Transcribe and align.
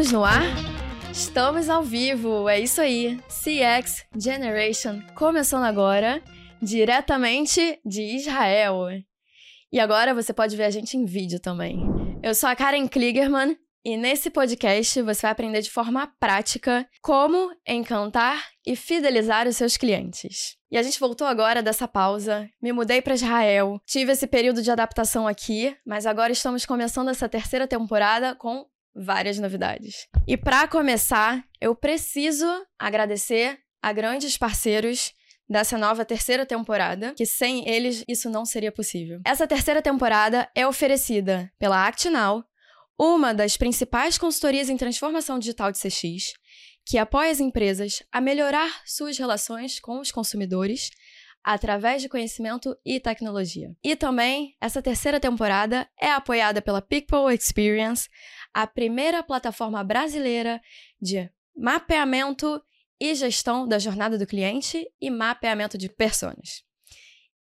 Estamos 0.00 0.12
no 0.12 0.24
ar? 0.24 0.42
Estamos 1.12 1.68
ao 1.68 1.82
vivo, 1.82 2.48
é 2.48 2.58
isso 2.58 2.80
aí. 2.80 3.20
CX 3.28 4.06
Generation 4.16 4.98
começando 5.14 5.64
agora, 5.64 6.22
diretamente 6.62 7.78
de 7.84 8.16
Israel. 8.16 8.88
E 9.70 9.78
agora 9.78 10.14
você 10.14 10.32
pode 10.32 10.56
ver 10.56 10.64
a 10.64 10.70
gente 10.70 10.96
em 10.96 11.04
vídeo 11.04 11.38
também. 11.38 11.84
Eu 12.22 12.34
sou 12.34 12.48
a 12.48 12.56
Karen 12.56 12.88
Kligerman 12.88 13.58
e 13.84 13.98
nesse 13.98 14.30
podcast 14.30 15.02
você 15.02 15.20
vai 15.20 15.32
aprender 15.32 15.60
de 15.60 15.70
forma 15.70 16.10
prática 16.18 16.88
como 17.02 17.54
encantar 17.68 18.42
e 18.66 18.74
fidelizar 18.74 19.46
os 19.46 19.58
seus 19.58 19.76
clientes. 19.76 20.56
E 20.70 20.78
a 20.78 20.82
gente 20.82 20.98
voltou 20.98 21.26
agora 21.26 21.62
dessa 21.62 21.88
pausa, 21.88 22.48
me 22.62 22.72
mudei 22.72 23.02
para 23.02 23.14
Israel, 23.14 23.78
tive 23.84 24.12
esse 24.12 24.26
período 24.26 24.62
de 24.62 24.70
adaptação 24.70 25.26
aqui, 25.26 25.76
mas 25.84 26.06
agora 26.06 26.32
estamos 26.32 26.64
começando 26.64 27.08
essa 27.08 27.28
terceira 27.28 27.66
temporada 27.66 28.34
com 28.34 28.64
várias 28.94 29.38
novidades. 29.38 30.06
E 30.26 30.36
para 30.36 30.66
começar, 30.68 31.44
eu 31.60 31.74
preciso 31.74 32.46
agradecer 32.78 33.58
a 33.82 33.92
grandes 33.92 34.36
parceiros 34.36 35.12
dessa 35.48 35.76
nova 35.76 36.04
terceira 36.04 36.46
temporada, 36.46 37.12
que 37.14 37.26
sem 37.26 37.68
eles 37.68 38.04
isso 38.06 38.30
não 38.30 38.44
seria 38.44 38.70
possível. 38.70 39.20
Essa 39.24 39.48
terceira 39.48 39.82
temporada 39.82 40.48
é 40.54 40.66
oferecida 40.66 41.52
pela 41.58 41.86
ActNow, 41.88 42.44
uma 42.98 43.34
das 43.34 43.56
principais 43.56 44.16
consultorias 44.16 44.68
em 44.68 44.76
transformação 44.76 45.38
digital 45.38 45.72
de 45.72 45.78
CX, 45.78 46.34
que 46.86 46.98
apoia 46.98 47.30
as 47.30 47.40
empresas 47.40 48.02
a 48.12 48.20
melhorar 48.20 48.82
suas 48.84 49.18
relações 49.18 49.80
com 49.80 50.00
os 50.00 50.12
consumidores 50.12 50.90
através 51.42 52.02
de 52.02 52.08
conhecimento 52.08 52.76
e 52.84 53.00
tecnologia. 53.00 53.70
E 53.82 53.96
também, 53.96 54.54
essa 54.60 54.82
terceira 54.82 55.18
temporada 55.18 55.88
é 56.00 56.10
apoiada 56.10 56.60
pela 56.60 56.82
People 56.82 57.34
Experience, 57.34 58.08
a 58.52 58.66
primeira 58.66 59.22
plataforma 59.22 59.82
brasileira 59.84 60.60
de 61.00 61.30
mapeamento 61.56 62.62
e 63.00 63.14
gestão 63.14 63.66
da 63.66 63.78
jornada 63.78 64.18
do 64.18 64.26
cliente 64.26 64.86
e 65.00 65.10
mapeamento 65.10 65.78
de 65.78 65.88
personas. 65.88 66.62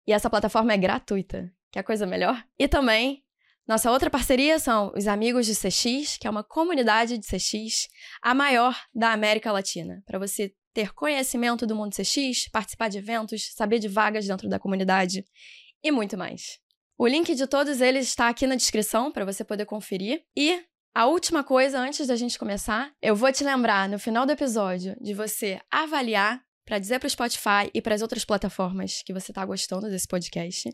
E 0.07 0.13
essa 0.13 0.31
plataforma 0.31 0.73
é 0.73 0.77
gratuita, 0.77 1.53
que 1.71 1.79
é 1.79 1.81
a 1.81 1.85
coisa 1.85 2.07
melhor. 2.07 2.43
E 2.59 2.69
também, 2.69 3.25
nossa 3.67 3.91
outra 3.91 4.11
parceria 4.11 4.59
são 4.59 4.93
os 4.97 5.07
Amigos 5.07 5.47
de 5.47 5.55
CX, 5.55 6.17
que 6.19 6.27
é 6.27 6.31
uma 6.31 6.45
comunidade 6.45 7.19
de 7.19 7.27
CX, 7.27 7.89
a 8.23 8.35
maior 8.35 8.77
da 8.95 9.13
América 9.13 9.53
Latina, 9.53 10.03
para 10.07 10.19
você 10.19 10.53
ter 10.73 10.93
conhecimento 10.93 11.67
do 11.67 11.75
mundo 11.75 11.95
CX, 11.95 12.49
participar 12.51 12.89
de 12.89 12.99
eventos, 12.99 13.53
saber 13.55 13.79
de 13.79 13.89
vagas 13.89 14.27
dentro 14.27 14.49
da 14.49 14.59
comunidade 14.59 15.25
e 15.83 15.91
muito 15.91 16.17
mais. 16.17 16.61
O 16.97 17.07
link 17.07 17.35
de 17.35 17.47
todos 17.47 17.81
eles 17.81 18.09
está 18.09 18.29
aqui 18.29 18.47
na 18.47 18.55
descrição 18.55 19.11
para 19.11 19.25
você 19.25 19.43
poder 19.43 19.65
conferir. 19.65 20.23
E 20.37 20.63
a 20.93 21.07
última 21.07 21.45
coisa, 21.45 21.79
antes 21.79 22.07
da 22.09 22.17
gente 22.17 22.39
começar, 22.39 22.93
eu 23.01 23.15
vou 23.15 23.33
te 23.33 23.45
lembrar 23.45 23.89
no 23.89 23.99
final 23.99 24.27
do 24.27 24.33
episódio 24.33 24.97
de 25.01 25.15
você 25.15 25.61
avaliar 25.71 26.43
para 26.65 26.81
dizer 26.81 26.99
para 26.99 27.07
o 27.07 27.11
Spotify 27.11 27.71
e 27.73 27.81
para 27.81 27.95
as 27.95 28.03
outras 28.03 28.25
plataformas 28.25 29.03
que 29.05 29.13
você 29.13 29.31
está 29.31 29.45
gostando 29.45 29.89
desse 29.89 30.09
podcast 30.09 30.69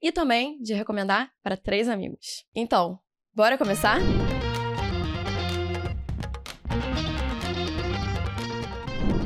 e 0.00 0.10
também 0.10 0.58
de 0.62 0.72
recomendar 0.72 1.30
para 1.42 1.56
três 1.56 1.86
amigos. 1.86 2.46
Então, 2.54 2.98
bora 3.34 3.58
começar? 3.58 3.98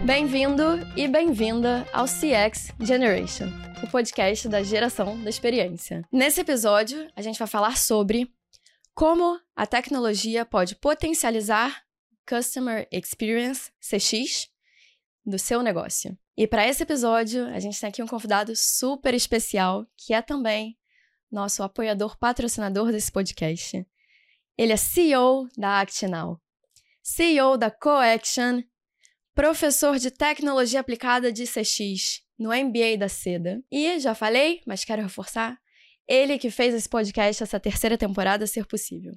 Bem-vindo 0.05 0.81
e 0.97 1.07
bem-vinda 1.07 1.87
ao 1.93 2.07
CX 2.07 2.73
Generation, 2.81 3.47
o 3.85 3.87
podcast 3.89 4.49
da 4.49 4.61
geração 4.61 5.23
da 5.23 5.31
experiência. 5.31 6.03
Nesse 6.11 6.41
episódio, 6.41 7.09
a 7.15 7.23
gente 7.23 7.39
vai 7.39 7.47
falar 7.47 7.77
sobre 7.77 8.29
como 8.95 9.41
a 9.57 9.67
tecnologia 9.67 10.45
pode 10.45 10.77
potencializar 10.77 11.83
Customer 12.29 12.87
Experience, 12.91 13.71
CX, 13.81 14.49
do 15.25 15.39
seu 15.39 15.63
negócio. 15.63 16.17
E 16.37 16.47
para 16.47 16.67
esse 16.67 16.83
episódio, 16.83 17.47
a 17.47 17.61
gente 17.61 17.79
tem 17.79 17.89
aqui 17.89 18.03
um 18.03 18.07
convidado 18.07 18.55
super 18.57 19.15
especial, 19.15 19.87
que 19.97 20.15
é 20.15 20.23
também 20.23 20.79
nosso 21.31 21.63
apoiador 21.63 22.19
patrocinador 22.19 22.91
desse 22.91 23.11
podcast. 23.11 23.87
Ele 24.57 24.73
é 24.73 24.77
CEO 24.77 25.49
da 25.57 25.81
ActNow, 25.81 26.41
CEO 27.03 27.57
da 27.57 27.71
CoAction, 27.71 28.63
professor 29.35 29.99
de 29.99 30.11
tecnologia 30.11 30.81
aplicada 30.81 31.33
de 31.33 31.45
CX 31.45 32.23
no 32.39 32.51
MBA 32.51 32.99
da 32.99 33.09
Seda. 33.09 33.63
E 33.71 33.99
já 33.99 34.15
falei, 34.15 34.61
mas 34.67 34.85
quero 34.85 35.03
reforçar, 35.03 35.59
ele 36.09 36.39
que 36.39 36.51
fez 36.51 36.75
esse 36.75 36.89
podcast, 36.89 37.43
essa 37.43 37.61
terceira 37.61 37.97
temporada, 37.97 38.47
ser 38.47 38.67
possível. 38.67 39.13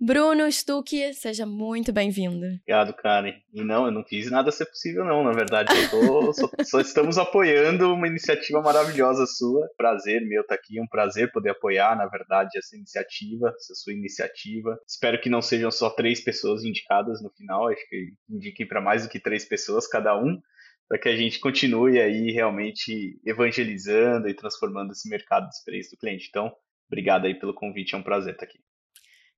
Bruno 0.00 0.50
Stuck, 0.52 1.12
seja 1.12 1.44
muito 1.44 1.92
bem-vindo. 1.92 2.46
Obrigado, 2.46 2.94
Karen. 2.94 3.34
E 3.52 3.64
não, 3.64 3.86
eu 3.86 3.90
não 3.90 4.04
fiz 4.04 4.30
nada 4.30 4.52
ser 4.52 4.66
possível, 4.66 5.04
não. 5.04 5.24
Na 5.24 5.32
verdade, 5.32 5.72
tô, 5.90 6.32
só, 6.32 6.48
só, 6.62 6.80
estamos 6.80 7.18
apoiando 7.18 7.92
uma 7.92 8.06
iniciativa 8.06 8.62
maravilhosa 8.62 9.26
sua. 9.26 9.68
Prazer 9.76 10.20
meu 10.20 10.42
estar 10.42 10.54
tá 10.54 10.60
aqui, 10.62 10.80
um 10.80 10.86
prazer 10.86 11.32
poder 11.32 11.50
apoiar, 11.50 11.96
na 11.96 12.06
verdade, 12.06 12.56
essa 12.56 12.76
iniciativa, 12.76 13.52
essa 13.56 13.74
sua 13.74 13.92
iniciativa. 13.92 14.78
Espero 14.86 15.20
que 15.20 15.28
não 15.28 15.42
sejam 15.42 15.70
só 15.72 15.90
três 15.90 16.20
pessoas 16.20 16.62
indicadas 16.62 17.20
no 17.20 17.30
final, 17.30 17.68
acho 17.68 17.88
que 17.88 18.12
indiquem 18.30 18.68
para 18.68 18.80
mais 18.80 19.02
do 19.02 19.08
que 19.08 19.18
três 19.18 19.44
pessoas 19.46 19.88
cada 19.88 20.16
um 20.16 20.40
para 20.88 20.98
que 20.98 21.08
a 21.08 21.16
gente 21.16 21.38
continue 21.38 22.00
aí 22.00 22.32
realmente 22.32 23.20
evangelizando 23.24 24.28
e 24.28 24.34
transformando 24.34 24.92
esse 24.92 25.08
mercado 25.08 25.48
de 25.48 25.54
experiência 25.54 25.90
do 25.90 26.00
cliente. 26.00 26.26
Então, 26.28 26.50
obrigado 26.86 27.26
aí 27.26 27.38
pelo 27.38 27.54
convite, 27.54 27.94
é 27.94 27.98
um 27.98 28.02
prazer 28.02 28.32
estar 28.32 28.46
aqui. 28.46 28.58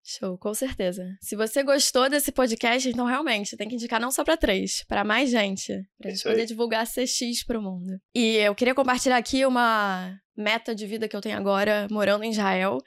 Show, 0.03 0.39
com 0.39 0.55
certeza. 0.55 1.05
Se 1.21 1.37
você 1.37 1.63
gostou 1.63 2.09
desse 2.09 2.33
podcast, 2.33 2.89
então 2.89 3.05
realmente 3.05 3.57
tem 3.57 3.69
que 3.69 3.75
indicar 3.75 4.01
não 4.01 4.11
só 4.11 4.25
para 4.25 4.37
três, 4.37 4.83
para 4.89 5.05
mais 5.05 5.31
gente, 5.31 5.85
para 5.99 6.11
a 6.11 6.15
gente 6.15 6.23
poder 6.23 6.47
divulgar 6.47 6.87
CX 6.87 7.45
para 7.45 7.59
o 7.59 7.63
mundo. 7.63 8.01
E 8.15 8.37
eu 8.37 8.55
queria 8.55 8.75
compartilhar 8.75 9.19
aqui 9.19 9.45
uma 9.45 10.19
meta 10.35 10.75
de 10.75 10.87
vida 10.87 11.07
que 11.07 11.15
eu 11.15 11.21
tenho 11.21 11.37
agora 11.37 11.87
morando 11.91 12.25
em 12.25 12.31
Israel. 12.31 12.79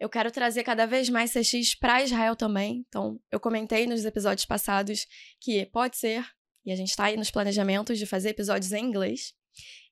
Eu 0.00 0.08
quero 0.08 0.30
trazer 0.30 0.64
cada 0.64 0.86
vez 0.86 1.10
mais 1.10 1.32
CX 1.32 1.78
para 1.78 2.02
Israel 2.02 2.34
também. 2.34 2.82
Então, 2.88 3.20
eu 3.30 3.38
comentei 3.38 3.86
nos 3.86 4.04
episódios 4.04 4.46
passados 4.46 5.06
que 5.40 5.66
pode 5.66 5.98
ser 5.98 6.24
e 6.64 6.72
a 6.72 6.76
gente 6.76 6.90
está 6.90 7.04
aí 7.04 7.16
nos 7.16 7.30
planejamentos 7.30 7.98
de 7.98 8.06
fazer 8.06 8.30
episódios 8.30 8.72
em 8.72 8.84
inglês. 8.84 9.34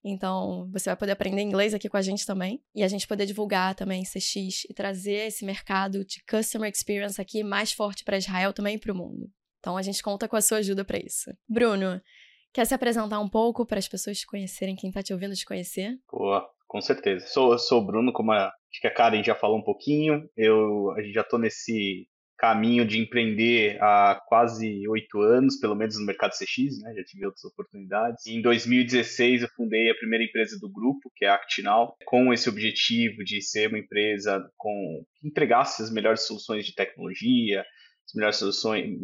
Então, 0.04 0.68
você 0.72 0.90
vai 0.90 0.96
poder 0.96 1.12
aprender 1.12 1.42
inglês 1.42 1.72
aqui 1.72 1.88
com 1.88 1.96
a 1.96 2.02
gente 2.02 2.26
também. 2.26 2.60
E 2.74 2.82
a 2.82 2.88
gente 2.88 3.06
poder 3.06 3.24
divulgar 3.24 3.74
também 3.74 4.02
CX 4.02 4.64
e 4.68 4.74
trazer 4.74 5.28
esse 5.28 5.44
mercado 5.44 6.04
de 6.04 6.22
customer 6.24 6.70
experience 6.70 7.20
aqui 7.20 7.44
mais 7.44 7.72
forte 7.72 8.04
para 8.04 8.16
Israel 8.16 8.52
também 8.52 8.74
e 8.74 8.78
para 8.78 8.92
o 8.92 8.96
mundo. 8.96 9.30
Então, 9.60 9.76
a 9.76 9.82
gente 9.82 10.02
conta 10.02 10.26
com 10.26 10.34
a 10.34 10.40
sua 10.40 10.58
ajuda 10.58 10.84
para 10.84 10.98
isso. 10.98 11.30
Bruno, 11.48 12.00
quer 12.52 12.66
se 12.66 12.74
apresentar 12.74 13.20
um 13.20 13.28
pouco 13.28 13.64
para 13.64 13.78
as 13.78 13.86
pessoas 13.86 14.18
te 14.18 14.26
conhecerem, 14.26 14.74
quem 14.74 14.90
está 14.90 15.02
te 15.02 15.12
ouvindo 15.12 15.36
te 15.36 15.44
conhecer? 15.44 15.96
Boa, 16.10 16.50
com 16.66 16.80
certeza. 16.80 17.24
Sou, 17.28 17.56
sou 17.56 17.80
o 17.80 17.86
Bruno, 17.86 18.12
como 18.12 18.32
a, 18.32 18.46
acho 18.46 18.80
que 18.80 18.88
a 18.88 18.94
Karen 18.94 19.22
já 19.22 19.36
falou 19.36 19.58
um 19.58 19.62
pouquinho. 19.62 20.28
Eu 20.36 20.94
já 21.12 21.20
estou 21.20 21.38
nesse 21.38 22.08
caminho 22.42 22.84
de 22.84 22.98
empreender 22.98 23.80
há 23.80 24.20
quase 24.26 24.88
oito 24.88 25.20
anos, 25.20 25.60
pelo 25.60 25.76
menos 25.76 25.96
no 25.96 26.04
mercado 26.04 26.32
CX, 26.32 26.80
né? 26.80 26.92
Já 26.96 27.04
tive 27.04 27.24
outras 27.24 27.44
oportunidades. 27.44 28.26
Em 28.26 28.42
2016 28.42 29.42
eu 29.42 29.48
fundei 29.50 29.88
a 29.88 29.94
primeira 29.94 30.24
empresa 30.24 30.58
do 30.58 30.68
grupo, 30.68 31.08
que 31.14 31.24
é 31.24 31.28
a 31.28 31.36
Actinal, 31.36 31.96
com 32.04 32.32
esse 32.32 32.48
objetivo 32.48 33.22
de 33.22 33.40
ser 33.40 33.68
uma 33.68 33.78
empresa 33.78 34.44
com 34.56 35.04
que 35.14 35.28
entregasse 35.28 35.84
as 35.84 35.92
melhores 35.92 36.26
soluções 36.26 36.66
de 36.66 36.74
tecnologia, 36.74 37.60
as 37.60 38.12
melhores 38.12 38.38
soluções, 38.38 38.98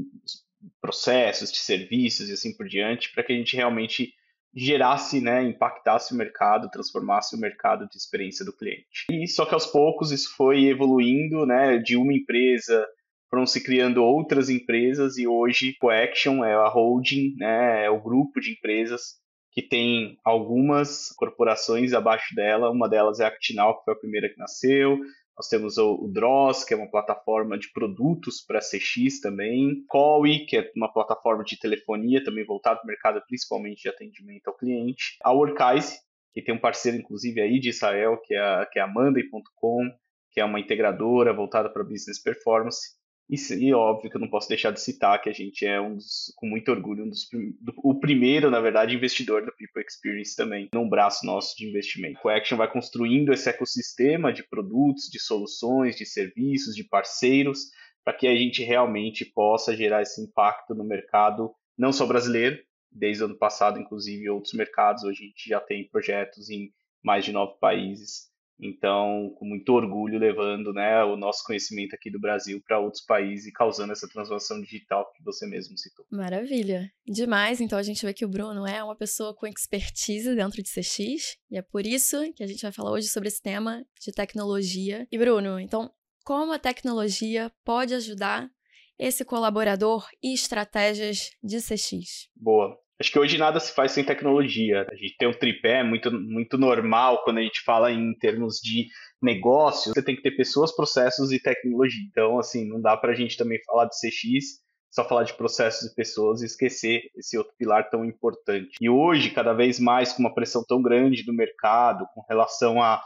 processos 0.80 1.52
de 1.52 1.58
serviços 1.58 2.28
e 2.28 2.32
assim 2.32 2.56
por 2.56 2.66
diante, 2.66 3.12
para 3.12 3.22
que 3.22 3.32
a 3.32 3.36
gente 3.36 3.54
realmente 3.54 4.12
gerasse, 4.52 5.20
né, 5.20 5.44
impactasse 5.44 6.12
o 6.12 6.16
mercado, 6.16 6.70
transformasse 6.70 7.36
o 7.36 7.38
mercado 7.38 7.88
de 7.88 7.96
experiência 7.96 8.44
do 8.44 8.56
cliente. 8.56 9.06
E 9.12 9.28
só 9.28 9.46
que 9.46 9.54
aos 9.54 9.66
poucos 9.66 10.10
isso 10.10 10.34
foi 10.36 10.64
evoluindo, 10.64 11.46
né, 11.46 11.78
de 11.78 11.96
uma 11.96 12.12
empresa 12.12 12.84
foram 13.30 13.46
se 13.46 13.62
criando 13.62 14.02
outras 14.02 14.48
empresas 14.48 15.18
e 15.18 15.26
hoje 15.26 15.76
Coaction 15.80 16.44
é 16.44 16.54
a 16.54 16.68
holding, 16.68 17.34
né, 17.36 17.84
é 17.84 17.90
o 17.90 18.02
grupo 18.02 18.40
de 18.40 18.52
empresas 18.52 19.16
que 19.52 19.62
tem 19.62 20.16
algumas 20.24 21.08
corporações 21.16 21.92
abaixo 21.92 22.34
dela, 22.34 22.70
uma 22.70 22.88
delas 22.88 23.20
é 23.20 23.24
a 23.24 23.28
Actinal, 23.28 23.78
que 23.78 23.84
foi 23.84 23.94
a 23.94 23.98
primeira 23.98 24.28
que 24.28 24.38
nasceu, 24.38 24.98
nós 25.38 25.46
temos 25.46 25.78
o, 25.78 26.08
Dross, 26.12 26.64
que 26.64 26.74
é 26.74 26.76
uma 26.76 26.90
plataforma 26.90 27.56
de 27.56 27.70
produtos 27.72 28.40
para 28.44 28.58
CX 28.58 29.20
também. 29.20 29.84
Cowi, 29.86 30.44
que 30.46 30.56
é 30.56 30.72
uma 30.74 30.92
plataforma 30.92 31.44
de 31.44 31.56
telefonia 31.56 32.22
também 32.24 32.44
voltada 32.44 32.80
para 32.80 32.84
o 32.84 32.88
mercado, 32.88 33.22
principalmente 33.28 33.82
de 33.82 33.88
atendimento 33.88 34.48
ao 34.48 34.56
cliente. 34.56 35.16
A 35.22 35.30
Workise, 35.30 36.00
que 36.34 36.42
tem 36.42 36.52
um 36.52 36.60
parceiro, 36.60 36.98
inclusive, 36.98 37.40
aí 37.40 37.60
de 37.60 37.68
Israel, 37.68 38.20
que 38.20 38.34
é 38.34 38.40
a, 38.40 38.66
que 38.66 38.80
é 38.80 38.82
a 38.82 38.88
Monday.com, 38.88 39.88
que 40.32 40.40
é 40.40 40.44
uma 40.44 40.58
integradora 40.58 41.32
voltada 41.32 41.72
para 41.72 41.84
business 41.84 42.20
performance. 42.20 42.97
E, 43.28 43.36
e 43.54 43.74
óbvio 43.74 44.10
que 44.10 44.16
eu 44.16 44.20
não 44.20 44.30
posso 44.30 44.48
deixar 44.48 44.70
de 44.70 44.80
citar 44.80 45.20
que 45.20 45.28
a 45.28 45.32
gente 45.32 45.66
é 45.66 45.78
um 45.78 45.96
dos, 45.96 46.32
com 46.36 46.46
muito 46.46 46.70
orgulho, 46.70 47.04
um 47.04 47.08
dos, 47.08 47.28
do, 47.60 47.74
o 47.84 48.00
primeiro, 48.00 48.50
na 48.50 48.60
verdade, 48.60 48.96
investidor 48.96 49.44
da 49.44 49.52
People 49.52 49.84
Experience 49.86 50.34
também, 50.34 50.68
num 50.72 50.88
braço 50.88 51.26
nosso 51.26 51.54
de 51.56 51.68
investimento. 51.68 52.20
O 52.24 52.28
Action 52.30 52.56
vai 52.56 52.70
construindo 52.70 53.32
esse 53.32 53.48
ecossistema 53.48 54.32
de 54.32 54.42
produtos, 54.48 55.10
de 55.10 55.20
soluções, 55.20 55.96
de 55.96 56.06
serviços, 56.06 56.74
de 56.74 56.84
parceiros, 56.84 57.66
para 58.02 58.14
que 58.14 58.26
a 58.26 58.34
gente 58.34 58.62
realmente 58.62 59.26
possa 59.26 59.76
gerar 59.76 60.00
esse 60.00 60.22
impacto 60.22 60.74
no 60.74 60.84
mercado, 60.84 61.52
não 61.76 61.92
só 61.92 62.06
brasileiro, 62.06 62.58
desde 62.90 63.22
o 63.22 63.26
ano 63.26 63.36
passado, 63.36 63.78
inclusive 63.78 64.30
outros 64.30 64.54
mercados. 64.54 65.04
Hoje 65.04 65.24
a 65.24 65.26
gente 65.26 65.48
já 65.48 65.60
tem 65.60 65.86
projetos 65.88 66.48
em 66.48 66.72
mais 67.02 67.26
de 67.26 67.32
nove 67.32 67.58
países. 67.60 68.28
Então, 68.60 69.32
com 69.36 69.44
muito 69.44 69.72
orgulho, 69.72 70.18
levando 70.18 70.72
né, 70.72 71.04
o 71.04 71.16
nosso 71.16 71.44
conhecimento 71.44 71.94
aqui 71.94 72.10
do 72.10 72.18
Brasil 72.18 72.60
para 72.66 72.80
outros 72.80 73.04
países 73.04 73.46
e 73.46 73.52
causando 73.52 73.92
essa 73.92 74.08
transformação 74.08 74.60
digital 74.60 75.10
que 75.12 75.22
você 75.22 75.46
mesmo 75.46 75.78
citou. 75.78 76.04
Maravilha. 76.10 76.90
Demais. 77.06 77.60
Então, 77.60 77.78
a 77.78 77.82
gente 77.82 78.04
vê 78.04 78.12
que 78.12 78.24
o 78.24 78.28
Bruno 78.28 78.66
é 78.66 78.82
uma 78.82 78.96
pessoa 78.96 79.34
com 79.34 79.46
expertise 79.46 80.34
dentro 80.34 80.62
de 80.62 80.68
CX, 80.68 81.36
e 81.50 81.56
é 81.56 81.62
por 81.62 81.86
isso 81.86 82.16
que 82.34 82.42
a 82.42 82.46
gente 82.46 82.62
vai 82.62 82.72
falar 82.72 82.90
hoje 82.90 83.08
sobre 83.08 83.28
esse 83.28 83.40
tema 83.40 83.84
de 84.00 84.12
tecnologia. 84.12 85.06
E, 85.10 85.18
Bruno, 85.18 85.60
então, 85.60 85.90
como 86.24 86.52
a 86.52 86.58
tecnologia 86.58 87.52
pode 87.64 87.94
ajudar 87.94 88.50
esse 88.98 89.24
colaborador 89.24 90.04
e 90.22 90.34
estratégias 90.34 91.30
de 91.42 91.58
CX? 91.58 92.28
Boa. 92.34 92.76
Acho 93.00 93.12
que 93.12 93.18
hoje 93.18 93.38
nada 93.38 93.60
se 93.60 93.72
faz 93.72 93.92
sem 93.92 94.04
tecnologia. 94.04 94.86
A 94.90 94.94
gente 94.96 95.16
tem 95.16 95.28
um 95.28 95.32
tripé 95.32 95.84
muito, 95.84 96.10
muito 96.10 96.58
normal 96.58 97.22
quando 97.22 97.38
a 97.38 97.42
gente 97.42 97.62
fala 97.62 97.92
em 97.92 98.12
termos 98.18 98.56
de 98.56 98.88
negócio. 99.22 99.92
Você 99.94 100.02
tem 100.02 100.16
que 100.16 100.22
ter 100.22 100.32
pessoas, 100.32 100.74
processos 100.74 101.30
e 101.30 101.40
tecnologia. 101.40 102.02
Então, 102.10 102.38
assim, 102.38 102.68
não 102.68 102.80
dá 102.80 102.96
para 102.96 103.12
a 103.12 103.14
gente 103.14 103.36
também 103.36 103.62
falar 103.64 103.84
de 103.84 103.94
CX, 103.94 104.60
só 104.90 105.06
falar 105.06 105.22
de 105.22 105.34
processos 105.34 105.90
e 105.90 105.94
pessoas 105.94 106.42
e 106.42 106.46
esquecer 106.46 107.02
esse 107.16 107.38
outro 107.38 107.52
pilar 107.56 107.88
tão 107.88 108.04
importante. 108.04 108.70
E 108.80 108.90
hoje, 108.90 109.30
cada 109.30 109.52
vez 109.52 109.78
mais, 109.78 110.12
com 110.12 110.20
uma 110.20 110.34
pressão 110.34 110.64
tão 110.66 110.82
grande 110.82 111.24
do 111.24 111.32
mercado 111.32 112.04
com 112.14 112.24
relação 112.28 112.82
a 112.82 113.00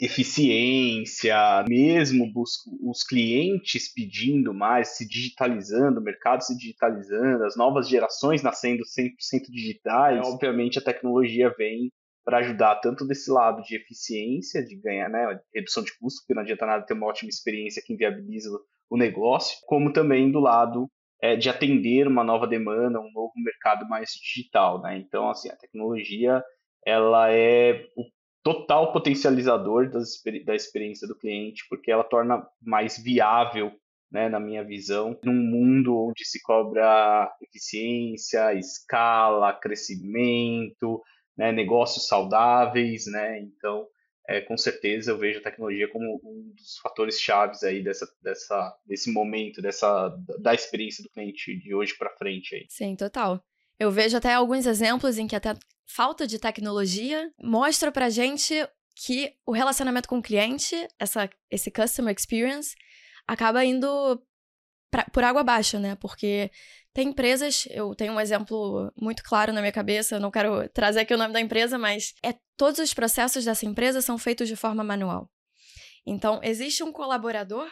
eficiência, 0.00 1.36
mesmo 1.68 2.30
os 2.82 3.02
clientes 3.02 3.92
pedindo 3.92 4.52
mais, 4.52 4.96
se 4.96 5.08
digitalizando, 5.08 6.00
o 6.00 6.02
mercado 6.02 6.42
se 6.42 6.56
digitalizando, 6.56 7.44
as 7.44 7.56
novas 7.56 7.88
gerações 7.88 8.42
nascendo 8.42 8.82
100% 8.82 9.50
digitais, 9.50 10.18
é, 10.18 10.28
obviamente 10.28 10.78
a 10.78 10.82
tecnologia 10.82 11.54
vem 11.56 11.90
para 12.24 12.38
ajudar 12.38 12.76
tanto 12.76 13.06
desse 13.06 13.30
lado 13.30 13.62
de 13.62 13.76
eficiência, 13.76 14.64
de 14.64 14.76
ganhar, 14.76 15.10
né, 15.10 15.38
redução 15.54 15.82
de 15.82 15.96
custo, 15.98 16.22
porque 16.22 16.34
não 16.34 16.42
adianta 16.42 16.66
nada 16.66 16.86
ter 16.86 16.94
uma 16.94 17.06
ótima 17.06 17.28
experiência 17.28 17.82
que 17.84 17.92
inviabiliza 17.92 18.48
o 18.88 18.96
negócio, 18.96 19.58
como 19.66 19.92
também 19.92 20.30
do 20.30 20.40
lado 20.40 20.88
é, 21.20 21.36
de 21.36 21.48
atender 21.48 22.06
uma 22.06 22.24
nova 22.24 22.46
demanda, 22.46 22.98
um 22.98 23.12
novo 23.12 23.32
mercado 23.36 23.86
mais 23.88 24.10
digital, 24.10 24.80
né? 24.80 24.96
Então, 24.98 25.30
assim, 25.30 25.50
a 25.50 25.56
tecnologia 25.56 26.42
ela 26.86 27.32
é 27.32 27.86
o 27.96 28.04
total 28.44 28.92
potencializador 28.92 29.90
das, 29.90 30.22
da 30.44 30.54
experiência 30.54 31.08
do 31.08 31.16
cliente, 31.16 31.64
porque 31.68 31.90
ela 31.90 32.04
torna 32.04 32.46
mais 32.62 32.98
viável, 32.98 33.72
né, 34.12 34.28
na 34.28 34.38
minha 34.38 34.62
visão, 34.62 35.18
num 35.24 35.32
mundo 35.32 35.96
onde 35.96 36.24
se 36.26 36.40
cobra 36.42 37.34
eficiência, 37.40 38.52
escala, 38.54 39.52
crescimento, 39.54 41.02
né, 41.36 41.50
negócios 41.50 42.06
saudáveis, 42.06 43.06
né, 43.06 43.40
então 43.40 43.88
é, 44.28 44.40
com 44.42 44.56
certeza 44.56 45.10
eu 45.10 45.18
vejo 45.18 45.38
a 45.38 45.42
tecnologia 45.42 45.88
como 45.90 46.20
um 46.22 46.52
dos 46.54 46.78
fatores 46.78 47.18
chaves 47.18 47.62
aí 47.62 47.82
dessa, 47.82 48.06
dessa, 48.22 48.76
desse 48.86 49.10
momento, 49.10 49.60
dessa 49.60 50.08
da 50.38 50.54
experiência 50.54 51.02
do 51.02 51.10
cliente 51.10 51.58
de 51.58 51.74
hoje 51.74 51.94
para 51.98 52.14
frente 52.16 52.54
aí. 52.54 52.66
Sim, 52.68 52.94
total. 52.94 53.42
Eu 53.78 53.90
vejo 53.90 54.16
até 54.16 54.34
alguns 54.34 54.66
exemplos 54.66 55.18
em 55.18 55.26
que 55.26 55.36
até 55.36 55.54
falta 55.86 56.26
de 56.26 56.38
tecnologia 56.38 57.30
mostra 57.40 57.92
pra 57.92 58.10
gente 58.10 58.54
que 58.96 59.34
o 59.44 59.52
relacionamento 59.52 60.08
com 60.08 60.18
o 60.18 60.22
cliente, 60.22 60.76
essa, 60.98 61.28
esse 61.50 61.70
customer 61.70 62.14
experience, 62.14 62.74
acaba 63.26 63.64
indo 63.64 64.22
pra, 64.90 65.04
por 65.04 65.24
água 65.24 65.40
abaixo, 65.40 65.78
né? 65.78 65.96
Porque 65.96 66.50
tem 66.92 67.08
empresas, 67.08 67.66
eu 67.70 67.94
tenho 67.94 68.12
um 68.12 68.20
exemplo 68.20 68.92
muito 68.96 69.22
claro 69.24 69.52
na 69.52 69.60
minha 69.60 69.72
cabeça, 69.72 70.14
eu 70.14 70.20
não 70.20 70.30
quero 70.30 70.68
trazer 70.68 71.00
aqui 71.00 71.12
o 71.12 71.18
nome 71.18 71.32
da 71.32 71.40
empresa, 71.40 71.76
mas 71.76 72.14
é 72.22 72.34
todos 72.56 72.78
os 72.78 72.94
processos 72.94 73.44
dessa 73.44 73.66
empresa 73.66 74.00
são 74.00 74.16
feitos 74.16 74.46
de 74.46 74.54
forma 74.54 74.84
manual. 74.84 75.28
Então, 76.06 76.38
existe 76.42 76.84
um 76.84 76.92
colaborador 76.92 77.68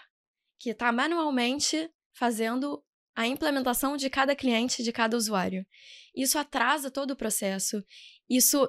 que 0.58 0.70
está 0.70 0.90
manualmente 0.90 1.88
fazendo 2.12 2.82
a 3.14 3.26
implementação 3.26 3.96
de 3.96 4.08
cada 4.08 4.34
cliente, 4.34 4.82
de 4.82 4.92
cada 4.92 5.16
usuário. 5.16 5.66
Isso 6.14 6.38
atrasa 6.38 6.90
todo 6.90 7.12
o 7.12 7.16
processo. 7.16 7.84
Isso 8.28 8.68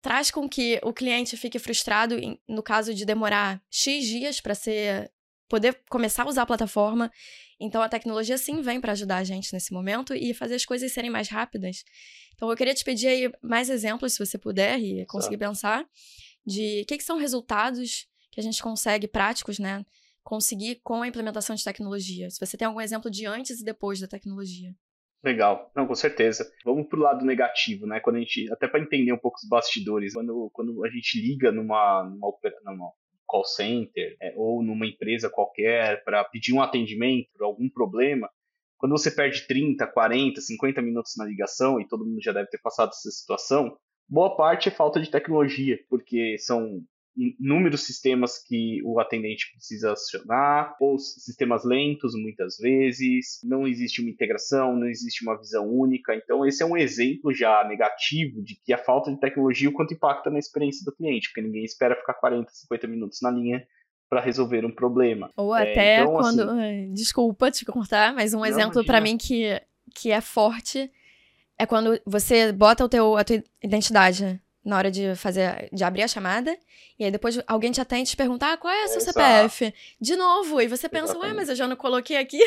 traz 0.00 0.30
com 0.30 0.48
que 0.48 0.78
o 0.82 0.92
cliente 0.92 1.36
fique 1.36 1.58
frustrado 1.58 2.16
no 2.48 2.62
caso 2.62 2.94
de 2.94 3.04
demorar 3.04 3.62
X 3.70 4.06
dias 4.06 4.40
para 4.40 4.54
ser 4.54 5.10
poder 5.48 5.80
começar 5.88 6.24
a 6.24 6.28
usar 6.28 6.42
a 6.42 6.46
plataforma. 6.46 7.10
Então 7.60 7.80
a 7.80 7.88
tecnologia 7.88 8.36
sim 8.36 8.60
vem 8.60 8.80
para 8.80 8.92
ajudar 8.92 9.18
a 9.18 9.24
gente 9.24 9.52
nesse 9.52 9.72
momento 9.72 10.14
e 10.14 10.34
fazer 10.34 10.56
as 10.56 10.64
coisas 10.64 10.92
serem 10.92 11.10
mais 11.10 11.28
rápidas. 11.28 11.84
Então 12.34 12.50
eu 12.50 12.56
queria 12.56 12.74
te 12.74 12.84
pedir 12.84 13.06
aí 13.06 13.32
mais 13.42 13.70
exemplos, 13.70 14.14
se 14.14 14.18
você 14.18 14.36
puder 14.36 14.78
e 14.78 15.06
conseguir 15.06 15.38
pensar, 15.38 15.86
de 16.44 16.82
o 16.82 16.86
que, 16.86 16.98
que 16.98 17.04
são 17.04 17.16
resultados 17.16 18.06
que 18.30 18.40
a 18.40 18.42
gente 18.42 18.62
consegue 18.62 19.06
práticos, 19.06 19.58
né? 19.58 19.84
Conseguir 20.24 20.80
com 20.82 21.02
a 21.02 21.08
implementação 21.08 21.54
de 21.54 21.62
tecnologia? 21.62 22.28
Se 22.30 22.44
você 22.44 22.56
tem 22.56 22.66
algum 22.66 22.80
exemplo 22.80 23.10
de 23.10 23.26
antes 23.26 23.60
e 23.60 23.64
depois 23.64 24.00
da 24.00 24.08
tecnologia. 24.08 24.74
Legal, 25.22 25.70
não, 25.74 25.86
com 25.86 25.94
certeza. 25.94 26.50
Vamos 26.64 26.86
pro 26.88 27.00
lado 27.00 27.24
negativo, 27.24 27.86
né? 27.86 27.98
Quando 28.00 28.16
a 28.16 28.18
gente, 28.18 28.50
até 28.52 28.68
para 28.68 28.80
entender 28.80 29.12
um 29.12 29.18
pouco 29.18 29.38
os 29.38 29.48
bastidores, 29.48 30.12
quando, 30.12 30.50
quando 30.52 30.84
a 30.84 30.90
gente 30.90 31.18
liga 31.18 31.50
numa, 31.50 32.04
numa, 32.04 32.32
numa 32.64 32.92
call 33.26 33.44
center 33.44 34.16
é, 34.20 34.34
ou 34.36 34.62
numa 34.62 34.86
empresa 34.86 35.30
qualquer 35.30 36.04
para 36.04 36.24
pedir 36.24 36.52
um 36.52 36.60
atendimento 36.60 37.28
por 37.32 37.44
algum 37.44 37.70
problema, 37.70 38.28
quando 38.76 38.92
você 38.92 39.10
perde 39.10 39.46
30, 39.46 39.86
40, 39.86 40.42
50 40.42 40.82
minutos 40.82 41.14
na 41.16 41.24
ligação, 41.24 41.80
e 41.80 41.88
todo 41.88 42.04
mundo 42.04 42.22
já 42.22 42.32
deve 42.32 42.50
ter 42.50 42.58
passado 42.58 42.90
essa 42.90 43.10
situação, 43.10 43.74
boa 44.06 44.36
parte 44.36 44.68
é 44.68 44.72
falta 44.72 45.00
de 45.00 45.10
tecnologia, 45.10 45.78
porque 45.88 46.36
são 46.38 46.82
inúmeros 47.16 47.84
sistemas 47.84 48.42
que 48.42 48.80
o 48.84 48.98
atendente 48.98 49.52
precisa 49.52 49.92
acionar, 49.92 50.76
ou 50.80 50.98
sistemas 50.98 51.64
lentos 51.64 52.14
muitas 52.14 52.56
vezes, 52.58 53.40
não 53.44 53.66
existe 53.66 54.00
uma 54.00 54.10
integração, 54.10 54.76
não 54.76 54.88
existe 54.88 55.22
uma 55.22 55.38
visão 55.38 55.68
única. 55.68 56.14
Então, 56.14 56.44
esse 56.44 56.62
é 56.62 56.66
um 56.66 56.76
exemplo 56.76 57.32
já 57.32 57.64
negativo 57.66 58.42
de 58.42 58.56
que 58.56 58.72
a 58.72 58.78
falta 58.78 59.12
de 59.12 59.20
tecnologia 59.20 59.68
o 59.68 59.72
quanto 59.72 59.94
impacta 59.94 60.30
na 60.30 60.38
experiência 60.38 60.84
do 60.84 60.94
cliente, 60.94 61.28
porque 61.28 61.42
ninguém 61.42 61.64
espera 61.64 61.96
ficar 61.96 62.14
40, 62.14 62.50
50 62.50 62.86
minutos 62.86 63.20
na 63.22 63.30
linha 63.30 63.64
para 64.08 64.20
resolver 64.20 64.64
um 64.64 64.74
problema. 64.74 65.30
Ou 65.36 65.54
é, 65.54 65.70
até 65.70 66.00
então, 66.00 66.14
quando. 66.14 66.40
Assim, 66.42 66.92
desculpa 66.92 67.50
te 67.50 67.64
cortar, 67.64 68.14
mas 68.14 68.34
um 68.34 68.38
não, 68.38 68.46
exemplo 68.46 68.84
para 68.84 69.00
mim 69.00 69.16
que, 69.16 69.60
que 69.94 70.10
é 70.10 70.20
forte 70.20 70.90
é 71.58 71.66
quando 71.66 72.00
você 72.04 72.52
bota 72.52 72.84
o 72.84 72.88
teu, 72.88 73.16
a 73.16 73.24
tua 73.24 73.42
identidade 73.62 74.40
na 74.64 74.78
hora 74.78 74.90
de 74.90 75.14
fazer, 75.14 75.68
de 75.72 75.84
abrir 75.84 76.02
a 76.02 76.08
chamada, 76.08 76.56
e 76.98 77.04
aí 77.04 77.10
depois 77.10 77.40
alguém 77.46 77.70
te 77.70 77.80
atende 77.80 78.08
e 78.08 78.10
te 78.12 78.16
pergunta, 78.16 78.52
ah, 78.52 78.56
qual 78.56 78.72
é 78.72 78.84
o 78.84 78.88
seu 78.88 79.00
CPF? 79.00 79.74
De 80.00 80.16
novo, 80.16 80.60
e 80.60 80.68
você 80.68 80.88
pensa, 80.88 81.12
Exatamente. 81.12 81.30
ué, 81.30 81.34
mas 81.34 81.48
eu 81.48 81.56
já 81.56 81.68
não 81.68 81.76
coloquei 81.76 82.16
aqui. 82.16 82.40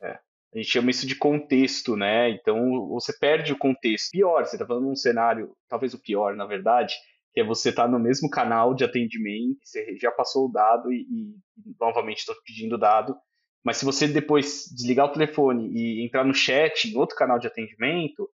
É. 0.00 0.18
A 0.54 0.58
gente 0.58 0.70
chama 0.70 0.90
isso 0.90 1.06
de 1.06 1.16
contexto, 1.16 1.96
né? 1.96 2.28
Então 2.30 2.88
você 2.88 3.16
perde 3.18 3.52
o 3.52 3.58
contexto. 3.58 4.10
Pior, 4.10 4.44
você 4.44 4.58
tá 4.58 4.66
falando 4.66 4.84
num 4.84 4.96
cenário, 4.96 5.56
talvez 5.66 5.94
o 5.94 5.98
pior, 5.98 6.36
na 6.36 6.44
verdade, 6.44 6.94
que 7.32 7.40
é 7.40 7.44
você 7.44 7.70
estar 7.70 7.84
tá 7.84 7.88
no 7.88 7.98
mesmo 7.98 8.28
canal 8.28 8.74
de 8.74 8.84
atendimento, 8.84 9.58
você 9.62 9.96
já 9.98 10.10
passou 10.10 10.46
o 10.46 10.52
dado 10.52 10.92
e, 10.92 11.00
e 11.00 11.74
novamente 11.80 12.18
estou 12.18 12.34
pedindo 12.44 12.74
o 12.74 12.78
dado, 12.78 13.16
mas 13.64 13.78
se 13.78 13.84
você 13.84 14.06
depois 14.06 14.66
desligar 14.74 15.06
o 15.06 15.12
telefone 15.12 15.70
e 15.72 16.04
entrar 16.04 16.24
no 16.24 16.34
chat 16.34 16.84
em 16.84 16.96
outro 16.96 17.16
canal 17.16 17.38
de 17.38 17.46
atendimento, 17.46 18.28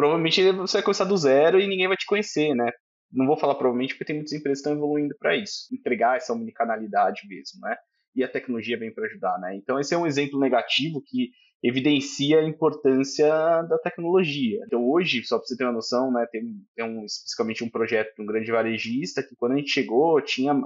provavelmente 0.00 0.50
você 0.52 0.78
vai 0.78 0.82
começar 0.82 1.04
do 1.04 1.16
zero 1.18 1.60
e 1.60 1.66
ninguém 1.66 1.86
vai 1.86 1.96
te 1.96 2.06
conhecer, 2.06 2.54
né? 2.54 2.72
Não 3.12 3.26
vou 3.26 3.36
falar 3.36 3.54
provavelmente 3.54 3.92
porque 3.92 4.06
tem 4.06 4.16
muitas 4.16 4.32
empresas 4.32 4.62
que 4.62 4.68
estão 4.68 4.72
evoluindo 4.72 5.14
para 5.18 5.36
isso, 5.36 5.66
entregar 5.70 6.16
essa 6.16 6.32
omnicanalidade 6.32 7.20
mesmo, 7.28 7.60
né? 7.60 7.76
E 8.16 8.24
a 8.24 8.28
tecnologia 8.28 8.78
vem 8.78 8.92
para 8.94 9.04
ajudar, 9.04 9.38
né? 9.38 9.54
Então 9.56 9.78
esse 9.78 9.92
é 9.92 9.98
um 9.98 10.06
exemplo 10.06 10.40
negativo 10.40 11.02
que 11.04 11.28
evidencia 11.62 12.40
a 12.40 12.48
importância 12.48 13.28
da 13.28 13.76
tecnologia. 13.84 14.60
Então 14.66 14.88
hoje, 14.88 15.22
só 15.24 15.36
para 15.36 15.46
você 15.46 15.54
ter 15.54 15.64
uma 15.64 15.72
noção, 15.74 16.10
né, 16.10 16.26
tem, 16.32 16.42
tem 16.74 16.86
um, 16.86 17.04
especificamente 17.04 17.62
um 17.62 17.68
projeto 17.68 18.14
de 18.16 18.22
um 18.22 18.26
grande 18.26 18.50
varejista 18.50 19.22
que 19.22 19.36
quando 19.36 19.52
a 19.52 19.56
gente 19.56 19.70
chegou 19.70 20.18
tinha 20.22 20.58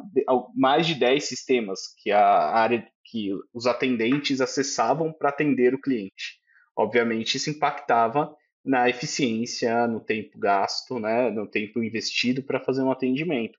mais 0.54 0.86
de 0.86 0.94
10 0.94 1.24
sistemas 1.24 1.80
que 2.00 2.12
a 2.12 2.22
área 2.22 2.86
que 3.04 3.30
os 3.52 3.66
atendentes 3.66 4.40
acessavam 4.40 5.12
para 5.12 5.30
atender 5.30 5.74
o 5.74 5.80
cliente. 5.80 6.38
Obviamente 6.76 7.36
isso 7.36 7.50
impactava 7.50 8.32
na 8.64 8.88
eficiência, 8.88 9.86
no 9.86 10.00
tempo 10.00 10.38
gasto, 10.38 10.98
né, 10.98 11.30
no 11.30 11.46
tempo 11.46 11.82
investido 11.82 12.42
para 12.42 12.60
fazer 12.60 12.82
um 12.82 12.90
atendimento. 12.90 13.58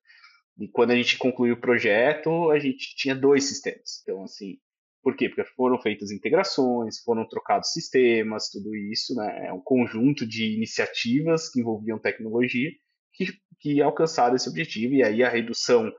E 0.59 0.67
quando 0.67 0.91
a 0.91 0.95
gente 0.95 1.17
concluiu 1.17 1.55
o 1.55 1.59
projeto, 1.59 2.49
a 2.49 2.59
gente 2.59 2.95
tinha 2.95 3.13
dois 3.13 3.43
sistemas. 3.43 4.01
Então, 4.01 4.23
assim, 4.23 4.57
por 5.03 5.15
quê? 5.15 5.29
Porque 5.29 5.43
foram 5.55 5.79
feitas 5.79 6.09
integrações, 6.11 6.99
foram 7.03 7.27
trocados 7.27 7.71
sistemas, 7.71 8.49
tudo 8.49 8.75
isso, 8.75 9.13
né? 9.15 9.47
É 9.47 9.53
um 9.53 9.61
conjunto 9.61 10.25
de 10.25 10.55
iniciativas 10.55 11.49
que 11.49 11.59
envolviam 11.59 11.99
tecnologia 11.99 12.71
que, 13.13 13.27
que 13.59 13.81
alcançaram 13.81 14.35
esse 14.35 14.49
objetivo. 14.49 14.95
E 14.95 15.03
aí 15.03 15.23
a 15.23 15.29
redução. 15.29 15.91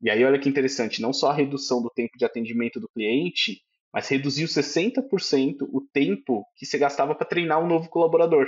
E 0.00 0.10
aí, 0.10 0.24
olha 0.24 0.38
que 0.38 0.48
interessante, 0.48 1.02
não 1.02 1.12
só 1.12 1.30
a 1.30 1.34
redução 1.34 1.82
do 1.82 1.90
tempo 1.90 2.16
de 2.16 2.24
atendimento 2.24 2.78
do 2.78 2.88
cliente, 2.88 3.62
mas 3.92 4.08
reduziu 4.08 4.46
60% 4.46 5.68
o 5.70 5.80
tempo 5.92 6.44
que 6.56 6.64
você 6.64 6.78
gastava 6.78 7.14
para 7.14 7.26
treinar 7.26 7.62
um 7.62 7.66
novo 7.66 7.88
colaborador. 7.88 8.46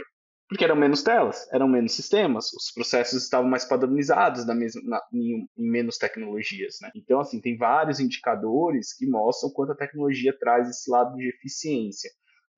Porque 0.49 0.65
eram 0.65 0.77
menos 0.77 1.03
telas, 1.03 1.49
eram 1.53 1.67
menos 1.67 1.93
sistemas, 1.93 2.53
os 2.53 2.71
processos 2.71 3.23
estavam 3.23 3.49
mais 3.49 3.65
padronizados 3.65 4.47
na 4.47 4.55
mesma, 4.55 4.83
na, 4.85 5.03
em, 5.13 5.49
em, 5.57 5.71
menos 5.71 5.97
tecnologias. 5.97 6.77
Né? 6.83 6.91
Então, 6.95 7.19
assim, 7.19 7.41
tem 7.41 7.57
vários 7.57 7.99
indicadores 7.99 8.95
que 8.97 9.07
mostram 9.07 9.51
quanto 9.51 9.73
a 9.73 9.77
tecnologia 9.77 10.37
traz 10.39 10.69
esse 10.69 10.91
lado 10.91 11.17
de 11.17 11.29
eficiência. 11.29 12.11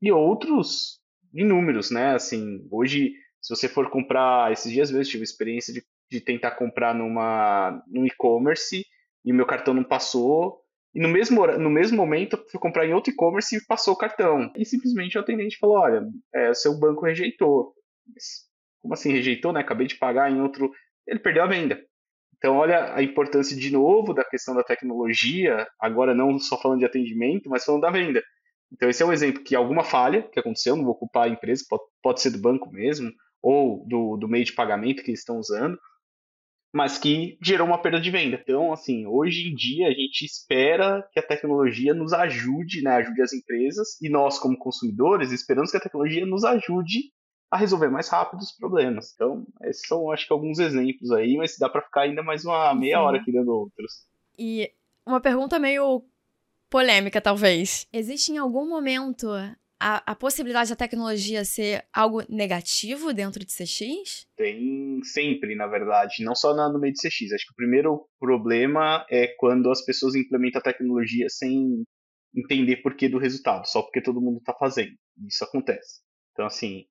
E 0.02 0.11
outros 0.11 1.00
inúmeros, 1.33 1.90
né? 1.90 2.14
Assim, 2.14 2.66
hoje, 2.71 3.12
se 3.40 3.55
você 3.55 3.69
for 3.69 3.88
comprar, 3.88 4.52
esses 4.52 4.71
dias 4.71 4.90
mesmo 4.90 5.11
tive 5.11 5.23
a 5.23 5.25
experiência 5.25 5.73
de, 5.73 5.83
de 6.11 6.21
tentar 6.21 6.52
comprar 6.52 6.95
numa, 6.95 7.83
num 7.87 8.05
e-commerce 8.05 8.85
e 9.25 9.33
o 9.33 9.35
meu 9.35 9.47
cartão 9.47 9.73
não 9.73 9.85
passou, 9.85 10.61
e 10.97 10.99
no 10.99 11.11
mesmo, 11.11 11.47
no 11.59 11.69
mesmo 11.69 11.95
momento, 11.95 12.43
fui 12.50 12.59
comprar 12.59 12.87
em 12.87 12.95
outro 12.95 13.12
e-commerce 13.12 13.55
e 13.55 13.67
passou 13.67 13.93
o 13.93 13.99
cartão. 13.99 14.50
E 14.57 14.65
simplesmente 14.65 15.19
o 15.19 15.21
atendente 15.21 15.59
falou: 15.59 15.76
olha, 15.76 16.03
é, 16.35 16.55
seu 16.55 16.81
banco 16.81 17.05
rejeitou. 17.05 17.75
Mas, 18.07 18.47
como 18.81 18.95
assim 18.95 19.12
rejeitou, 19.12 19.53
né? 19.53 19.61
Acabei 19.61 19.87
de 19.87 19.97
pagar 19.97 20.33
em 20.33 20.41
outro. 20.41 20.71
Ele 21.07 21.19
perdeu 21.19 21.43
a 21.43 21.47
venda. 21.47 21.79
Então, 22.38 22.57
olha 22.57 22.95
a 22.95 23.03
importância 23.03 23.55
de 23.55 23.71
novo 23.71 24.15
da 24.15 24.25
questão 24.25 24.55
da 24.55 24.62
tecnologia, 24.62 25.69
agora 25.79 26.15
não 26.15 26.38
só 26.38 26.59
falando 26.59 26.79
de 26.79 26.87
atendimento, 26.87 27.50
mas 27.50 27.62
falando 27.62 27.83
da 27.83 27.91
venda. 27.91 28.23
Então, 28.73 28.88
esse 28.88 29.03
é 29.03 29.07
um 29.07 29.12
exemplo 29.12 29.45
que 29.45 29.55
alguma 29.55 29.85
falha 29.85 30.23
que 30.23 30.41
aconteceu, 30.41 30.76
não 30.76 30.85
vou 30.85 30.95
culpar 30.95 31.25
a 31.25 31.29
empresa, 31.29 31.62
pode, 31.69 31.83
pode 32.03 32.23
ser 32.23 32.31
do 32.31 32.38
banco 32.38 32.71
mesmo, 32.73 33.11
ou 33.43 33.87
do, 33.87 34.17
do 34.17 34.29
meio 34.29 34.47
de 34.47 34.55
pagamento 34.55 35.03
que 35.03 35.11
eles 35.11 35.21
estão 35.21 35.38
usando, 35.38 35.79
mas 36.76 36.99
que 36.99 37.38
gerou 37.40 37.66
uma 37.66 37.80
perda 37.80 37.99
de 37.99 38.11
venda. 38.11 38.38
Então, 38.38 38.71
assim, 38.71 39.06
hoje 39.06 39.49
em 39.49 39.54
dia 39.54 39.88
a 39.88 39.92
gente 39.92 40.26
espera 40.26 41.02
que 41.11 41.18
a 41.18 41.23
tecnologia 41.23 41.95
nos 41.95 42.12
ajude, 42.12 42.83
né, 42.83 42.97
ajude 42.97 43.23
as 43.23 43.33
empresas 43.33 43.99
e 44.02 44.11
nós 44.11 44.38
como 44.38 44.59
consumidores 44.59 45.33
esperamos 45.33 45.71
que 45.71 45.78
a 45.78 45.80
tecnologia 45.80 46.26
nos 46.26 46.45
ajude 46.45 47.04
a 47.50 47.56
resolver 47.56 47.88
mais 47.88 48.11
rápido 48.11 48.40
os 48.40 48.52
problemas. 48.52 49.14
Então, 49.14 49.47
esses 49.62 49.88
são, 49.88 50.12
acho 50.12 50.26
que, 50.26 50.33
alguns 50.35 50.59
exemplos 50.59 51.11
aí, 51.12 51.38
mas 51.38 51.56
dá 51.59 51.66
para 51.66 51.80
ficar 51.80 52.02
ainda 52.02 52.23
mais 52.23 52.45
uma 52.45 52.75
meia 52.75 53.00
hora 53.00 53.16
aqui 53.16 53.33
dando 53.33 53.52
outros. 53.52 54.04
E 54.38 54.71
uma 55.06 55.21
pergunta 55.21 55.59
meio 55.59 56.04
polêmica, 56.68 57.23
talvez. 57.23 57.88
Existe 57.90 58.33
em 58.33 58.37
algum 58.37 58.68
momento 58.68 59.28
a, 59.78 60.12
a, 60.12 60.14
possibilidade 60.14 60.71
da 60.71 60.76
tecnologia 60.76 61.45
ser 61.45 61.85
algo 61.92 62.23
negativo 62.28 63.12
dentro 63.12 63.45
de 63.45 63.52
CX? 63.52 64.26
Tem 64.37 65.00
sempre, 65.02 65.54
na 65.54 65.66
verdade, 65.66 66.25
não 66.25 66.35
só 66.35 66.54
no 66.54 66.78
meio 66.78 66.95
de 66.95 67.00
CX. 67.00 67.33
Acho 67.33 67.47
que 67.47 67.52
o 67.52 67.56
primeiro 67.56 68.09
problema 68.18 69.04
é 69.11 69.28
quando 69.38 69.71
as 69.71 69.85
pessoas 69.85 70.14
implementam 70.14 70.61
a 70.61 70.64
tecnologia 70.64 71.28
sem 71.28 71.85
entender 72.35 72.76
porquê 72.78 73.09
do 73.09 73.18
resultado, 73.18 73.66
só 73.66 73.83
porque 73.83 74.02
todo 74.02 74.21
mundo 74.21 74.38
está 74.38 74.54
fazendo. 74.54 74.92
Isso 75.26 75.45
acontece. 75.45 76.00
Então, 76.33 76.47
assim, 76.47 76.85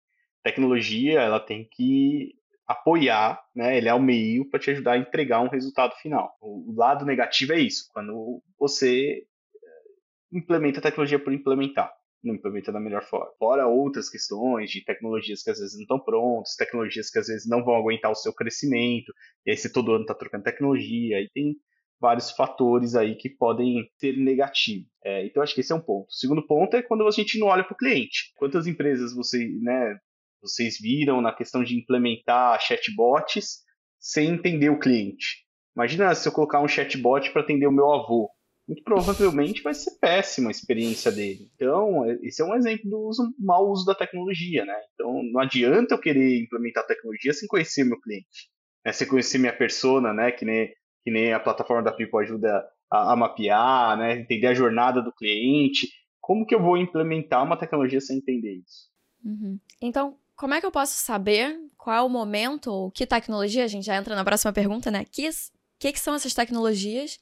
tecnologia 0.44 1.22
ela 1.22 1.40
tem 1.40 1.68
que 1.72 2.34
apoiar, 2.68 3.40
né? 3.56 3.78
Ele 3.78 3.88
é 3.88 3.94
o 3.94 4.02
meio 4.02 4.50
para 4.50 4.60
te 4.60 4.72
ajudar 4.72 4.94
a 4.94 4.98
entregar 4.98 5.42
um 5.42 5.50
resultado 5.50 5.94
final. 5.98 6.36
O 6.42 6.74
lado 6.76 7.06
negativo 7.06 7.54
é 7.54 7.60
isso, 7.60 7.90
quando 7.94 8.42
você 8.58 9.22
eh, 9.22 10.38
implementa 10.38 10.80
a 10.80 10.84
tecnologia 10.84 11.20
por 11.20 11.32
implementar 11.32 11.92
não 12.26 12.36
implementa 12.36 12.72
da 12.72 12.80
melhor 12.80 13.04
forma. 13.04 13.32
Fora 13.38 13.68
outras 13.68 14.10
questões 14.10 14.70
de 14.70 14.84
tecnologias 14.84 15.44
que 15.44 15.50
às 15.50 15.60
vezes 15.60 15.76
não 15.76 15.84
estão 15.84 16.00
prontas, 16.00 16.56
tecnologias 16.56 17.10
que 17.10 17.20
às 17.20 17.28
vezes 17.28 17.48
não 17.48 17.64
vão 17.64 17.76
aguentar 17.76 18.12
o 18.12 18.16
seu 18.16 18.34
crescimento, 18.34 19.14
e 19.46 19.52
aí 19.52 19.58
você 19.58 19.72
todo 19.72 19.92
ano 19.92 20.04
está 20.04 20.14
trocando 20.14 20.44
tecnologia, 20.44 21.22
e 21.22 21.30
tem 21.34 21.56
vários 22.00 22.32
fatores 22.32 22.96
aí 22.96 23.16
que 23.16 23.30
podem 23.30 23.90
ser 23.98 24.18
negativos. 24.18 24.88
É, 25.04 25.26
então, 25.26 25.42
acho 25.42 25.56
que 25.56 25.62
esse 25.62 25.72
é 25.72 25.76
um 25.76 25.82
ponto. 25.82 26.08
O 26.08 26.14
segundo 26.14 26.46
ponto 26.46 26.76
é 26.76 26.82
quando 26.82 27.08
a 27.08 27.12
gente 27.12 27.40
não 27.40 27.48
olha 27.48 27.64
para 27.64 27.74
o 27.74 27.78
cliente. 27.78 28.34
Quantas 28.36 28.68
empresas 28.68 29.14
você, 29.14 29.48
né, 29.62 29.98
vocês 30.42 30.78
viram 30.80 31.22
na 31.22 31.34
questão 31.34 31.64
de 31.64 31.76
implementar 31.76 32.60
chatbots 32.62 33.64
sem 34.00 34.30
entender 34.30 34.70
o 34.70 34.80
cliente? 34.80 35.46
Imagina 35.76 36.14
se 36.16 36.28
eu 36.28 36.32
colocar 36.32 36.62
um 36.62 36.68
chatbot 36.68 37.32
para 37.32 37.42
atender 37.42 37.68
o 37.68 37.72
meu 37.72 37.92
avô 37.92 38.30
muito 38.68 38.84
provavelmente 38.84 39.62
vai 39.62 39.74
ser 39.74 39.92
péssima 40.00 40.50
a 40.50 40.52
experiência 40.52 41.12
dele. 41.12 41.50
Então, 41.56 42.04
é, 42.06 42.18
esse 42.24 42.42
é 42.42 42.46
um 42.46 42.56
exemplo 42.56 42.90
do 42.90 43.00
uso, 43.00 43.34
mau 43.40 43.70
uso 43.70 43.86
da 43.86 43.94
tecnologia, 43.94 44.66
né? 44.66 44.76
Então, 44.94 45.22
não 45.24 45.40
adianta 45.40 45.94
eu 45.94 46.00
querer 46.00 46.42
implementar 46.42 46.86
tecnologia 46.86 47.34
sem 47.34 47.48
conhecer 47.48 47.84
meu 47.84 48.00
cliente, 48.00 48.50
né? 48.84 48.92
sem 48.92 49.08
conhecer 49.08 49.38
minha 49.38 49.56
persona, 49.56 50.14
né? 50.14 50.32
Que 50.32 50.46
nem, 50.46 50.68
que 51.04 51.12
nem 51.12 51.32
a 51.32 51.40
plataforma 51.40 51.84
da 51.84 51.92
Pipo 51.92 52.18
ajuda 52.18 52.66
a, 52.92 53.14
a 53.14 53.16
mapear, 53.16 53.98
né? 53.98 54.20
Entender 54.20 54.48
a 54.48 54.54
jornada 54.54 55.02
do 55.02 55.14
cliente. 55.14 55.88
Como 56.20 56.46
que 56.46 56.56
eu 56.56 56.62
vou 56.62 56.76
implementar 56.76 57.44
uma 57.44 57.58
tecnologia 57.58 58.02
sem 58.02 58.18
entender 58.18 58.56
isso? 58.56 58.90
Uhum. 59.24 59.60
Então, 59.80 60.18
como 60.36 60.56
é 60.56 60.60
que 60.60 60.66
eu 60.66 60.72
posso 60.72 60.98
saber 60.98 61.56
qual 61.78 61.96
é 61.96 62.02
o 62.02 62.10
momento 62.10 62.72
ou 62.72 62.90
que 62.90 63.06
tecnologia? 63.06 63.64
A 63.64 63.68
gente 63.68 63.86
já 63.86 63.96
entra 63.96 64.16
na 64.16 64.26
próxima 64.26 64.52
pergunta, 64.52 64.90
né? 64.90 65.06
Que, 65.06 65.30
que, 65.78 65.92
que 65.92 66.00
são 66.00 66.16
essas 66.16 66.34
tecnologias 66.34 67.20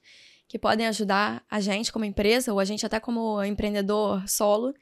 que 0.48 0.60
podem 0.60 0.88
ajudar 0.88 1.44
a 1.50 1.60
gente 1.60 1.92
como 1.92 2.06
empresa, 2.06 2.54
ou 2.54 2.60
a 2.60 2.66
gente 2.66 2.86
até 2.86 3.00
como 3.00 3.44
empreendedor 3.44 4.28
solo, 4.28 4.74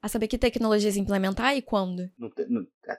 a 0.00 0.08
saber 0.08 0.28
que 0.28 0.38
tecnologias 0.38 0.96
implementar 0.96 1.56
e 1.56 1.62
quando? 1.62 2.10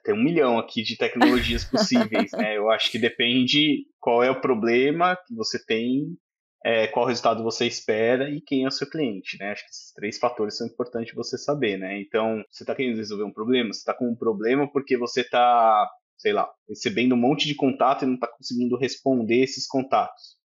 tem 0.04 0.14
um 0.14 0.24
milhão 0.24 0.58
aqui 0.58 0.84
de 0.84 0.98
tecnologias 0.98 1.64
possíveis, 1.70 2.32
né? 2.34 2.58
Eu 2.58 2.70
acho 2.72 2.92
que 2.92 3.00
depende 3.00 3.86
qual 4.00 4.24
é 4.24 4.32
o 4.32 4.42
problema 4.42 5.16
que 5.28 5.34
você 5.34 5.64
tem, 5.64 6.18
é, 6.66 6.88
qual 6.88 7.06
resultado 7.06 7.44
você 7.44 7.66
espera 7.66 8.30
e 8.30 8.42
quem 8.42 8.66
é 8.66 8.68
o 8.68 8.72
seu 8.72 8.90
cliente, 8.90 9.38
né? 9.40 9.52
Acho 9.52 9.64
que 9.64 9.70
esses 9.70 9.94
três 9.94 10.18
fatores 10.18 10.58
são 10.58 10.68
importantes 10.68 11.14
você 11.14 11.38
saber, 11.38 11.78
né? 11.78 12.00
Então, 12.02 12.44
você 12.52 12.64
está 12.64 12.76
querendo 12.76 12.98
resolver 12.98 13.24
um 13.24 13.34
problema? 13.34 13.72
Você 13.72 13.80
está 13.80 13.94
com 13.94 14.10
um 14.10 14.16
problema 14.16 14.70
porque 14.72 14.98
você 14.98 15.22
está, 15.22 15.88
sei 16.18 16.34
lá, 16.34 16.50
recebendo 16.68 17.14
um 17.14 17.18
monte 17.18 17.48
de 17.48 17.56
contato 17.56 18.04
e 18.04 18.08
não 18.08 18.16
está 18.16 18.28
conseguindo 18.28 18.76
responder 18.76 19.44
esses 19.44 19.66
contatos. 19.66 20.36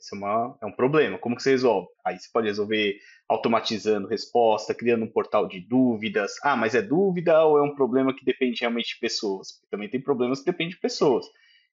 Esse 0.00 0.14
é, 0.14 0.18
uma, 0.18 0.58
é 0.62 0.66
um 0.66 0.72
problema. 0.72 1.18
Como 1.18 1.36
que 1.36 1.42
você 1.42 1.50
resolve? 1.50 1.88
Aí 2.04 2.18
você 2.18 2.28
pode 2.32 2.46
resolver 2.46 2.98
automatizando 3.28 4.08
resposta, 4.08 4.74
criando 4.74 5.04
um 5.04 5.10
portal 5.10 5.46
de 5.46 5.60
dúvidas. 5.60 6.32
Ah, 6.42 6.56
mas 6.56 6.74
é 6.74 6.82
dúvida 6.82 7.44
ou 7.44 7.58
é 7.58 7.62
um 7.62 7.74
problema 7.74 8.14
que 8.14 8.24
depende 8.24 8.60
realmente 8.60 8.94
de 8.94 9.00
pessoas? 9.00 9.52
Porque 9.52 9.68
também 9.70 9.88
tem 9.88 10.00
problemas 10.00 10.40
que 10.40 10.46
dependem 10.46 10.70
de 10.70 10.80
pessoas. 10.80 11.26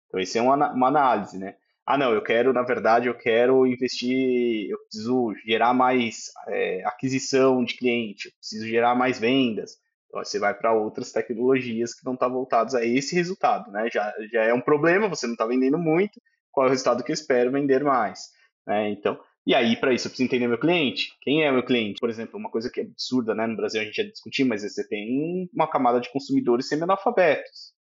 Então, 0.08 0.20
isso 0.20 0.38
é 0.38 0.42
uma, 0.42 0.74
uma 0.74 0.88
análise, 0.88 1.38
né? 1.38 1.56
Ah, 1.86 1.98
não, 1.98 2.14
eu 2.14 2.22
quero, 2.22 2.52
na 2.52 2.64
verdade, 2.64 3.08
eu 3.08 3.16
quero 3.16 3.66
investir, 3.66 4.70
eu 4.70 4.78
preciso 4.80 5.34
gerar 5.46 5.74
mais 5.74 6.26
é, 6.50 6.84
aquisição 6.86 7.64
de 7.64 7.76
cliente, 7.76 8.28
eu 8.28 8.34
preciso 8.34 8.68
gerar 8.68 8.94
mais 8.94 9.18
vendas. 9.20 9.78
Então, 10.08 10.24
você 10.24 10.38
vai 10.38 10.54
para 10.54 10.74
outras 10.74 11.14
tecnologias 11.14 11.94
que 11.94 12.06
não 12.06 12.14
estão 12.14 12.28
tá 12.28 12.34
voltadas 12.34 12.76
a 12.76 12.86
esse 12.86 13.16
resultado, 13.16 13.72
né? 13.72 13.90
Já, 13.92 14.14
já 14.32 14.44
é 14.44 14.54
um 14.54 14.62
problema, 14.62 15.08
você 15.08 15.28
não 15.28 15.34
está 15.34 15.46
vendendo 15.46 15.78
muito, 15.78 16.22
qual 16.58 16.66
é 16.66 16.70
o 16.70 16.72
resultado 16.72 17.04
que 17.04 17.12
eu 17.12 17.14
espero 17.14 17.52
vender 17.52 17.84
mais. 17.84 18.32
Né? 18.66 18.90
Então, 18.90 19.20
e 19.46 19.54
aí, 19.54 19.80
para 19.80 19.94
isso, 19.94 20.08
eu 20.08 20.10
preciso 20.10 20.26
entender 20.26 20.48
meu 20.48 20.60
cliente. 20.60 21.12
Quem 21.22 21.44
é 21.44 21.52
meu 21.52 21.64
cliente? 21.64 22.00
Por 22.00 22.10
exemplo, 22.10 22.36
uma 22.36 22.50
coisa 22.50 22.68
que 22.68 22.82
é 22.82 22.84
absurda, 22.84 23.36
né? 23.36 23.46
No 23.46 23.56
Brasil 23.56 23.80
a 23.80 23.84
gente 23.84 24.02
já 24.02 24.10
discutiu, 24.10 24.48
mas 24.48 24.64
você 24.64 24.86
tem 24.88 25.48
uma 25.54 25.70
camada 25.70 26.02
de 26.02 26.12
consumidores 26.12 26.68
semi-analfabetos. 26.68 27.74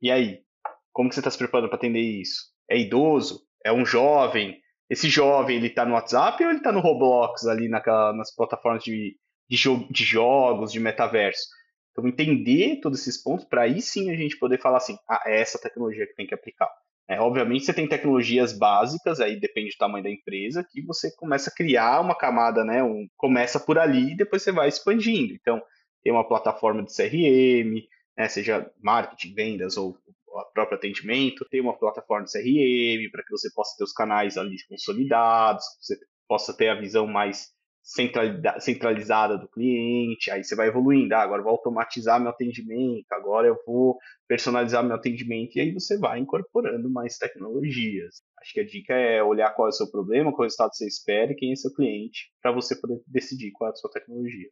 E 0.00 0.12
aí? 0.12 0.44
Como 0.92 1.08
que 1.08 1.16
você 1.16 1.20
está 1.20 1.30
se 1.32 1.36
preparando 1.36 1.70
para 1.70 1.76
atender 1.76 1.98
isso? 1.98 2.52
É 2.70 2.78
idoso? 2.78 3.42
É 3.64 3.72
um 3.72 3.84
jovem? 3.84 4.60
Esse 4.88 5.08
jovem, 5.08 5.56
ele 5.56 5.66
está 5.66 5.84
no 5.84 5.94
WhatsApp 5.94 6.40
ou 6.44 6.50
ele 6.50 6.58
está 6.58 6.70
no 6.70 6.78
Roblox, 6.78 7.46
ali 7.48 7.68
naquela, 7.68 8.12
nas 8.12 8.32
plataformas 8.32 8.84
de, 8.84 9.16
de, 9.50 9.56
jo 9.56 9.88
de 9.90 10.04
jogos, 10.04 10.70
de 10.70 10.78
metaverso? 10.78 11.48
Então, 11.90 12.06
entender 12.06 12.78
todos 12.80 13.00
esses 13.00 13.20
pontos, 13.20 13.44
para 13.44 13.62
aí 13.62 13.82
sim 13.82 14.08
a 14.08 14.16
gente 14.16 14.38
poder 14.38 14.60
falar 14.60 14.76
assim, 14.76 14.96
ah, 15.08 15.24
é 15.26 15.40
essa 15.40 15.58
tecnologia 15.58 16.06
que 16.06 16.14
tem 16.14 16.28
que 16.28 16.34
aplicar. 16.34 16.70
É, 17.08 17.20
obviamente 17.20 17.64
você 17.64 17.74
tem 17.74 17.88
tecnologias 17.88 18.56
básicas, 18.56 19.20
aí 19.20 19.38
depende 19.38 19.70
do 19.70 19.78
tamanho 19.78 20.04
da 20.04 20.10
empresa, 20.10 20.66
que 20.68 20.80
você 20.82 21.14
começa 21.16 21.50
a 21.50 21.54
criar 21.54 22.00
uma 22.00 22.16
camada, 22.16 22.64
né? 22.64 22.82
Um, 22.82 23.08
começa 23.16 23.58
por 23.60 23.78
ali 23.78 24.12
e 24.12 24.16
depois 24.16 24.42
você 24.42 24.52
vai 24.52 24.68
expandindo. 24.68 25.34
Então, 25.34 25.60
tem 26.02 26.12
uma 26.12 26.26
plataforma 26.26 26.82
de 26.82 26.94
CRM, 26.94 27.86
né, 28.16 28.28
seja 28.28 28.70
marketing, 28.80 29.34
vendas 29.34 29.76
ou 29.76 29.96
o 30.26 30.44
próprio 30.54 30.78
atendimento, 30.78 31.46
tem 31.50 31.60
uma 31.60 31.76
plataforma 31.76 32.24
de 32.24 32.32
CRM 32.32 33.10
para 33.10 33.22
que 33.22 33.30
você 33.30 33.52
possa 33.52 33.76
ter 33.76 33.84
os 33.84 33.92
canais 33.92 34.38
ali 34.38 34.56
consolidados, 34.66 35.64
você 35.80 35.96
possa 36.26 36.54
ter 36.54 36.68
a 36.68 36.80
visão 36.80 37.06
mais 37.06 37.52
centralizada 37.82 39.36
do 39.36 39.48
cliente, 39.48 40.30
aí 40.30 40.44
você 40.44 40.54
vai 40.54 40.68
evoluindo, 40.68 41.14
ah, 41.14 41.22
agora 41.22 41.40
eu 41.40 41.44
vou 41.44 41.52
automatizar 41.52 42.20
meu 42.20 42.30
atendimento, 42.30 43.06
agora 43.10 43.48
eu 43.48 43.56
vou 43.66 43.98
personalizar 44.28 44.84
meu 44.84 44.94
atendimento, 44.94 45.56
e 45.56 45.60
aí 45.60 45.72
você 45.72 45.98
vai 45.98 46.20
incorporando 46.20 46.88
mais 46.88 47.18
tecnologias. 47.18 48.22
Acho 48.40 48.52
que 48.52 48.60
a 48.60 48.66
dica 48.66 48.94
é 48.94 49.22
olhar 49.22 49.50
qual 49.54 49.68
é 49.68 49.70
o 49.70 49.72
seu 49.72 49.90
problema, 49.90 50.30
qual 50.30 50.42
é 50.42 50.44
o 50.44 50.48
resultado 50.48 50.74
você 50.74 50.86
espera 50.86 51.32
e 51.32 51.34
quem 51.34 51.52
é 51.52 51.56
seu 51.56 51.72
cliente, 51.74 52.32
para 52.40 52.52
você 52.52 52.80
poder 52.80 53.02
decidir 53.06 53.50
qual 53.50 53.70
é 53.70 53.72
a 53.72 53.76
sua 53.76 53.90
tecnologia. 53.90 54.48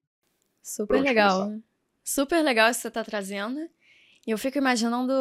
Super 0.62 1.00
legal. 1.00 1.44
Começar. 1.44 1.70
Super 2.02 2.42
legal 2.42 2.70
isso 2.70 2.78
que 2.78 2.82
você 2.82 2.88
está 2.88 3.04
trazendo. 3.04 3.60
E 4.26 4.30
eu 4.30 4.38
fico 4.38 4.58
imaginando, 4.58 5.12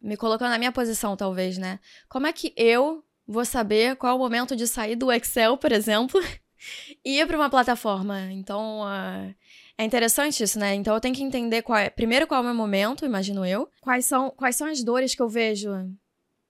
me 0.00 0.16
colocando 0.16 0.50
na 0.50 0.58
minha 0.58 0.72
posição, 0.72 1.16
talvez, 1.16 1.58
né? 1.58 1.80
Como 2.08 2.26
é 2.26 2.32
que 2.32 2.54
eu 2.56 3.04
vou 3.26 3.44
saber 3.44 3.96
qual 3.96 4.12
é 4.12 4.16
o 4.16 4.18
momento 4.18 4.54
de 4.56 4.66
sair 4.66 4.96
do 4.96 5.10
Excel, 5.12 5.56
por 5.56 5.72
exemplo, 5.72 6.20
ir 7.04 7.26
para 7.26 7.36
uma 7.36 7.50
plataforma. 7.50 8.30
Então, 8.32 8.82
uh, 8.82 9.34
é 9.76 9.84
interessante 9.84 10.42
isso, 10.42 10.58
né? 10.58 10.74
Então 10.74 10.94
eu 10.94 11.00
tenho 11.00 11.14
que 11.14 11.22
entender 11.22 11.62
qual 11.62 11.78
é, 11.78 11.90
primeiro 11.90 12.26
qual 12.26 12.38
é 12.38 12.42
o 12.42 12.46
meu 12.46 12.54
momento, 12.54 13.04
imagino 13.04 13.44
eu. 13.44 13.68
Quais 13.80 14.06
são, 14.06 14.30
quais 14.30 14.56
são 14.56 14.68
as 14.68 14.82
dores 14.82 15.14
que 15.14 15.22
eu 15.22 15.28
vejo. 15.28 15.70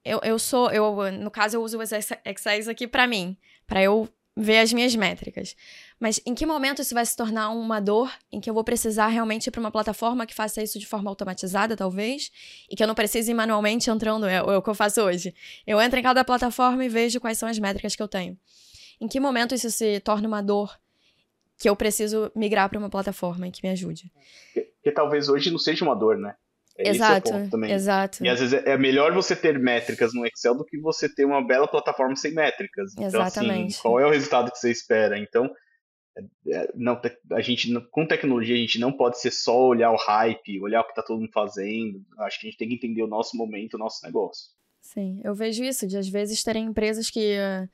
Eu, 0.03 0.19
eu 0.23 0.37
sou, 0.37 0.71
eu 0.71 1.11
no 1.11 1.31
caso 1.31 1.57
eu 1.57 1.63
uso 1.63 1.79
os 1.79 1.91
Excel 1.91 2.69
aqui 2.69 2.87
para 2.87 3.07
mim, 3.07 3.35
para 3.65 3.81
eu 3.81 4.07
ver 4.37 4.59
as 4.59 4.71
minhas 4.71 4.95
métricas. 4.95 5.55
Mas 5.99 6.19
em 6.25 6.35
que 6.35 6.45
momento 6.45 6.81
isso 6.81 6.93
vai 6.93 7.05
se 7.05 7.15
tornar 7.15 7.49
uma 7.49 7.79
dor 7.79 8.11
em 8.31 8.39
que 8.39 8.49
eu 8.49 8.53
vou 8.53 8.63
precisar 8.63 9.07
realmente 9.07 9.47
ir 9.47 9.51
para 9.51 9.61
uma 9.61 9.71
plataforma 9.71 10.25
que 10.25 10.35
faça 10.35 10.61
isso 10.61 10.77
de 10.77 10.85
forma 10.85 11.09
automatizada, 11.09 11.75
talvez, 11.75 12.31
e 12.69 12.75
que 12.75 12.83
eu 12.83 12.87
não 12.87 12.93
precise 12.93 13.31
ir 13.31 13.33
manualmente 13.33 13.89
entrando, 13.89 14.25
é, 14.25 14.35
é 14.35 14.41
o 14.41 14.61
que 14.61 14.69
eu 14.69 14.75
faço 14.75 15.01
hoje. 15.01 15.33
Eu 15.65 15.81
entro 15.81 15.99
em 15.99 16.03
cada 16.03 16.23
plataforma 16.23 16.83
e 16.83 16.89
vejo 16.89 17.19
quais 17.19 17.37
são 17.37 17.47
as 17.47 17.57
métricas 17.57 17.95
que 17.95 18.03
eu 18.03 18.07
tenho. 18.07 18.37
Em 18.99 19.07
que 19.07 19.19
momento 19.19 19.53
isso 19.55 19.69
se 19.69 19.99
torna 19.99 20.27
uma 20.27 20.41
dor 20.41 20.77
que 21.57 21.69
eu 21.69 21.75
preciso 21.75 22.31
migrar 22.35 22.69
para 22.69 22.79
uma 22.79 22.89
plataforma 22.89 23.49
que 23.49 23.61
me 23.63 23.69
ajude? 23.69 24.11
Porque, 24.45 24.71
porque 24.75 24.91
talvez 24.91 25.29
hoje 25.29 25.51
não 25.51 25.59
seja 25.59 25.85
uma 25.85 25.95
dor, 25.95 26.17
né? 26.17 26.35
É 26.77 26.89
exato, 26.89 27.31
exato. 27.69 28.23
E 28.23 28.27
às 28.27 28.39
vezes 28.39 28.53
é, 28.53 28.71
é 28.71 28.77
melhor 28.77 29.13
você 29.13 29.33
ter 29.33 29.57
métricas 29.57 30.13
no 30.13 30.25
Excel 30.25 30.55
do 30.55 30.65
que 30.65 30.77
você 30.77 31.07
ter 31.07 31.23
uma 31.23 31.41
bela 31.41 31.67
plataforma 31.67 32.17
sem 32.17 32.33
métricas. 32.33 32.91
Então, 32.91 33.05
assim, 33.05 33.15
Exatamente. 33.15 33.73
Assim, 33.75 33.81
qual 33.81 33.99
é 33.99 34.05
o 34.05 34.09
resultado 34.09 34.51
que 34.51 34.57
você 34.57 34.71
espera? 34.71 35.17
Então, 35.17 35.49
é, 36.17 36.53
é, 36.53 36.71
não, 36.75 36.99
a 37.31 37.39
gente, 37.39 37.73
com 37.91 38.05
tecnologia, 38.05 38.55
a 38.55 38.59
gente 38.59 38.77
não 38.77 38.91
pode 38.91 39.21
ser 39.21 39.31
só 39.31 39.67
olhar 39.67 39.89
o 39.91 39.95
hype, 39.95 40.61
olhar 40.61 40.81
o 40.81 40.83
que 40.83 40.91
está 40.91 41.01
todo 41.01 41.21
mundo 41.21 41.31
fazendo. 41.31 42.03
Acho 42.19 42.41
que 42.41 42.47
a 42.47 42.49
gente 42.49 42.59
tem 42.59 42.67
que 42.67 42.75
entender 42.75 43.03
o 43.03 43.07
nosso 43.07 43.37
momento, 43.37 43.75
o 43.75 43.79
nosso 43.79 44.05
negócio. 44.05 44.51
Sim, 44.81 45.21
eu 45.23 45.33
vejo 45.33 45.63
isso, 45.63 45.87
de 45.87 45.97
às 45.97 46.09
vezes 46.09 46.43
terem 46.43 46.65
empresas 46.65 47.09
que 47.09 47.37
uh, 47.37 47.69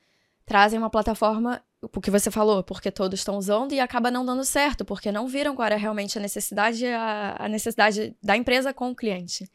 trazem 0.51 0.77
uma 0.77 0.89
plataforma 0.89 1.63
o 1.81 2.01
que 2.01 2.12
você 2.12 2.29
falou, 2.29 2.62
porque 2.62 2.91
todos 2.91 3.22
estão 3.22 3.38
usando 3.38 3.72
e 3.72 3.79
acaba 3.79 4.12
não 4.12 4.25
dando 4.25 4.43
certo, 4.43 4.84
porque 4.84 5.10
não 5.13 5.29
viram 5.29 5.55
qual 5.55 5.65
era 5.65 5.77
realmente 5.77 6.17
a 6.17 6.22
necessidade, 6.22 6.86
a, 6.86 7.38
a 7.39 7.48
necessidade 7.48 8.13
da 8.22 8.36
empresa 8.36 8.74
com 8.74 8.91
o 8.91 8.96
cliente. 8.96 9.50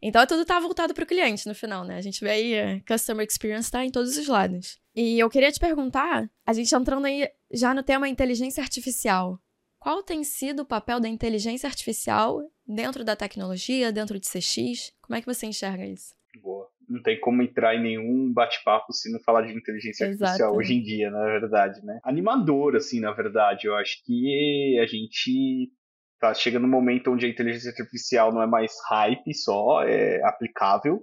Então 0.00 0.24
tudo 0.26 0.42
está 0.42 0.60
voltado 0.60 0.92
para 0.92 1.04
o 1.04 1.06
cliente 1.06 1.48
no 1.48 1.54
final, 1.54 1.84
né? 1.84 1.96
A 1.96 2.02
gente 2.02 2.20
vê 2.20 2.30
aí, 2.30 2.60
a 2.60 2.80
customer 2.86 3.26
experience 3.26 3.64
está 3.64 3.82
em 3.82 3.90
todos 3.90 4.18
os 4.18 4.28
lados. 4.28 4.78
E 4.94 5.18
eu 5.18 5.30
queria 5.30 5.50
te 5.50 5.58
perguntar, 5.58 6.30
a 6.46 6.52
gente 6.52 6.72
entrando 6.74 7.06
aí 7.06 7.26
já 7.50 7.72
no 7.72 7.82
tema 7.82 8.06
inteligência 8.06 8.62
artificial. 8.62 9.40
Qual 9.78 10.02
tem 10.02 10.22
sido 10.22 10.60
o 10.60 10.66
papel 10.66 11.00
da 11.00 11.08
inteligência 11.08 11.66
artificial 11.66 12.42
dentro 12.66 13.02
da 13.02 13.16
tecnologia, 13.16 13.90
dentro 13.90 14.20
de 14.20 14.28
CX? 14.28 14.92
Como 15.00 15.16
é 15.16 15.20
que 15.22 15.26
você 15.26 15.46
enxerga 15.46 15.86
isso? 15.86 16.14
Boa 16.42 16.71
não 16.92 17.02
tem 17.02 17.18
como 17.18 17.42
entrar 17.42 17.74
em 17.74 17.82
nenhum 17.82 18.32
bate-papo 18.32 18.92
se 18.92 19.10
não 19.10 19.18
falar 19.20 19.42
de 19.42 19.54
inteligência 19.54 20.06
artificial 20.06 20.36
Exato. 20.36 20.56
hoje 20.56 20.74
em 20.74 20.82
dia, 20.82 21.10
na 21.10 21.24
verdade, 21.24 21.84
né? 21.84 21.98
Animador, 22.04 22.76
assim, 22.76 23.00
na 23.00 23.12
verdade. 23.12 23.66
Eu 23.66 23.74
acho 23.74 24.04
que 24.04 24.78
a 24.78 24.86
gente 24.86 25.72
tá 26.20 26.34
chegando 26.34 26.62
no 26.62 26.68
momento 26.68 27.10
onde 27.10 27.24
a 27.24 27.28
inteligência 27.28 27.70
artificial 27.70 28.32
não 28.32 28.42
é 28.42 28.46
mais 28.46 28.72
hype 28.90 29.34
só, 29.34 29.82
é 29.82 30.22
aplicável, 30.24 31.00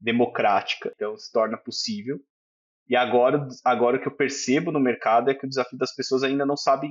democrática, 0.00 0.90
então 0.94 1.16
se 1.16 1.30
torna 1.30 1.58
possível. 1.58 2.18
E 2.88 2.96
agora, 2.96 3.46
agora 3.64 3.98
o 3.98 4.00
que 4.00 4.08
eu 4.08 4.16
percebo 4.16 4.72
no 4.72 4.80
mercado 4.80 5.30
é 5.30 5.34
que 5.34 5.44
o 5.44 5.48
desafio 5.48 5.78
das 5.78 5.94
pessoas 5.94 6.22
ainda 6.22 6.46
não 6.46 6.56
sabem 6.56 6.90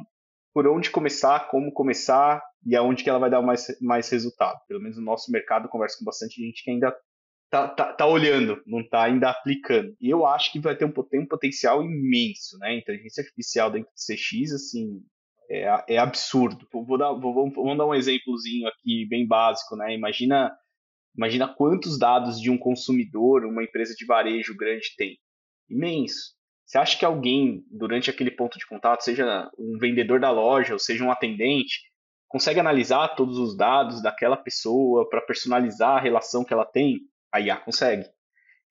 por 0.54 0.68
onde 0.68 0.92
começar, 0.92 1.48
como 1.50 1.74
começar 1.74 2.42
e 2.66 2.76
aonde 2.76 3.04
que 3.04 3.10
ela 3.10 3.20
vai 3.20 3.30
dar 3.30 3.42
mais, 3.42 3.66
mais 3.82 4.10
resultado. 4.10 4.60
Pelo 4.68 4.82
menos 4.82 4.98
no 4.98 5.04
nosso 5.04 5.32
mercado, 5.32 5.68
converso 5.70 6.00
com 6.00 6.06
bastante 6.06 6.42
gente 6.42 6.64
que 6.64 6.70
ainda 6.70 6.96
tá, 7.50 7.68
tá, 7.68 7.94
tá 7.94 8.06
olhando, 8.06 8.62
não 8.66 8.88
tá 8.88 9.04
ainda 9.04 9.30
aplicando. 9.30 9.96
E 10.00 10.10
eu 10.10 10.26
acho 10.26 10.52
que 10.52 10.60
vai 10.60 10.76
ter 10.76 10.86
um, 10.86 10.92
tem 10.92 11.22
um 11.22 11.28
potencial 11.28 11.84
imenso, 11.84 12.58
né? 12.60 12.78
Inteligência 12.78 13.22
artificial 13.22 13.72
dentro 13.72 13.90
do 13.90 14.16
CX, 14.16 14.54
assim, 14.54 15.02
é, 15.50 15.96
é 15.96 15.98
absurdo. 15.98 16.68
Vou 16.72 16.98
dar, 16.98 17.14
vou, 17.14 17.34
vamos 17.52 17.78
dar 17.78 17.86
um 17.86 17.94
exemplozinho 17.94 18.68
aqui 18.68 19.06
bem 19.06 19.26
básico, 19.26 19.76
né? 19.76 19.94
Imagina, 19.94 20.52
imagina 21.16 21.48
quantos 21.48 21.98
dados 21.98 22.40
de 22.40 22.50
um 22.50 22.58
consumidor, 22.58 23.46
uma 23.46 23.64
empresa 23.64 23.94
de 23.96 24.06
varejo 24.06 24.56
grande 24.56 24.94
tem. 24.98 25.18
Imenso. 25.70 26.36
Você 26.66 26.78
acha 26.78 27.00
que 27.00 27.06
alguém, 27.06 27.64
durante 27.72 28.10
aquele 28.10 28.32
ponto 28.32 28.58
de 28.58 28.68
contato, 28.68 29.02
seja 29.02 29.50
um 29.58 29.78
vendedor 29.80 30.20
da 30.20 30.32
loja 30.32 30.74
ou 30.74 30.80
seja 30.80 31.04
um 31.04 31.12
atendente, 31.12 31.80
consegue 32.28 32.60
analisar 32.60 33.16
todos 33.16 33.38
os 33.38 33.56
dados 33.56 34.02
daquela 34.02 34.36
pessoa 34.36 35.08
para 35.10 35.22
personalizar 35.22 35.98
a 35.98 36.00
relação 36.02 36.44
que 36.44 36.54
ela 36.54 36.66
tem? 36.66 37.00
A 37.34 37.40
IA 37.40 37.58
consegue. 37.58 38.06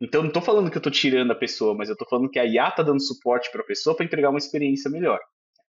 Então, 0.00 0.22
não 0.22 0.28
estou 0.28 0.42
falando 0.42 0.70
que 0.70 0.76
eu 0.76 0.80
estou 0.80 0.92
tirando 0.92 1.30
a 1.30 1.34
pessoa, 1.34 1.74
mas 1.74 1.88
eu 1.88 1.94
estou 1.94 2.08
falando 2.08 2.30
que 2.30 2.38
a 2.38 2.44
IA 2.44 2.68
está 2.68 2.82
dando 2.82 3.00
suporte 3.00 3.50
para 3.50 3.62
a 3.62 3.66
pessoa 3.66 3.96
para 3.96 4.04
entregar 4.04 4.30
uma 4.30 4.38
experiência 4.38 4.90
melhor. 4.90 5.20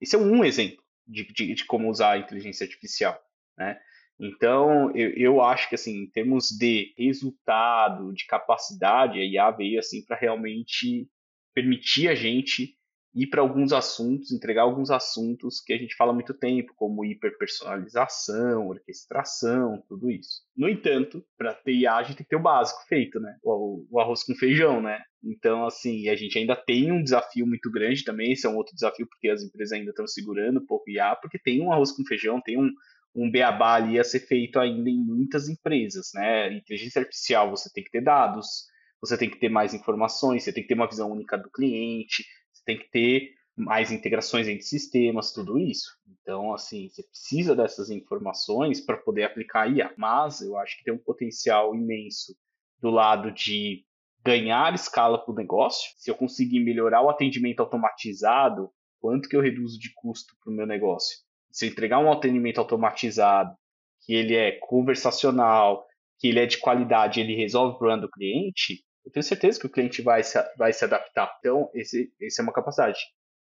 Esse 0.00 0.16
é 0.16 0.18
um 0.18 0.44
exemplo 0.44 0.82
de, 1.06 1.24
de, 1.32 1.54
de 1.54 1.64
como 1.64 1.88
usar 1.88 2.12
a 2.12 2.18
inteligência 2.18 2.64
artificial. 2.64 3.18
Né? 3.56 3.78
Então, 4.18 4.90
eu, 4.96 5.10
eu, 5.10 5.42
acho 5.42 5.68
que, 5.68 5.74
assim, 5.74 6.02
em 6.02 6.10
termos 6.10 6.48
de 6.48 6.92
resultado, 6.98 8.12
de 8.14 8.26
capacidade, 8.26 9.20
a 9.20 9.24
IA 9.24 9.50
veio 9.50 9.78
assim 9.78 10.04
para 10.04 10.16
realmente 10.16 11.08
permitir 11.54 12.08
a 12.08 12.14
gente 12.14 12.75
ir 13.16 13.28
para 13.28 13.40
alguns 13.40 13.72
assuntos, 13.72 14.30
entregar 14.30 14.62
alguns 14.62 14.90
assuntos 14.90 15.58
que 15.58 15.72
a 15.72 15.78
gente 15.78 15.96
fala 15.96 16.10
há 16.12 16.14
muito 16.14 16.34
tempo, 16.34 16.74
como 16.76 17.02
hiperpersonalização, 17.02 18.68
orquestração, 18.68 19.82
tudo 19.88 20.10
isso. 20.10 20.42
No 20.54 20.68
entanto, 20.68 21.24
para 21.38 21.54
ter 21.54 21.72
IA, 21.72 21.94
a 21.94 22.02
gente 22.02 22.18
tem 22.18 22.24
que 22.24 22.30
ter 22.30 22.36
o 22.36 22.42
básico 22.42 22.84
feito, 22.86 23.18
né? 23.18 23.38
O, 23.42 23.86
o, 23.90 23.98
arroz 23.98 24.22
com 24.22 24.34
feijão, 24.34 24.82
né? 24.82 25.00
Então, 25.24 25.64
assim, 25.64 26.10
a 26.10 26.14
gente 26.14 26.38
ainda 26.38 26.54
tem 26.54 26.92
um 26.92 27.02
desafio 27.02 27.46
muito 27.46 27.70
grande 27.70 28.04
também, 28.04 28.32
esse 28.32 28.46
é 28.46 28.50
um 28.50 28.56
outro 28.56 28.74
desafio, 28.74 29.06
porque 29.08 29.30
as 29.30 29.42
empresas 29.42 29.72
ainda 29.72 29.90
estão 29.90 30.06
segurando 30.06 30.60
um 30.60 30.66
pouco 30.66 30.90
IA, 30.90 31.16
porque 31.16 31.38
tem 31.38 31.62
um 31.62 31.72
arroz 31.72 31.92
com 31.92 32.04
feijão, 32.04 32.38
tem 32.42 32.58
um, 32.58 32.70
um 33.14 33.30
beabá 33.30 33.76
ali 33.76 33.98
a 33.98 34.04
ser 34.04 34.20
feito 34.20 34.60
ainda 34.60 34.90
em 34.90 34.98
muitas 34.98 35.48
empresas, 35.48 36.10
né? 36.14 36.52
Inteligência 36.52 37.00
artificial, 37.00 37.50
você 37.50 37.70
tem 37.72 37.82
que 37.82 37.90
ter 37.90 38.02
dados, 38.02 38.66
você 39.00 39.16
tem 39.16 39.30
que 39.30 39.38
ter 39.38 39.48
mais 39.48 39.72
informações, 39.72 40.44
você 40.44 40.52
tem 40.52 40.62
que 40.62 40.68
ter 40.68 40.74
uma 40.74 40.88
visão 40.88 41.10
única 41.10 41.38
do 41.38 41.50
cliente, 41.50 42.26
tem 42.66 42.76
que 42.76 42.90
ter 42.90 43.36
mais 43.56 43.90
integrações 43.90 44.46
entre 44.46 44.64
sistemas, 44.64 45.32
tudo 45.32 45.58
isso. 45.58 45.96
Então, 46.20 46.52
assim, 46.52 46.90
você 46.90 47.02
precisa 47.02 47.56
dessas 47.56 47.88
informações 47.88 48.80
para 48.80 48.98
poder 48.98 49.24
aplicar 49.24 49.62
a 49.62 49.68
IA. 49.68 49.94
Mas 49.96 50.42
eu 50.42 50.58
acho 50.58 50.76
que 50.76 50.84
tem 50.84 50.92
um 50.92 50.98
potencial 50.98 51.74
imenso 51.74 52.36
do 52.78 52.90
lado 52.90 53.32
de 53.32 53.84
ganhar 54.22 54.74
escala 54.74 55.24
para 55.24 55.32
o 55.32 55.36
negócio. 55.36 55.90
Se 55.96 56.10
eu 56.10 56.14
conseguir 56.14 56.60
melhorar 56.60 57.00
o 57.00 57.08
atendimento 57.08 57.60
automatizado, 57.60 58.70
quanto 59.00 59.28
que 59.28 59.36
eu 59.36 59.40
reduzo 59.40 59.78
de 59.78 59.90
custo 59.94 60.34
para 60.42 60.52
o 60.52 60.54
meu 60.54 60.66
negócio? 60.66 61.18
Se 61.50 61.64
eu 61.64 61.70
entregar 61.70 62.00
um 62.00 62.12
atendimento 62.12 62.58
automatizado, 62.58 63.56
que 64.04 64.12
ele 64.12 64.34
é 64.34 64.52
conversacional, 64.60 65.86
que 66.18 66.28
ele 66.28 66.40
é 66.40 66.46
de 66.46 66.58
qualidade, 66.58 67.20
ele 67.20 67.34
resolve 67.34 67.74
o 67.74 67.78
problema 67.78 68.02
do 68.02 68.10
cliente, 68.10 68.84
eu 69.06 69.12
tenho 69.12 69.22
certeza 69.22 69.60
que 69.60 69.66
o 69.66 69.70
cliente 69.70 70.02
vai 70.02 70.24
se, 70.24 70.36
vai 70.58 70.72
se 70.72 70.84
adaptar. 70.84 71.32
Então, 71.38 71.70
esse, 71.72 72.12
esse 72.20 72.40
é 72.40 72.42
uma 72.42 72.52
capacidade. 72.52 72.98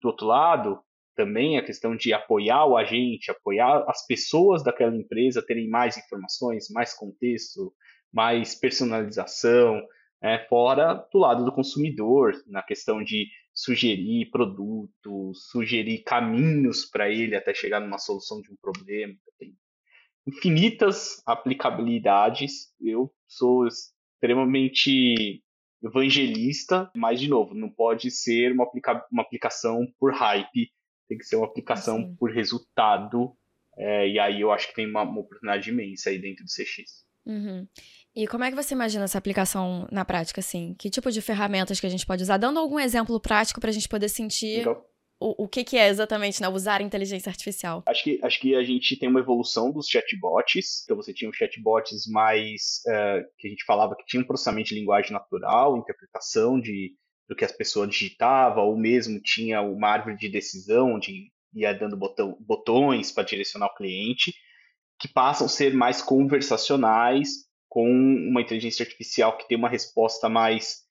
Do 0.03 0.09
outro 0.09 0.27
lado, 0.27 0.79
também 1.17 1.57
a 1.57 1.65
questão 1.65 1.97
de 1.97 2.13
apoiar 2.13 2.67
o 2.67 2.77
agente, 2.77 3.31
apoiar 3.31 3.83
as 3.89 4.07
pessoas 4.07 4.63
daquela 4.63 4.95
empresa 4.95 5.45
terem 5.45 5.67
mais 5.67 5.97
informações, 5.97 6.69
mais 6.69 6.93
contexto, 6.93 7.75
mais 8.13 8.55
personalização, 8.55 9.83
né, 10.23 10.45
fora 10.47 11.07
do 11.11 11.19
lado 11.19 11.43
do 11.43 11.53
consumidor, 11.53 12.35
na 12.47 12.63
questão 12.63 13.03
de 13.03 13.27
sugerir 13.55 14.31
produtos, 14.31 15.49
sugerir 15.51 16.03
caminhos 16.03 16.85
para 16.85 17.09
ele 17.09 17.35
até 17.35 17.55
chegar 17.55 17.81
numa 17.81 17.99
solução 17.99 18.43
de 18.43 18.53
um 18.53 18.57
problema. 18.61 19.15
Tem 19.39 19.57
infinitas 20.27 21.23
aplicabilidades. 21.25 22.75
Eu 22.79 23.11
sou 23.27 23.67
extremamente 23.67 25.43
evangelista, 25.83 26.91
mas 26.95 27.21
de 27.21 27.29
novo, 27.29 27.55
não 27.55 27.69
pode 27.69 28.11
ser 28.11 28.53
uma, 28.53 28.65
aplica 28.65 29.05
uma 29.11 29.23
aplicação 29.23 29.87
por 29.99 30.13
hype, 30.13 30.71
tem 31.09 31.19
que 31.19 31.25
ser 31.25 31.37
uma 31.37 31.47
aplicação 31.47 31.99
Sim. 31.99 32.17
por 32.19 32.31
resultado. 32.31 33.37
É, 33.79 34.09
e 34.09 34.19
aí 34.19 34.41
eu 34.41 34.51
acho 34.51 34.69
que 34.69 34.75
tem 34.75 34.89
uma, 34.89 35.03
uma 35.03 35.21
oportunidade 35.21 35.71
imensa 35.71 36.11
aí 36.11 36.19
dentro 36.19 36.45
do 36.45 36.51
CX. 36.51 37.05
Uhum. 37.27 37.67
E 38.15 38.27
como 38.27 38.45
é 38.45 38.51
que 38.51 38.57
você 38.57 38.73
imagina 38.73 39.05
essa 39.05 39.19
aplicação 39.19 39.87
na 39.93 40.05
prática, 40.05 40.41
assim? 40.41 40.75
Que 40.79 40.89
tipo 40.89 41.11
de 41.11 41.21
ferramentas 41.21 41.79
que 41.79 41.87
a 41.87 41.91
gente 41.91 42.07
pode 42.07 42.23
usar? 42.23 42.39
Dando 42.39 42.59
algum 42.59 42.79
exemplo 42.79 43.21
prático 43.21 43.61
para 43.61 43.71
a 43.71 43.73
gente 43.73 43.89
poder 43.89 44.09
sentir 44.09 44.59
Legal 44.59 44.87
o, 45.19 45.45
o 45.45 45.49
que, 45.49 45.65
que 45.65 45.77
é 45.77 45.89
exatamente 45.89 46.41
né, 46.41 46.49
usar 46.49 46.81
inteligência 46.81 47.31
artificial? 47.31 47.83
Acho 47.87 48.05
que, 48.05 48.21
acho 48.23 48.41
que 48.41 48.55
a 48.55 48.63
gente 48.63 48.97
tem 48.97 49.09
uma 49.09 49.21
evolução 49.21 49.73
dos 49.73 49.89
chatbots. 49.89 50.83
Então 50.85 50.97
você 50.97 51.13
tinha 51.13 51.31
os 51.31 51.37
chatbots 51.37 52.07
mais 52.07 52.81
uh, 52.87 53.25
que 53.39 53.49
a 53.49 53.51
gente 53.51 53.65
falava 53.65 53.97
que 53.97 54.05
tinham 54.07 54.23
um 54.23 54.27
processamento 54.27 54.69
de 54.69 54.75
linguagem 54.75 55.13
natural, 55.13 55.77
interpretação 55.77 56.61
de, 56.61 56.93
do 57.29 57.35
que 57.35 57.45
as 57.45 57.53
pessoas 57.53 57.89
digitavam, 57.91 58.65
ou 58.67 58.77
mesmo 58.77 59.21
tinha 59.21 59.63
uma 59.63 59.89
árvore 59.89 60.17
de 60.17 60.29
decisão, 60.29 60.95
onde 60.95 61.31
ia 61.55 61.73
dando 61.73 61.97
botão, 61.97 62.37
botões 62.41 63.11
para 63.11 63.25
direcionar 63.25 63.67
o 63.67 63.75
cliente, 63.75 64.35
que 65.01 65.09
passam 65.09 65.47
a 65.47 65.51
ser 65.51 65.73
mais 65.73 66.03
conversacionais, 66.03 67.47
com 67.69 67.91
uma 67.91 68.41
inteligência 68.41 68.83
artificial 68.83 69.37
que 69.37 69.49
tem 69.49 69.57
uma 69.57 69.69
resposta 69.69 70.29
mais, 70.29 70.83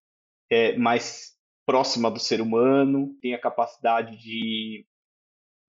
é, 0.51 0.77
mais 0.77 1.34
próxima 1.65 2.11
do 2.11 2.19
ser 2.19 2.41
humano, 2.41 3.15
tem 3.21 3.33
a 3.33 3.41
capacidade 3.41 4.17
de 4.17 4.85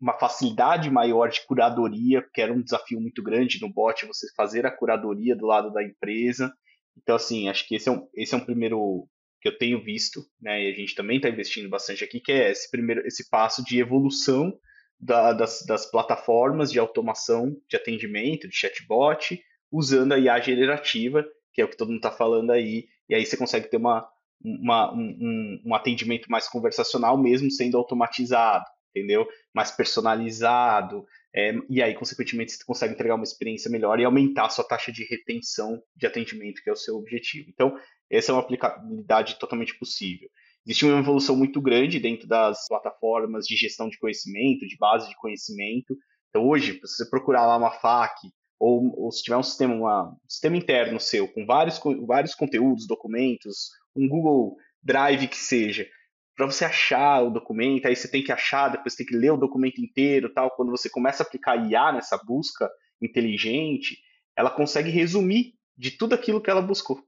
uma 0.01 0.19
facilidade 0.19 0.91
maior 0.91 1.31
de 1.31 1.45
curadoria, 1.47 2.21
porque 2.21 2.43
era 2.43 2.53
um 2.53 2.63
desafio 2.63 3.01
muito 3.01 3.23
grande 3.23 3.61
no 3.61 3.73
bot 3.73 4.05
você 4.07 4.27
fazer 4.37 4.67
a 4.67 4.71
curadoria 4.71 5.35
do 5.35 5.47
lado 5.47 5.73
da 5.73 5.83
empresa. 5.83 6.53
Então, 6.97 7.17
assim, 7.17 7.49
acho 7.49 7.67
que 7.67 7.77
esse 7.77 7.89
é 7.89 7.93
um, 7.93 8.07
esse 8.15 8.35
é 8.35 8.37
um 8.37 8.45
primeiro 8.45 9.09
que 9.41 9.49
eu 9.49 9.57
tenho 9.57 9.83
visto, 9.83 10.25
né, 10.41 10.65
e 10.65 10.73
a 10.73 10.75
gente 10.75 10.95
também 10.95 11.17
está 11.19 11.29
investindo 11.29 11.69
bastante 11.69 12.03
aqui, 12.03 12.21
que 12.21 12.33
é 12.33 12.51
esse 12.51 12.71
primeiro 12.71 13.07
esse 13.07 13.29
passo 13.29 13.63
de 13.65 13.79
evolução 13.79 14.59
da, 14.99 15.33
das, 15.33 15.65
das 15.67 15.91
plataformas 15.91 16.73
de 16.73 16.79
automação 16.79 17.55
de 17.69 17.77
atendimento, 17.77 18.49
de 18.49 18.57
chatbot, 18.57 19.41
usando 19.71 20.13
a 20.13 20.19
IA 20.19 20.41
generativa, 20.41 21.25
que 21.53 21.61
é 21.61 21.65
o 21.65 21.69
que 21.69 21.77
todo 21.77 21.89
mundo 21.89 21.99
está 21.99 22.11
falando 22.11 22.51
aí, 22.51 22.87
e 23.09 23.15
aí 23.15 23.25
você 23.25 23.37
consegue 23.37 23.69
ter 23.69 23.77
uma, 23.77 24.09
uma 24.43 24.93
um, 24.93 25.17
um, 25.21 25.63
um 25.67 25.75
atendimento 25.75 26.31
mais 26.31 26.49
conversacional 26.49 27.17
mesmo 27.17 27.51
sendo 27.51 27.77
automatizado 27.77 28.65
entendeu? 28.97 29.29
Mais 29.55 29.71
personalizado, 29.71 31.05
é, 31.35 31.55
e 31.69 31.83
aí, 31.83 31.95
consequentemente, 31.95 32.53
você 32.53 32.65
consegue 32.65 32.95
entregar 32.95 33.15
uma 33.15 33.25
experiência 33.25 33.71
melhor 33.71 34.01
e 34.01 34.05
aumentar 34.05 34.47
a 34.47 34.49
sua 34.49 34.65
taxa 34.65 34.91
de 34.91 35.05
retenção 35.05 35.83
de 35.95 36.07
atendimento, 36.07 36.63
que 36.63 36.71
é 36.71 36.73
o 36.73 36.77
seu 36.77 36.97
objetivo. 36.97 37.51
Então, 37.51 37.79
essa 38.11 38.33
é 38.33 38.35
uma 38.35 38.41
aplicabilidade 38.41 39.39
totalmente 39.39 39.79
possível. 39.79 40.31
Existe 40.67 40.87
uma 40.87 40.99
evolução 40.99 41.37
muito 41.37 41.61
grande 41.61 42.01
dentro 42.01 42.27
das 42.27 42.67
plataformas 42.67 43.47
de 43.47 43.55
gestão 43.55 43.89
de 43.89 43.99
conhecimento, 43.99 44.67
de 44.67 44.77
base 44.79 45.09
de 45.09 45.17
conhecimento. 45.17 45.95
Então, 46.31 46.49
hoje, 46.49 46.81
se 46.85 46.97
você 46.97 47.11
procurar 47.11 47.47
lá 47.47 47.57
uma 47.57 47.71
FAQ, 47.71 48.31
ou, 48.59 48.99
ou 48.99 49.13
se 49.13 49.23
tiver 49.23 49.37
um 49.37 49.43
sistema, 49.43 49.75
uma, 49.75 50.09
um 50.09 50.29
sistema 50.29 50.57
interno 50.57 50.99
seu, 50.99 51.29
com 51.29 51.45
vários, 51.45 51.79
vários 52.07 52.35
conteúdos, 52.35 52.87
documentos, 52.87 53.69
um 53.97 54.09
Google 54.09 54.57
Drive 54.83 55.27
que 55.29 55.37
seja, 55.37 55.89
para 56.37 56.47
você 56.47 56.65
achar 56.65 57.23
o 57.23 57.31
documento, 57.31 57.87
aí 57.87 57.97
você 57.97 58.09
tem 58.09 58.23
que 58.23 58.31
achar, 58.31 58.69
depois 58.69 58.95
tem 58.95 59.07
que 59.07 59.17
ler 59.17 59.31
o 59.31 59.39
documento 59.39 59.81
inteiro, 59.81 60.33
tal. 60.33 60.51
Quando 60.51 60.71
você 60.71 60.91
começa 60.91 61.23
a 61.23 61.27
aplicar 61.27 61.57
IA 61.57 61.93
nessa 61.93 62.19
busca 62.19 62.71
inteligente, 63.01 63.97
ela 64.37 64.51
consegue 64.51 64.91
resumir 64.91 65.55
de 65.77 65.91
tudo 65.91 66.15
aquilo 66.15 66.41
que 66.41 66.51
ela 66.51 66.61
buscou. 66.61 67.03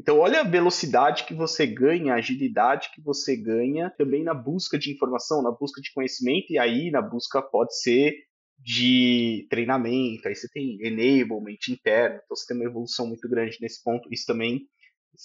Então, 0.00 0.18
olha 0.18 0.40
a 0.40 0.44
velocidade 0.44 1.24
que 1.24 1.34
você 1.34 1.66
ganha, 1.66 2.14
a 2.14 2.18
agilidade 2.18 2.90
que 2.94 3.02
você 3.02 3.36
ganha 3.36 3.90
também 3.90 4.22
na 4.22 4.32
busca 4.32 4.78
de 4.78 4.92
informação, 4.92 5.42
na 5.42 5.50
busca 5.50 5.80
de 5.82 5.92
conhecimento, 5.92 6.50
e 6.50 6.58
aí 6.58 6.90
na 6.90 7.02
busca 7.02 7.42
pode 7.42 7.76
ser 7.78 8.14
de 8.58 9.46
treinamento, 9.50 10.26
aí 10.26 10.34
você 10.34 10.48
tem 10.48 10.78
enablement 10.80 11.58
interno, 11.68 12.16
então 12.16 12.36
você 12.36 12.46
tem 12.46 12.56
uma 12.56 12.68
evolução 12.68 13.06
muito 13.06 13.28
grande 13.28 13.58
nesse 13.60 13.82
ponto. 13.82 14.08
Isso 14.12 14.26
também 14.26 14.66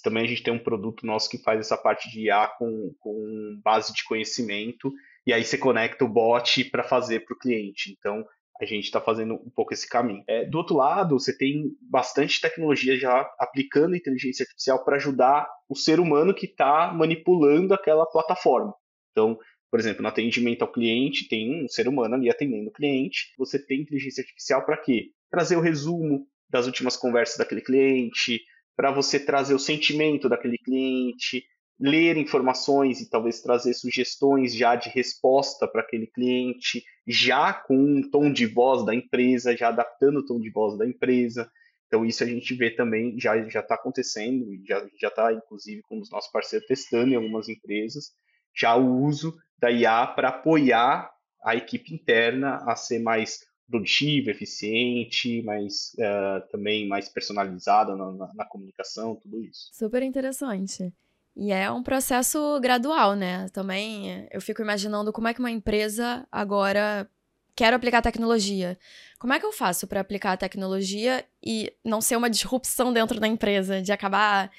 também 0.02 0.24
a 0.24 0.26
gente 0.26 0.42
tem 0.42 0.52
um 0.52 0.58
produto 0.58 1.06
nosso 1.06 1.28
que 1.28 1.38
faz 1.38 1.60
essa 1.60 1.76
parte 1.76 2.10
de 2.10 2.26
IA 2.26 2.48
com, 2.58 2.94
com 2.98 3.60
base 3.62 3.92
de 3.92 4.04
conhecimento, 4.04 4.92
e 5.26 5.32
aí 5.32 5.44
você 5.44 5.56
conecta 5.56 6.04
o 6.04 6.08
bot 6.08 6.64
para 6.64 6.82
fazer 6.82 7.20
para 7.24 7.34
o 7.34 7.38
cliente. 7.38 7.94
Então, 7.98 8.24
a 8.60 8.64
gente 8.64 8.84
está 8.84 9.00
fazendo 9.00 9.34
um 9.34 9.50
pouco 9.50 9.72
esse 9.72 9.88
caminho. 9.88 10.22
É, 10.28 10.44
do 10.44 10.58
outro 10.58 10.76
lado, 10.76 11.18
você 11.18 11.36
tem 11.36 11.76
bastante 11.80 12.40
tecnologia 12.40 12.96
já 12.96 13.28
aplicando 13.38 13.96
inteligência 13.96 14.44
artificial 14.44 14.84
para 14.84 14.96
ajudar 14.96 15.48
o 15.68 15.74
ser 15.74 15.98
humano 15.98 16.34
que 16.34 16.46
está 16.46 16.92
manipulando 16.92 17.74
aquela 17.74 18.06
plataforma. 18.06 18.74
Então, 19.10 19.38
por 19.70 19.80
exemplo, 19.80 20.02
no 20.02 20.08
atendimento 20.08 20.62
ao 20.62 20.70
cliente, 20.70 21.28
tem 21.28 21.64
um 21.64 21.68
ser 21.68 21.88
humano 21.88 22.14
ali 22.14 22.30
atendendo 22.30 22.68
o 22.68 22.72
cliente. 22.72 23.34
Você 23.36 23.58
tem 23.58 23.80
inteligência 23.80 24.22
artificial 24.22 24.64
para 24.64 24.76
quê? 24.76 25.10
Trazer 25.30 25.56
o 25.56 25.60
resumo 25.60 26.28
das 26.48 26.66
últimas 26.66 26.96
conversas 26.96 27.38
daquele 27.38 27.60
cliente, 27.60 28.40
para 28.76 28.90
você 28.90 29.18
trazer 29.18 29.54
o 29.54 29.58
sentimento 29.58 30.28
daquele 30.28 30.58
cliente, 30.58 31.44
ler 31.78 32.16
informações 32.16 33.00
e 33.00 33.10
talvez 33.10 33.40
trazer 33.40 33.74
sugestões 33.74 34.54
já 34.54 34.76
de 34.76 34.88
resposta 34.88 35.66
para 35.66 35.80
aquele 35.80 36.06
cliente, 36.06 36.84
já 37.06 37.52
com 37.52 37.76
um 37.76 38.10
tom 38.10 38.32
de 38.32 38.46
voz 38.46 38.84
da 38.84 38.94
empresa, 38.94 39.56
já 39.56 39.68
adaptando 39.68 40.18
o 40.18 40.26
tom 40.26 40.40
de 40.40 40.50
voz 40.50 40.78
da 40.78 40.86
empresa. 40.86 41.50
Então 41.86 42.04
isso 42.04 42.22
a 42.22 42.26
gente 42.26 42.54
vê 42.54 42.70
também, 42.70 43.18
já 43.18 43.36
já 43.48 43.60
está 43.60 43.74
acontecendo, 43.74 44.46
já 44.66 44.84
já 45.00 45.08
está 45.08 45.32
inclusive 45.32 45.82
com 45.82 46.00
os 46.00 46.10
nossos 46.10 46.30
parceiros 46.30 46.66
testando 46.66 47.12
em 47.12 47.16
algumas 47.16 47.48
empresas, 47.48 48.12
já 48.54 48.74
o 48.76 49.02
uso 49.04 49.36
da 49.58 49.70
IA 49.70 50.06
para 50.06 50.28
apoiar 50.28 51.10
a 51.42 51.54
equipe 51.54 51.94
interna 51.94 52.56
a 52.66 52.74
ser 52.74 53.00
mais 53.00 53.40
produtiva, 53.68 54.30
eficiente, 54.30 55.42
mais 55.42 55.94
uh, 55.94 56.46
também 56.50 56.86
mais 56.86 57.08
personalizada 57.08 57.96
na, 57.96 58.12
na, 58.12 58.34
na, 58.34 58.44
comunicação, 58.44 59.16
tudo 59.16 59.42
isso. 59.42 59.70
Super 59.72 60.02
interessante. 60.02 60.92
E 61.36 61.50
é 61.50 61.70
um 61.70 61.82
processo 61.82 62.60
gradual, 62.60 63.14
né? 63.16 63.48
Também 63.48 64.28
eu 64.30 64.40
fico 64.40 64.62
imaginando 64.62 65.12
como 65.12 65.26
é 65.26 65.34
que 65.34 65.40
uma 65.40 65.50
empresa 65.50 66.26
agora 66.30 67.08
quer 67.56 67.72
aplicar 67.72 68.02
tecnologia. 68.02 68.78
Como 69.18 69.32
é 69.32 69.40
que 69.40 69.46
eu 69.46 69.52
faço 69.52 69.86
para 69.86 70.00
aplicar 70.00 70.32
a 70.32 70.36
tecnologia 70.36 71.24
e 71.42 71.72
não 71.84 72.00
ser 72.00 72.16
uma 72.16 72.30
disrupção 72.30 72.92
dentro 72.92 73.18
da 73.18 73.26
empresa, 73.26 73.80
de 73.80 73.92
acabar 73.92 74.50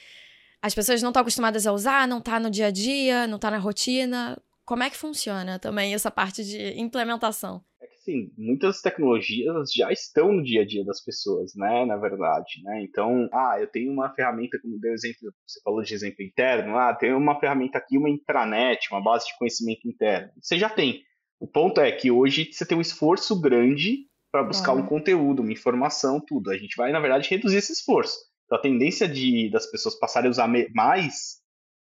as 0.62 0.74
pessoas 0.74 1.02
não 1.02 1.12
estão 1.12 1.22
acostumadas 1.22 1.68
a 1.68 1.72
usar, 1.72 2.08
não 2.08 2.18
está 2.18 2.40
no 2.40 2.50
dia 2.50 2.68
a 2.68 2.72
dia, 2.72 3.28
não 3.28 3.36
está 3.36 3.52
na 3.52 3.60
rotina. 3.60 4.38
Como 4.66 4.82
é 4.82 4.90
que 4.90 4.98
funciona 4.98 5.60
também 5.60 5.94
essa 5.94 6.10
parte 6.10 6.44
de 6.44 6.80
implementação? 6.80 7.64
Assim, 8.06 8.32
muitas 8.38 8.82
tecnologias 8.82 9.72
já 9.74 9.92
estão 9.92 10.32
no 10.32 10.44
dia 10.44 10.62
a 10.62 10.66
dia 10.66 10.86
das 10.86 11.04
pessoas, 11.04 11.54
né, 11.56 11.86
na 11.86 11.98
verdade, 11.98 12.62
né, 12.64 12.84
então, 12.84 13.28
ah, 13.34 13.58
eu 13.60 13.68
tenho 13.68 13.92
uma 13.92 14.14
ferramenta, 14.14 14.60
como 14.62 14.80
deu 14.80 14.94
exemplo, 14.94 15.34
você 15.46 15.60
falou 15.64 15.82
de 15.82 15.94
exemplo 15.94 16.24
interno, 16.24 16.78
ah, 16.78 16.94
tem 16.94 17.14
uma 17.14 17.40
ferramenta 17.40 17.78
aqui, 17.78 17.98
uma 17.98 18.10
intranet, 18.10 18.88
uma 18.92 19.04
base 19.04 19.28
de 19.28 19.38
conhecimento 19.38 19.88
interno, 19.88 20.32
você 20.40 20.58
já 20.58 20.70
tem. 20.70 21.04
O 21.40 21.48
ponto 21.48 21.82
é 21.82 21.92
que 21.92 22.10
hoje 22.10 22.50
você 22.52 22.66
tem 22.66 22.78
um 22.78 22.82
esforço 22.82 23.40
grande 23.40 24.06
para 24.32 24.44
buscar 24.44 24.74
um 24.74 24.86
conteúdo, 24.86 25.42
uma 25.42 25.52
informação, 25.52 26.20
tudo. 26.20 26.50
A 26.50 26.58
gente 26.58 26.76
vai, 26.76 26.92
na 26.92 27.00
verdade, 27.00 27.30
reduzir 27.30 27.58
esse 27.58 27.74
esforço. 27.74 28.18
Então, 28.46 28.58
a 28.58 28.62
tendência 28.62 29.08
de, 29.08 29.50
das 29.50 29.70
pessoas 29.70 29.98
passarem 29.98 30.28
a 30.28 30.32
usar 30.32 30.48
mais 30.74 31.42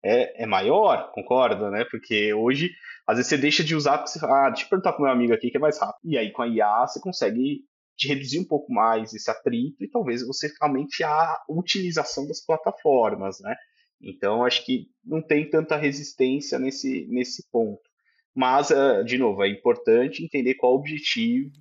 é, 0.03 0.43
é 0.43 0.45
maior, 0.45 1.11
concorda, 1.11 1.69
né? 1.69 1.85
Porque 1.85 2.33
hoje, 2.33 2.71
às 3.11 3.17
vezes 3.17 3.29
você 3.29 3.37
deixa 3.37 3.63
de 3.63 3.75
usar, 3.75 3.97
porque 3.97 4.11
você 4.11 4.19
fala, 4.19 4.47
ah, 4.47 4.49
deixa 4.49 4.65
eu 4.65 4.69
perguntar 4.69 4.93
pro 4.93 5.03
meu 5.03 5.11
amigo 5.11 5.33
aqui 5.33 5.51
que 5.51 5.57
é 5.57 5.59
mais 5.59 5.79
rápido. 5.79 5.99
E 6.05 6.17
aí 6.17 6.31
com 6.31 6.41
a 6.41 6.47
IA 6.47 6.87
você 6.87 6.99
consegue 6.99 7.61
te 7.97 8.07
reduzir 8.07 8.39
um 8.39 8.47
pouco 8.47 8.71
mais 8.73 9.13
esse 9.13 9.29
atrito 9.29 9.83
e 9.83 9.89
talvez 9.89 10.25
você 10.25 10.49
aumente 10.61 11.03
a 11.03 11.37
utilização 11.49 12.25
das 12.25 12.43
plataformas, 12.43 13.39
né? 13.41 13.55
Então, 14.01 14.45
acho 14.45 14.65
que 14.65 14.87
não 15.05 15.21
tem 15.21 15.47
tanta 15.49 15.75
resistência 15.75 16.57
nesse, 16.57 17.05
nesse 17.07 17.47
ponto. 17.51 17.81
Mas, 18.33 18.71
eh, 18.71 19.03
de 19.03 19.17
novo, 19.17 19.43
é 19.43 19.49
importante 19.49 20.23
entender 20.23 20.55
qual 20.55 20.73
o 20.73 20.77
objetivo, 20.77 21.51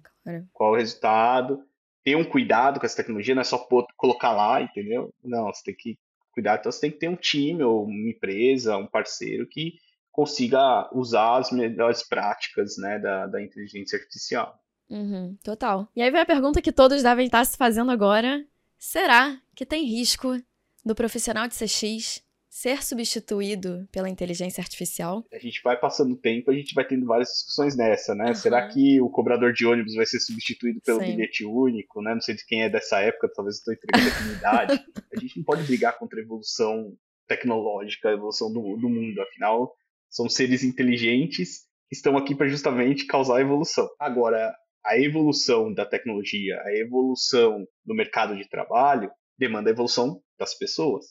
qual 0.52 0.72
o 0.72 0.76
resultado, 0.76 1.60
ter 2.04 2.16
um 2.16 2.24
cuidado 2.24 2.78
com 2.78 2.86
essa 2.86 2.96
tecnologia, 2.96 3.34
não 3.34 3.42
é 3.42 3.44
só 3.44 3.58
colocar 3.96 4.32
lá, 4.32 4.62
entendeu? 4.62 5.12
Não, 5.22 5.52
você 5.52 5.64
tem 5.64 5.74
que 5.76 5.98
cuidar. 6.32 6.58
Então 6.58 6.70
você 6.72 6.80
tem 6.80 6.90
que 6.90 6.98
ter 6.98 7.08
um 7.08 7.16
time 7.16 7.62
ou 7.62 7.84
uma 7.84 8.08
empresa, 8.08 8.76
um 8.76 8.86
parceiro 8.86 9.46
que 9.46 9.74
consiga 10.10 10.88
usar 10.92 11.38
as 11.38 11.50
melhores 11.50 12.06
práticas 12.06 12.76
né, 12.78 12.98
da, 12.98 13.26
da 13.26 13.42
inteligência 13.42 13.98
artificial. 13.98 14.58
Uhum, 14.88 15.36
total. 15.42 15.88
E 15.94 16.02
aí 16.02 16.10
vem 16.10 16.20
a 16.20 16.26
pergunta 16.26 16.60
que 16.60 16.72
todos 16.72 17.02
devem 17.02 17.26
estar 17.26 17.44
se 17.44 17.56
fazendo 17.56 17.90
agora: 17.90 18.44
será 18.76 19.40
que 19.54 19.64
tem 19.64 19.84
risco 19.84 20.36
do 20.84 20.94
profissional 20.94 21.46
de 21.46 21.54
CX 21.54 22.22
ser 22.50 22.82
substituído 22.82 23.88
pela 23.92 24.08
inteligência 24.08 24.60
artificial? 24.60 25.24
A 25.32 25.38
gente 25.38 25.62
vai 25.62 25.78
passando 25.78 26.14
o 26.14 26.16
tempo, 26.16 26.50
a 26.50 26.54
gente 26.54 26.74
vai 26.74 26.84
tendo 26.84 27.06
várias 27.06 27.28
discussões 27.28 27.76
nessa, 27.76 28.12
né? 28.12 28.28
Uhum. 28.28 28.34
Será 28.34 28.68
que 28.68 29.00
o 29.00 29.08
cobrador 29.08 29.52
de 29.52 29.64
ônibus 29.64 29.94
vai 29.94 30.04
ser 30.04 30.18
substituído 30.18 30.80
pelo 30.80 30.98
Sim. 30.98 31.12
bilhete 31.12 31.44
único, 31.44 32.02
né? 32.02 32.12
Não 32.12 32.20
sei 32.20 32.34
de 32.34 32.44
quem 32.44 32.64
é 32.64 32.68
dessa 32.68 33.00
época, 33.00 33.30
talvez 33.32 33.58
estou 33.58 33.72
entregando 33.72 34.08
a 34.08 34.18
comunidade. 34.18 34.84
a 35.14 35.20
gente 35.20 35.36
não 35.36 35.44
pode 35.44 35.62
brigar 35.62 35.96
contra 35.96 36.18
a 36.18 36.22
evolução 36.22 36.96
tecnológica, 37.28 38.08
a 38.08 38.12
evolução 38.12 38.52
do, 38.52 38.76
do 38.76 38.88
mundo, 38.88 39.22
afinal, 39.22 39.72
são 40.10 40.28
seres 40.28 40.64
inteligentes 40.64 41.60
que 41.88 41.94
estão 41.94 42.16
aqui 42.16 42.34
para 42.34 42.48
justamente 42.48 43.06
causar 43.06 43.40
evolução. 43.40 43.88
Agora, 43.98 44.54
a 44.84 44.98
evolução 44.98 45.72
da 45.72 45.86
tecnologia, 45.86 46.60
a 46.62 46.74
evolução 46.74 47.66
do 47.84 47.94
mercado 47.94 48.36
de 48.36 48.48
trabalho 48.48 49.10
demanda 49.38 49.70
a 49.70 49.72
evolução 49.72 50.20
das 50.38 50.54
pessoas. 50.54 51.06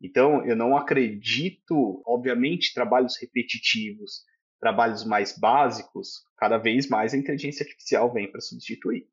Então, 0.00 0.44
eu 0.46 0.54
não 0.54 0.76
acredito, 0.76 2.02
obviamente, 2.06 2.74
trabalhos 2.74 3.16
repetitivos, 3.20 4.22
trabalhos 4.60 5.04
mais 5.04 5.38
básicos, 5.38 6.22
cada 6.36 6.58
vez 6.58 6.88
mais 6.88 7.14
a 7.14 7.16
inteligência 7.16 7.64
artificial 7.64 8.12
vem 8.12 8.30
para 8.30 8.40
substituir. 8.40 9.06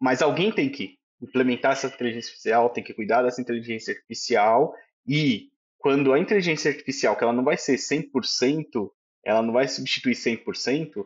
Mas 0.00 0.22
alguém 0.22 0.52
tem 0.52 0.70
que 0.70 0.98
implementar 1.20 1.72
essa 1.72 1.88
inteligência 1.88 2.30
artificial, 2.30 2.70
tem 2.70 2.84
que 2.84 2.94
cuidar 2.94 3.22
dessa 3.22 3.40
inteligência 3.40 3.92
artificial 3.92 4.72
e 5.06 5.50
quando 5.78 6.12
a 6.12 6.18
inteligência 6.18 6.70
artificial, 6.70 7.16
que 7.16 7.24
ela 7.24 7.32
não 7.32 7.44
vai 7.44 7.56
ser 7.56 7.76
100%, 7.76 8.90
ela 9.24 9.42
não 9.42 9.52
vai 9.52 9.68
substituir 9.68 10.14
100%, 10.14 11.04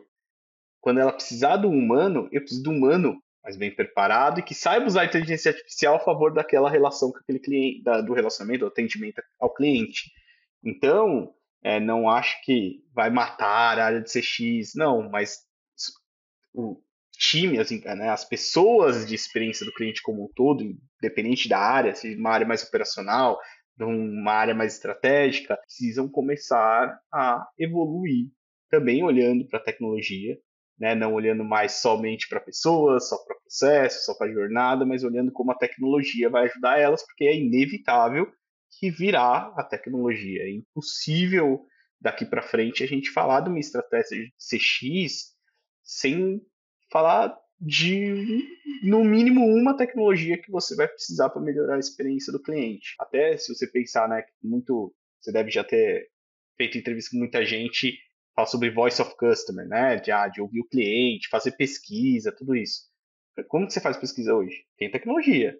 quando 0.81 0.99
ela 0.99 1.13
precisar 1.13 1.57
do 1.57 1.69
humano, 1.69 2.27
eu 2.31 2.41
preciso 2.41 2.63
do 2.63 2.71
humano 2.71 3.21
mas 3.43 3.57
bem 3.57 3.75
preparado 3.75 4.39
e 4.39 4.43
que 4.43 4.55
saiba 4.55 4.85
usar 4.85 5.01
a 5.01 5.05
inteligência 5.05 5.51
artificial 5.51 5.95
a 5.95 5.99
favor 5.99 6.33
daquela 6.33 6.69
relação 6.69 7.11
com 7.11 7.17
aquele 7.17 7.39
cliente, 7.39 7.83
da, 7.83 7.99
do 7.99 8.13
relacionamento, 8.13 8.61
do 8.61 8.67
atendimento 8.67 9.21
ao 9.37 9.53
cliente. 9.53 10.11
Então, 10.63 11.33
é, 11.61 11.79
não 11.79 12.09
acho 12.09 12.41
que 12.43 12.81
vai 12.93 13.09
matar 13.09 13.77
a 13.77 13.85
área 13.85 14.01
de 14.01 14.09
CX, 14.09 14.73
não, 14.75 15.09
mas 15.09 15.39
o 16.53 16.81
time, 17.11 17.59
assim, 17.59 17.81
né, 17.83 18.09
as 18.09 18.23
pessoas 18.23 19.05
de 19.05 19.13
experiência 19.13 19.65
do 19.65 19.73
cliente 19.73 20.01
como 20.01 20.23
um 20.23 20.31
todo, 20.33 20.63
independente 20.63 21.49
da 21.49 21.59
área, 21.59 21.93
se 21.93 22.15
uma 22.15 22.31
área 22.31 22.47
mais 22.47 22.63
operacional, 22.63 23.37
uma 23.79 24.31
área 24.31 24.53
mais 24.53 24.73
estratégica, 24.73 25.57
precisam 25.57 26.07
começar 26.07 26.99
a 27.11 27.47
evoluir 27.57 28.27
também 28.69 29.03
olhando 29.03 29.47
para 29.47 29.59
a 29.59 29.63
tecnologia, 29.63 30.37
né, 30.79 30.95
não 30.95 31.13
olhando 31.13 31.43
mais 31.43 31.73
somente 31.73 32.27
para 32.27 32.39
pessoas, 32.39 33.07
só 33.07 33.17
para 33.23 33.35
processo, 33.35 34.05
só 34.05 34.17
para 34.17 34.31
jornada, 34.31 34.85
mas 34.85 35.03
olhando 35.03 35.31
como 35.31 35.51
a 35.51 35.57
tecnologia 35.57 36.29
vai 36.29 36.45
ajudar 36.45 36.79
elas, 36.79 37.05
porque 37.05 37.25
é 37.25 37.35
inevitável 37.35 38.31
que 38.79 38.89
virá 38.89 39.53
a 39.55 39.63
tecnologia. 39.63 40.43
É 40.43 40.51
impossível 40.51 41.65
daqui 42.01 42.25
para 42.25 42.41
frente 42.41 42.83
a 42.83 42.87
gente 42.87 43.11
falar 43.11 43.41
de 43.41 43.49
uma 43.49 43.59
estratégia 43.59 44.17
de 44.17 44.33
CX 44.39 45.33
sem 45.83 46.41
falar 46.91 47.35
de 47.59 48.45
no 48.83 49.03
mínimo 49.03 49.45
uma 49.45 49.77
tecnologia 49.77 50.41
que 50.41 50.51
você 50.51 50.75
vai 50.75 50.87
precisar 50.87 51.29
para 51.29 51.41
melhorar 51.41 51.75
a 51.75 51.79
experiência 51.79 52.31
do 52.33 52.41
cliente. 52.41 52.95
Até 52.99 53.37
se 53.37 53.53
você 53.53 53.67
pensar, 53.67 54.09
né, 54.09 54.23
muito 54.41 54.93
você 55.21 55.31
deve 55.31 55.49
já 55.49 55.63
ter 55.63 56.09
feito 56.57 56.77
entrevista 56.77 57.11
com 57.11 57.17
muita 57.17 57.45
gente 57.45 57.97
fala 58.35 58.47
sobre 58.47 58.71
voice 58.71 59.01
of 59.01 59.15
customer, 59.15 59.67
né, 59.67 59.95
de, 59.97 60.11
ah, 60.11 60.27
de 60.27 60.41
ouvir 60.41 60.59
o 60.59 60.67
cliente, 60.67 61.29
fazer 61.29 61.51
pesquisa, 61.51 62.31
tudo 62.35 62.55
isso. 62.55 62.81
Como 63.47 63.65
que 63.65 63.73
você 63.73 63.79
faz 63.79 63.95
pesquisa 63.97 64.33
hoje? 64.33 64.65
Tem 64.77 64.91
tecnologia. 64.91 65.57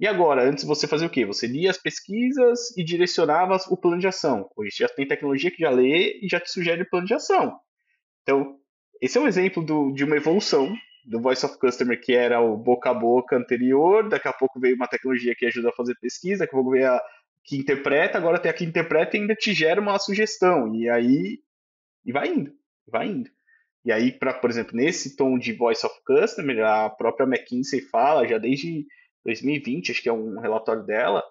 E 0.00 0.06
agora, 0.06 0.42
antes 0.42 0.64
você 0.64 0.88
fazia 0.88 1.06
o 1.06 1.10
quê? 1.10 1.24
Você 1.24 1.46
lia 1.46 1.70
as 1.70 1.78
pesquisas 1.78 2.76
e 2.76 2.82
direcionava 2.82 3.56
o 3.70 3.76
plano 3.76 4.00
de 4.00 4.06
ação. 4.06 4.50
Hoje 4.56 4.70
já 4.78 4.88
tem 4.88 5.06
tecnologia 5.06 5.50
que 5.50 5.62
já 5.62 5.70
lê 5.70 6.18
e 6.20 6.28
já 6.28 6.40
te 6.40 6.50
sugere 6.50 6.82
o 6.82 6.90
plano 6.90 7.06
de 7.06 7.14
ação. 7.14 7.58
Então, 8.22 8.58
esse 9.00 9.16
é 9.16 9.20
um 9.20 9.28
exemplo 9.28 9.64
do, 9.64 9.92
de 9.92 10.04
uma 10.04 10.16
evolução 10.16 10.74
do 11.04 11.20
Voice 11.20 11.44
of 11.44 11.58
Customer, 11.58 12.00
que 12.00 12.14
era 12.14 12.40
o 12.40 12.56
boca 12.56 12.90
a 12.90 12.94
boca 12.94 13.36
anterior, 13.36 14.08
daqui 14.08 14.26
a 14.26 14.32
pouco 14.32 14.58
veio 14.58 14.76
uma 14.76 14.88
tecnologia 14.88 15.34
que 15.36 15.46
ajuda 15.46 15.68
a 15.68 15.72
fazer 15.72 15.94
pesquisa, 16.00 16.40
daqui 16.40 16.54
a 16.54 16.56
pouco 16.56 16.70
veio 16.70 16.90
a 16.90 17.02
que 17.44 17.56
interpreta, 17.56 18.16
agora 18.16 18.38
tem 18.38 18.50
a 18.50 18.54
que 18.54 18.64
interpreta 18.64 19.16
e 19.16 19.20
ainda 19.20 19.34
te 19.34 19.52
gera 19.52 19.80
uma 19.80 19.98
sugestão. 19.98 20.74
E 20.74 20.88
aí, 20.88 21.40
e 22.04 22.10
vai 22.12 22.28
indo, 22.28 22.52
vai 22.86 23.06
indo. 23.06 23.30
E 23.84 23.92
aí, 23.92 24.10
pra, 24.12 24.32
por 24.32 24.48
exemplo, 24.48 24.74
nesse 24.74 25.14
tom 25.14 25.38
de 25.38 25.52
Voice 25.52 25.84
of 25.84 25.94
Customer, 26.06 26.64
a 26.64 26.88
própria 26.88 27.26
McKinsey 27.26 27.82
fala, 27.82 28.26
já 28.26 28.38
desde 28.38 28.86
2020, 29.26 29.92
acho 29.92 30.02
que 30.02 30.08
é 30.08 30.12
um 30.12 30.40
relatório 30.40 30.82
dela, 30.84 31.22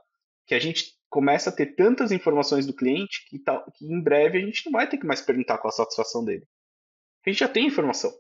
que 0.46 0.54
a 0.54 0.60
gente 0.60 0.94
começa 1.10 1.50
a 1.50 1.54
ter 1.54 1.76
tantas 1.76 2.12
informações 2.12 2.68
do 2.68 2.76
cliente 2.76 3.26
que, 3.28 3.40
tá, 3.40 3.64
que 3.76 3.86
em 3.86 4.02
breve 4.02 4.38
a 4.38 4.42
gente 4.42 4.66
não 4.66 4.74
vai 4.74 4.88
ter 4.88 4.98
que 4.98 5.06
mais 5.06 5.22
perguntar 5.22 5.58
qual 5.58 5.70
a 5.70 5.76
satisfação 5.76 6.24
dele. 6.24 6.46
A 7.26 7.30
gente 7.30 7.40
já 7.40 7.48
tem 7.48 7.66
informação. 7.66 8.12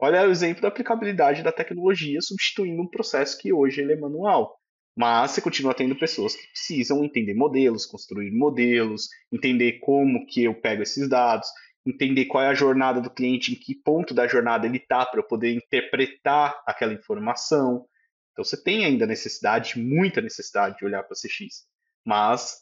Olha 0.00 0.26
o 0.26 0.30
exemplo 0.30 0.62
da 0.62 0.68
aplicabilidade 0.68 1.42
da 1.42 1.52
tecnologia 1.52 2.20
substituindo 2.20 2.82
um 2.82 2.88
processo 2.88 3.38
que 3.38 3.52
hoje 3.52 3.80
ele 3.80 3.92
é 3.92 3.96
manual. 3.96 4.58
Mas 4.96 5.32
você 5.32 5.40
continua 5.40 5.74
tendo 5.74 5.94
pessoas 5.94 6.34
que 6.34 6.46
precisam 6.48 7.04
entender 7.04 7.34
modelos, 7.34 7.86
construir 7.86 8.30
modelos, 8.32 9.08
entender 9.32 9.78
como 9.80 10.26
que 10.26 10.44
eu 10.44 10.54
pego 10.54 10.82
esses 10.82 11.08
dados, 11.08 11.48
entender 11.86 12.26
qual 12.26 12.44
é 12.44 12.48
a 12.48 12.54
jornada 12.54 13.00
do 13.00 13.10
cliente, 13.10 13.52
em 13.52 13.54
que 13.54 13.74
ponto 13.74 14.12
da 14.12 14.26
jornada 14.26 14.66
ele 14.66 14.78
está 14.78 15.06
para 15.06 15.20
eu 15.20 15.24
poder 15.24 15.54
interpretar 15.54 16.60
aquela 16.66 16.92
informação. 16.92 17.86
Então 18.32 18.44
você 18.44 18.62
tem 18.62 18.84
ainda 18.84 19.06
necessidade, 19.06 19.78
muita 19.78 20.20
necessidade 20.20 20.76
de 20.78 20.84
olhar 20.84 21.02
para 21.02 21.16
CX, 21.16 21.66
mas 22.04 22.58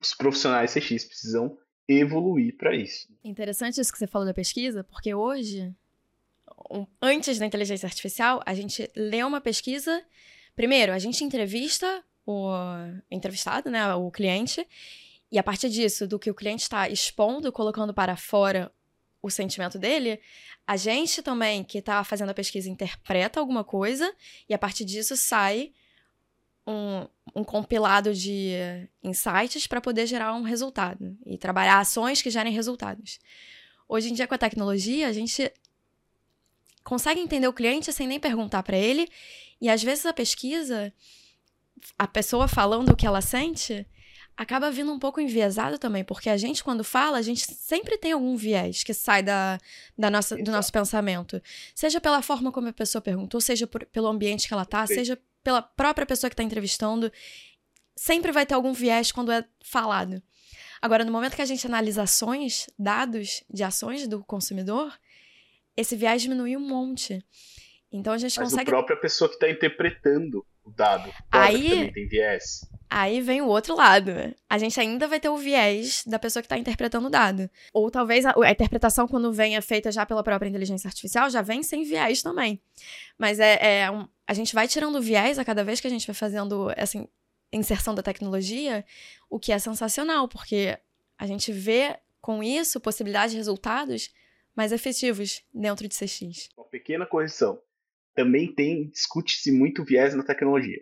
os 0.00 0.14
profissionais 0.14 0.72
CX 0.72 1.04
precisam 1.04 1.56
evoluir 1.88 2.56
para 2.56 2.76
isso. 2.76 3.08
Interessante 3.24 3.80
isso 3.80 3.92
que 3.92 3.98
você 3.98 4.06
falou 4.06 4.26
da 4.26 4.34
pesquisa, 4.34 4.84
porque 4.84 5.14
hoje, 5.14 5.74
antes 7.00 7.38
da 7.38 7.46
inteligência 7.46 7.86
artificial, 7.86 8.42
a 8.44 8.54
gente 8.54 8.90
lê 8.96 9.22
uma 9.22 9.40
pesquisa. 9.40 10.04
Primeiro, 10.54 10.92
a 10.92 10.98
gente 10.98 11.24
entrevista 11.24 12.04
o 12.26 12.50
entrevistado, 13.10 13.70
né, 13.70 13.94
o 13.94 14.10
cliente, 14.10 14.66
e 15.32 15.38
a 15.38 15.42
partir 15.42 15.70
disso, 15.70 16.06
do 16.06 16.18
que 16.18 16.30
o 16.30 16.34
cliente 16.34 16.62
está 16.62 16.88
expondo, 16.88 17.50
colocando 17.50 17.94
para 17.94 18.16
fora 18.16 18.70
o 19.22 19.30
sentimento 19.30 19.78
dele, 19.78 20.20
a 20.66 20.76
gente 20.76 21.22
também, 21.22 21.64
que 21.64 21.78
está 21.78 22.04
fazendo 22.04 22.30
a 22.30 22.34
pesquisa, 22.34 22.68
interpreta 22.68 23.40
alguma 23.40 23.64
coisa 23.64 24.14
e 24.48 24.54
a 24.54 24.58
partir 24.58 24.84
disso 24.84 25.16
sai 25.16 25.72
um, 26.66 27.06
um 27.34 27.42
compilado 27.42 28.14
de 28.14 28.52
insights 29.02 29.66
para 29.66 29.80
poder 29.80 30.06
gerar 30.06 30.34
um 30.34 30.42
resultado 30.42 31.16
e 31.24 31.38
trabalhar 31.38 31.78
ações 31.78 32.20
que 32.20 32.30
gerem 32.30 32.52
resultados. 32.52 33.18
Hoje 33.88 34.10
em 34.10 34.14
dia, 34.14 34.26
com 34.26 34.34
a 34.34 34.38
tecnologia, 34.38 35.08
a 35.08 35.12
gente 35.12 35.50
consegue 36.88 37.20
entender 37.20 37.46
o 37.46 37.52
cliente 37.52 37.92
sem 37.92 38.06
nem 38.06 38.18
perguntar 38.18 38.62
para 38.62 38.78
ele 38.78 39.06
e 39.60 39.68
às 39.68 39.82
vezes 39.82 40.06
a 40.06 40.12
pesquisa, 40.12 40.90
a 41.98 42.08
pessoa 42.08 42.48
falando 42.48 42.90
o 42.92 42.96
que 42.96 43.06
ela 43.06 43.20
sente, 43.20 43.86
acaba 44.34 44.70
vindo 44.70 44.90
um 44.90 44.98
pouco 44.98 45.20
enviesado 45.20 45.76
também, 45.78 46.02
porque 46.02 46.30
a 46.30 46.36
gente, 46.38 46.64
quando 46.64 46.82
fala, 46.82 47.18
a 47.18 47.22
gente 47.22 47.42
sempre 47.42 47.98
tem 47.98 48.12
algum 48.12 48.36
viés 48.36 48.82
que 48.84 48.94
sai 48.94 49.22
da, 49.22 49.58
da 49.98 50.10
nossa, 50.10 50.34
do 50.36 50.50
nosso 50.50 50.72
pensamento. 50.72 51.42
Seja 51.74 52.00
pela 52.00 52.22
forma 52.22 52.50
como 52.50 52.68
a 52.68 52.72
pessoa 52.72 53.02
perguntou, 53.02 53.38
seja 53.38 53.66
por, 53.66 53.84
pelo 53.86 54.06
ambiente 54.06 54.48
que 54.48 54.54
ela 54.54 54.64
tá, 54.64 54.86
seja 54.86 55.18
pela 55.44 55.60
própria 55.60 56.06
pessoa 56.06 56.30
que 56.30 56.34
está 56.34 56.42
entrevistando. 56.42 57.12
Sempre 57.94 58.32
vai 58.32 58.46
ter 58.46 58.54
algum 58.54 58.72
viés 58.72 59.12
quando 59.12 59.30
é 59.30 59.44
falado. 59.62 60.22
Agora, 60.80 61.04
no 61.04 61.12
momento 61.12 61.36
que 61.36 61.42
a 61.42 61.46
gente 61.46 61.66
analisa 61.66 62.04
ações, 62.04 62.66
dados 62.78 63.42
de 63.52 63.62
ações 63.62 64.06
do 64.06 64.24
consumidor, 64.24 64.96
esse 65.78 65.96
viés 65.96 66.20
diminui 66.20 66.56
um 66.56 66.60
monte. 66.60 67.24
Então 67.90 68.12
a 68.12 68.18
gente 68.18 68.36
Mas 68.38 68.50
consegue. 68.50 68.68
a 68.70 68.72
própria 68.72 68.96
pessoa 68.96 69.28
que 69.28 69.36
está 69.36 69.48
interpretando 69.48 70.44
o 70.64 70.70
dado. 70.70 71.10
Aí, 71.30 71.70
também 71.70 71.92
tem 71.92 72.08
viés. 72.08 72.68
Aí 72.90 73.20
vem 73.20 73.40
o 73.40 73.46
outro 73.46 73.74
lado. 73.74 74.10
A 74.48 74.58
gente 74.58 74.78
ainda 74.78 75.06
vai 75.06 75.20
ter 75.20 75.28
o 75.28 75.36
viés 75.36 76.04
da 76.06 76.18
pessoa 76.18 76.42
que 76.42 76.46
está 76.46 76.58
interpretando 76.58 77.06
o 77.06 77.10
dado. 77.10 77.48
Ou 77.72 77.90
talvez 77.90 78.26
a, 78.26 78.34
a, 78.36 78.50
interpretação, 78.50 79.08
quando 79.08 79.32
venha 79.32 79.62
feita 79.62 79.90
já 79.90 80.04
pela 80.04 80.22
própria 80.22 80.48
inteligência 80.48 80.88
artificial, 80.88 81.30
já 81.30 81.40
vem 81.40 81.62
sem 81.62 81.84
viés 81.84 82.22
também. 82.22 82.60
Mas 83.16 83.40
é, 83.40 83.82
é 83.82 83.90
um, 83.90 84.06
a 84.26 84.34
gente 84.34 84.54
vai 84.54 84.68
tirando 84.68 84.96
o 84.96 85.02
viés 85.02 85.38
a 85.38 85.44
cada 85.44 85.64
vez 85.64 85.80
que 85.80 85.86
a 85.86 85.90
gente 85.90 86.06
vai 86.06 86.14
fazendo 86.14 86.70
essa 86.76 87.02
inserção 87.52 87.94
da 87.94 88.02
tecnologia, 88.02 88.84
o 89.30 89.38
que 89.38 89.52
é 89.52 89.58
sensacional, 89.58 90.28
porque 90.28 90.76
a 91.16 91.26
gente 91.26 91.50
vê 91.50 91.96
com 92.20 92.42
isso 92.42 92.78
possibilidades 92.80 93.30
de 93.30 93.38
resultados 93.38 94.10
mais 94.58 94.72
efetivos 94.72 95.40
dentro 95.54 95.86
de 95.86 95.94
CX. 95.94 96.48
Uma 96.58 96.68
pequena 96.68 97.06
correção. 97.06 97.60
Também 98.12 98.52
tem, 98.52 98.88
discute-se 98.90 99.52
muito 99.52 99.84
viés 99.84 100.16
na 100.16 100.24
tecnologia. 100.24 100.80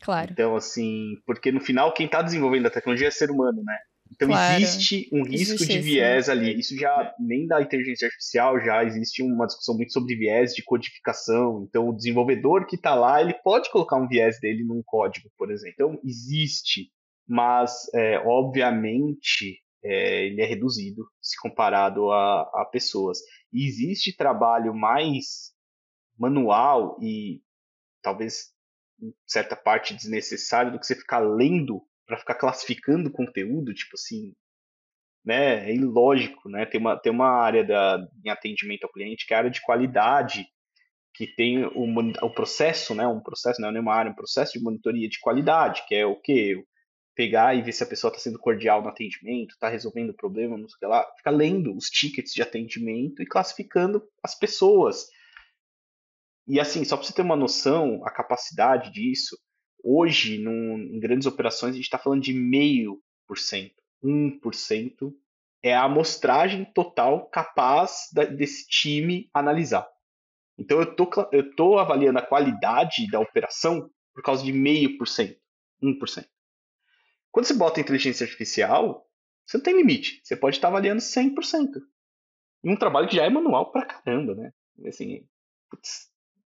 Claro. 0.00 0.32
Então, 0.32 0.56
assim, 0.56 1.14
porque 1.24 1.52
no 1.52 1.60
final 1.60 1.94
quem 1.94 2.06
está 2.06 2.20
desenvolvendo 2.20 2.66
a 2.66 2.70
tecnologia 2.70 3.06
é 3.06 3.12
ser 3.12 3.30
humano, 3.30 3.62
né? 3.62 3.78
Então 4.10 4.26
claro. 4.26 4.60
existe 4.60 5.08
um 5.12 5.22
risco 5.22 5.64
de 5.64 5.78
viés 5.78 6.28
ali. 6.28 6.58
Isso 6.58 6.76
já 6.76 7.14
nem 7.20 7.46
da 7.46 7.62
inteligência 7.62 8.06
artificial 8.06 8.60
já 8.60 8.84
existe 8.84 9.22
uma 9.22 9.46
discussão 9.46 9.76
muito 9.76 9.92
sobre 9.92 10.16
viés 10.16 10.52
de 10.52 10.64
codificação. 10.64 11.64
Então 11.68 11.88
o 11.88 11.96
desenvolvedor 11.96 12.66
que 12.66 12.74
está 12.74 12.94
lá 12.94 13.22
ele 13.22 13.34
pode 13.44 13.70
colocar 13.70 13.96
um 13.96 14.08
viés 14.08 14.38
dele 14.40 14.64
num 14.64 14.82
código, 14.84 15.30
por 15.38 15.50
exemplo. 15.50 15.72
Então 15.72 16.00
existe, 16.04 16.90
mas 17.26 17.86
é, 17.94 18.18
obviamente 18.18 19.60
é, 19.82 20.26
ele 20.26 20.42
é 20.42 20.44
reduzido 20.44 21.04
se 21.22 21.40
comparado 21.40 22.10
a, 22.10 22.42
a 22.54 22.68
pessoas. 22.70 23.20
E 23.52 23.66
existe 23.66 24.16
trabalho 24.16 24.74
mais 24.74 25.52
manual 26.18 26.98
e 27.00 27.40
talvez 28.02 28.52
certa 29.26 29.56
parte 29.56 29.94
desnecessário 29.94 30.72
do 30.72 30.78
que 30.78 30.86
você 30.86 30.94
ficar 30.94 31.20
lendo 31.20 31.82
para 32.06 32.18
ficar 32.18 32.34
classificando 32.34 33.10
conteúdo, 33.10 33.72
tipo 33.72 33.94
assim, 33.94 34.34
né? 35.24 35.70
É 35.70 35.74
ilógico, 35.74 36.48
né? 36.48 36.66
Tem 36.66 36.80
uma, 36.80 36.96
tem 36.98 37.12
uma 37.12 37.28
área 37.28 37.64
da, 37.64 38.06
em 38.24 38.28
atendimento 38.28 38.84
ao 38.84 38.92
cliente 38.92 39.26
que 39.26 39.32
é 39.32 39.36
a 39.36 39.40
área 39.40 39.50
de 39.50 39.62
qualidade, 39.62 40.46
que 41.14 41.26
tem 41.26 41.64
o, 41.64 41.84
o 42.22 42.34
processo, 42.34 42.94
né? 42.94 43.06
Um 43.06 43.20
processo, 43.20 43.60
não 43.60 43.68
é 43.68 43.80
uma 43.80 43.94
área, 43.94 44.10
um 44.10 44.16
processo 44.16 44.52
de 44.54 44.62
monitoria 44.62 45.08
de 45.08 45.20
qualidade, 45.20 45.84
que 45.86 45.94
é 45.94 46.04
o 46.04 46.16
quê? 46.20 46.62
Pegar 47.14 47.54
e 47.54 47.62
ver 47.62 47.72
se 47.72 47.82
a 47.82 47.86
pessoa 47.86 48.10
está 48.10 48.22
sendo 48.22 48.38
cordial 48.38 48.82
no 48.82 48.88
atendimento, 48.88 49.52
está 49.52 49.68
resolvendo 49.68 50.10
o 50.10 50.16
problema, 50.16 50.56
não 50.56 50.68
sei 50.68 50.76
o 50.76 50.78
que 50.78 50.86
lá. 50.86 51.06
Fica 51.16 51.30
lendo 51.30 51.76
os 51.76 51.90
tickets 51.90 52.32
de 52.32 52.42
atendimento 52.42 53.22
e 53.22 53.26
classificando 53.26 54.02
as 54.22 54.34
pessoas 54.34 55.08
e 56.46 56.58
assim, 56.58 56.84
só 56.84 56.96
para 56.96 57.06
você 57.06 57.12
ter 57.12 57.22
uma 57.22 57.36
noção, 57.36 58.04
a 58.04 58.10
capacidade 58.10 58.90
disso, 58.90 59.38
hoje, 59.82 60.38
num, 60.38 60.76
em 60.76 60.98
grandes 60.98 61.26
operações, 61.26 61.72
a 61.72 61.76
gente 61.76 61.84
está 61.84 61.98
falando 61.98 62.22
de 62.22 62.32
meio 62.32 63.00
por 63.26 63.38
cento. 63.38 63.74
1% 64.04 65.14
é 65.62 65.72
a 65.74 65.84
amostragem 65.84 66.64
total 66.64 67.26
capaz 67.26 68.08
da, 68.12 68.24
desse 68.24 68.66
time 68.66 69.30
analisar. 69.32 69.88
Então 70.58 70.80
eu 70.80 70.94
tô, 70.94 71.08
eu 71.30 71.54
tô 71.54 71.78
avaliando 71.78 72.18
a 72.18 72.26
qualidade 72.26 73.08
da 73.10 73.20
operação 73.20 73.88
por 74.12 74.22
causa 74.22 74.44
de 74.44 74.52
meio 74.52 74.98
por 74.98 75.06
cento, 75.06 75.40
1%. 75.82 76.26
Quando 77.32 77.46
você 77.46 77.54
bota 77.54 77.80
inteligência 77.80 78.24
artificial, 78.24 79.08
você 79.44 79.56
não 79.56 79.64
tem 79.64 79.76
limite. 79.76 80.20
Você 80.22 80.36
pode 80.36 80.56
estar 80.56 80.68
avaliando 80.68 81.00
100%. 81.00 81.80
Em 82.62 82.70
um 82.70 82.76
trabalho 82.76 83.08
que 83.08 83.16
já 83.16 83.24
é 83.24 83.30
manual 83.30 83.72
pra 83.72 83.84
caramba, 83.84 84.34
né? 84.34 84.52
assim, 84.86 85.26
putz, 85.68 86.08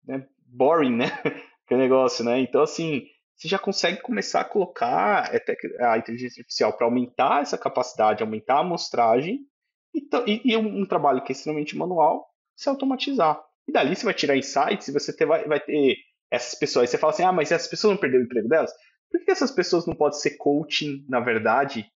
né, 0.05 0.27
boring, 0.45 0.97
né? 0.97 1.05
que 1.67 1.75
negócio, 1.75 2.25
né? 2.25 2.39
Então, 2.39 2.61
assim, 2.61 3.07
você 3.35 3.47
já 3.47 3.59
consegue 3.59 4.01
começar 4.01 4.41
a 4.41 4.45
colocar 4.45 5.31
a 5.79 5.97
inteligência 5.97 6.41
artificial 6.41 6.73
para 6.73 6.85
aumentar 6.85 7.41
essa 7.41 7.57
capacidade, 7.57 8.23
aumentar 8.23 8.55
a 8.55 8.59
amostragem 8.59 9.45
e, 9.93 10.07
e, 10.43 10.57
um, 10.57 10.81
um, 10.81 10.85
trabalho 10.85 11.23
que 11.23 11.31
é 11.31 11.35
extremamente 11.35 11.77
manual 11.77 12.27
se 12.55 12.67
automatizar. 12.67 13.41
E 13.67 13.71
dali 13.71 13.95
você 13.95 14.05
vai 14.05 14.13
tirar 14.13 14.37
insights 14.37 14.87
e 14.87 14.91
você 14.91 15.15
ter, 15.15 15.25
vai, 15.25 15.45
vai 15.45 15.59
ter 15.59 15.97
essas 16.29 16.55
pessoas. 16.55 16.83
Aí 16.83 16.87
você 16.87 16.97
fala 16.97 17.13
assim, 17.13 17.23
ah, 17.23 17.31
mas 17.31 17.51
essas 17.51 17.67
pessoas 17.67 17.93
não 17.93 17.99
perderam 17.99 18.23
o 18.23 18.25
emprego 18.25 18.47
delas? 18.47 18.71
Por 19.13 19.23
que 19.23 19.29
essas 19.29 19.51
pessoas 19.51 19.85
não 19.85 19.93
podem 19.93 20.17
ser 20.17 20.37
coaching, 20.37 21.05
na 21.07 21.19
verdade, 21.19 21.87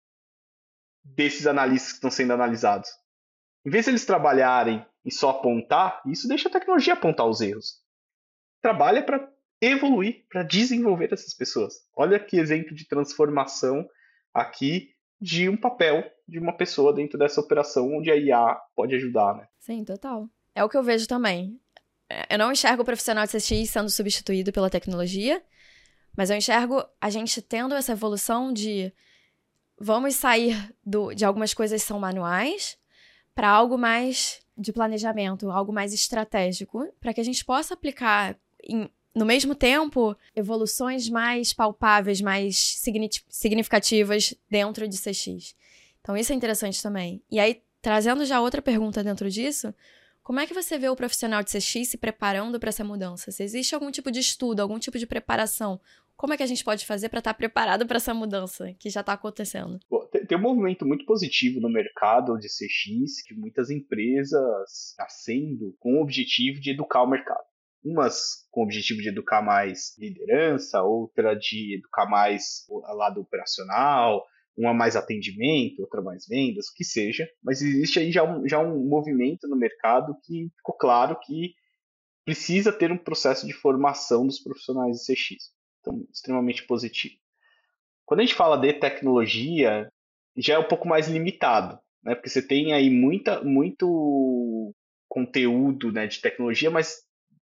desses 1.03 1.47
analistas 1.47 1.93
que 1.93 1.97
estão 1.97 2.11
sendo 2.11 2.35
analisados? 2.35 2.91
Em 3.65 3.71
vez 3.71 3.87
de 3.87 3.93
eles 3.93 4.05
trabalharem 4.05 4.85
e 5.03 5.11
só 5.11 5.31
apontar, 5.31 6.03
isso 6.05 6.29
deixa 6.29 6.51
a 6.51 6.53
tecnologia 6.53 6.93
apontar 6.93 7.27
os 7.27 7.41
erros. 7.41 7.83
Trabalha 8.61 9.03
para 9.03 9.33
evoluir, 9.63 10.27
para 10.29 10.43
desenvolver 10.43 11.11
essas 11.11 11.33
pessoas. 11.33 11.89
Olha 11.97 12.21
que 12.21 12.37
exemplo 12.37 12.75
de 12.75 12.87
transformação 12.87 13.89
aqui 14.35 14.91
de 15.19 15.49
um 15.49 15.57
papel 15.57 16.05
de 16.29 16.39
uma 16.39 16.55
pessoa 16.55 16.93
dentro 16.93 17.19
dessa 17.19 17.41
operação 17.41 17.97
onde 17.97 18.11
a 18.11 18.17
IA 18.17 18.61
pode 18.75 18.95
ajudar, 18.95 19.35
né? 19.35 19.49
Sim, 19.59 19.85
total. 19.85 20.29
É 20.55 20.63
o 20.63 20.69
que 20.69 20.77
eu 20.77 20.83
vejo 20.83 21.09
também. 21.09 21.59
É, 22.11 22.35
eu 22.35 22.39
não 22.39 22.53
enxergo 22.53 22.83
o 22.83 22.85
profissional 22.85 23.25
de 23.25 23.33
CX 23.33 23.71
sendo 23.71 23.89
substituído 23.89 24.53
pela 24.53 24.69
tecnologia, 24.69 25.43
mas 26.17 26.31
eu 26.31 26.37
enxergo 26.37 26.85
a 27.01 27.11
gente 27.11 27.43
tendo 27.43 27.75
essa 27.75 27.93
evolução 27.93 28.53
de 28.53 28.93
vamos 29.79 30.15
sair 30.15 30.75
do, 30.85 31.13
de 31.13 31.25
algumas 31.25 31.53
coisas 31.53 31.83
que 31.83 31.89
são 31.89 32.01
manuais 32.01 32.79
para 33.35 33.51
algo 33.51 33.77
mais 33.77 34.41
de 34.57 34.73
planejamento, 34.73 35.51
algo 35.51 35.73
mais 35.73 35.93
estratégico, 35.93 36.89
para 36.99 37.13
que 37.13 37.21
a 37.21 37.25
gente 37.25 37.45
possa 37.45 37.75
aplicar 37.75 38.35
em, 38.65 38.89
no 39.15 39.27
mesmo 39.27 39.55
tempo 39.55 40.17
evoluções 40.35 41.11
mais 41.11 41.53
palpáveis, 41.53 42.23
mais 42.23 42.79
significativas 43.29 44.35
dentro 44.51 44.89
de 44.89 44.97
CX. 44.97 45.55
Então 46.01 46.17
isso 46.17 46.33
é 46.33 46.35
interessante 46.35 46.83
também. 46.83 47.23
E 47.31 47.39
aí 47.39 47.63
trazendo 47.83 48.25
já 48.25 48.41
outra 48.41 48.63
pergunta 48.63 49.05
dentro 49.05 49.31
disso, 49.31 49.75
como 50.23 50.41
é 50.41 50.47
que 50.47 50.53
você 50.53 50.77
vê 50.77 50.89
o 50.89 50.97
profissional 50.97 51.41
de 51.43 51.53
CX 51.53 51.89
se 51.89 51.97
preparando 51.97 52.59
para 52.59 52.71
essa 52.71 52.83
mudança? 52.83 53.31
Se 53.31 53.45
existe 53.45 53.77
algum 53.77 53.93
tipo 53.93 54.11
de 54.11 54.19
estudo, 54.19 54.59
algum 54.59 54.77
tipo 54.77 54.99
de 54.99 55.07
preparação, 55.07 55.81
como 56.17 56.33
é 56.33 56.37
que 56.37 56.43
a 56.43 56.47
gente 56.47 56.65
pode 56.65 56.87
fazer 56.87 57.09
para 57.09 57.19
estar 57.19 57.35
tá 57.35 57.37
preparado 57.37 57.87
para 57.87 57.99
essa 57.99 58.15
mudança 58.15 58.73
que 58.79 58.89
já 58.89 59.01
está 59.01 59.13
acontecendo? 59.13 59.79
Tem 60.27 60.39
um 60.39 60.41
movimento 60.41 60.87
muito 60.87 61.05
positivo 61.05 61.61
no 61.61 61.69
mercado 61.69 62.39
de 62.39 62.49
CX, 62.49 63.23
de 63.29 63.35
muitas 63.35 63.71
empresas 63.71 64.95
nascendo 64.99 65.77
com 65.79 65.99
o 65.99 66.03
objetivo 66.03 66.61
de 66.61 66.71
educar 66.71 67.03
o 67.03 67.11
mercado. 67.11 67.45
Umas 67.85 68.47
com 68.51 68.63
o 68.63 68.65
objetivo 68.65 69.01
de 69.01 69.11
educar 69.11 69.43
mais 69.43 69.97
liderança, 69.99 70.83
outra 70.83 71.35
de 71.35 71.77
educar 71.79 72.07
mais 72.07 72.65
o 72.69 72.81
lado 72.95 73.21
operacional, 73.21 74.25
uma 74.57 74.73
mais 74.73 74.97
atendimento, 74.97 75.81
outra 75.81 76.01
mais 76.01 76.27
vendas, 76.27 76.69
o 76.69 76.75
que 76.75 76.83
seja. 76.83 77.29
Mas 77.45 77.61
existe 77.61 77.99
aí 77.99 78.11
já 78.11 78.25
um, 78.25 78.49
já 78.49 78.59
um 78.59 78.89
movimento 78.89 79.47
no 79.47 79.57
mercado 79.57 80.17
que 80.25 80.49
ficou 80.57 80.77
claro 80.77 81.19
que 81.21 81.55
precisa 82.25 82.73
ter 82.73 82.91
um 82.91 82.99
processo 82.99 83.47
de 83.47 83.53
formação 83.53 84.27
dos 84.27 84.41
profissionais 84.41 84.97
de 84.97 85.15
CX. 85.15 85.56
Então, 85.87 86.05
extremamente 86.12 86.64
positivo. 86.64 87.14
Quando 88.05 88.20
a 88.20 88.22
gente 88.25 88.35
fala 88.35 88.57
de 88.57 88.72
tecnologia, 88.72 89.88
já 90.37 90.55
é 90.55 90.59
um 90.59 90.68
pouco 90.68 90.88
mais 90.88 91.09
limitado, 91.09 91.79
né? 92.03 92.14
Porque 92.14 92.29
você 92.29 92.42
tem 92.42 92.72
aí 92.72 92.90
muita, 92.90 93.42
muito 93.42 94.75
conteúdo 95.09 95.92
né, 95.92 96.07
de 96.07 96.20
tecnologia, 96.20 96.70
mas 96.70 97.03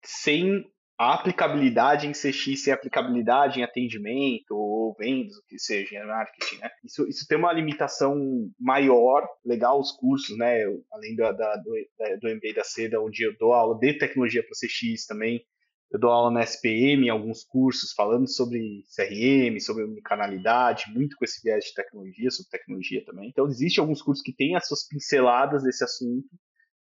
sem 0.04 0.64
a 0.98 1.14
aplicabilidade 1.14 2.06
em 2.06 2.12
CX, 2.12 2.62
sem 2.62 2.72
aplicabilidade 2.72 3.60
em 3.60 3.62
atendimento 3.62 4.52
ou 4.52 4.94
vendas, 4.98 5.36
o 5.36 5.44
que 5.46 5.58
seja, 5.58 5.96
em 5.96 6.06
marketing, 6.06 6.56
né? 6.56 6.70
Isso, 6.82 7.06
isso 7.06 7.26
tem 7.28 7.36
uma 7.36 7.52
limitação 7.52 8.16
maior, 8.58 9.28
legal 9.44 9.78
os 9.78 9.92
cursos, 9.92 10.36
né? 10.38 10.64
Além 10.90 11.14
da, 11.14 11.32
da 11.32 11.56
do, 11.56 11.72
do 12.20 12.34
MBA 12.34 12.54
da 12.54 12.64
Seda, 12.64 13.00
onde 13.00 13.24
eu 13.24 13.36
dou 13.38 13.52
aula 13.52 13.78
de 13.78 13.92
tecnologia 13.98 14.42
para 14.42 14.52
CX 14.52 15.06
também, 15.06 15.44
eu 15.90 16.00
dou 16.00 16.10
aula 16.10 16.30
na 16.30 16.42
SPM, 16.42 17.06
em 17.06 17.10
alguns 17.10 17.44
cursos, 17.44 17.92
falando 17.92 18.28
sobre 18.28 18.84
CRM, 18.94 19.60
sobre 19.60 20.00
canalidade, 20.02 20.92
muito 20.92 21.16
com 21.16 21.24
esse 21.24 21.40
viés 21.42 21.66
de 21.66 21.74
tecnologia, 21.74 22.30
sobre 22.30 22.50
tecnologia 22.50 23.04
também. 23.04 23.28
Então, 23.28 23.46
existem 23.46 23.80
alguns 23.80 24.02
cursos 24.02 24.22
que 24.22 24.34
têm 24.34 24.56
as 24.56 24.66
suas 24.66 24.86
pinceladas 24.86 25.62
desse 25.62 25.84
assunto, 25.84 26.28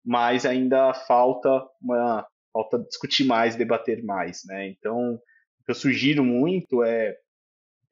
mas 0.04 0.46
ainda 0.46 0.94
falta 0.94 1.48
uma 1.80 2.26
falta 2.52 2.78
discutir 2.78 3.24
mais, 3.24 3.56
debater 3.56 4.02
mais, 4.04 4.42
né? 4.46 4.68
Então, 4.68 5.14
o 5.14 5.64
que 5.64 5.70
eu 5.72 5.74
sugiro 5.74 6.24
muito 6.24 6.84
é 6.84 7.16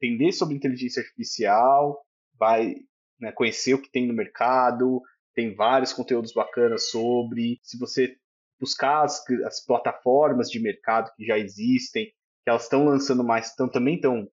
entender 0.01 0.31
sobre 0.31 0.55
inteligência 0.55 1.01
artificial, 1.01 2.01
vai 2.39 2.75
né, 3.19 3.31
conhecer 3.33 3.73
o 3.73 3.81
que 3.81 3.91
tem 3.91 4.07
no 4.07 4.13
mercado, 4.13 5.01
tem 5.35 5.53
vários 5.53 5.91
conteúdos 5.91 6.33
bacanas 6.33 6.89
sobre. 6.89 7.59
Se 7.61 7.77
você 7.77 8.15
buscar 8.63 9.03
as, 9.03 9.21
as 9.45 9.65
plataformas 9.65 10.49
de 10.49 10.59
mercado 10.59 11.11
que 11.17 11.25
já 11.25 11.37
existem, 11.37 12.05
que 12.05 12.49
elas 12.49 12.63
estão 12.63 12.85
lançando 12.85 13.23
mais, 13.23 13.47
estão 13.47 13.67
também 13.67 13.95
estão 13.95 14.29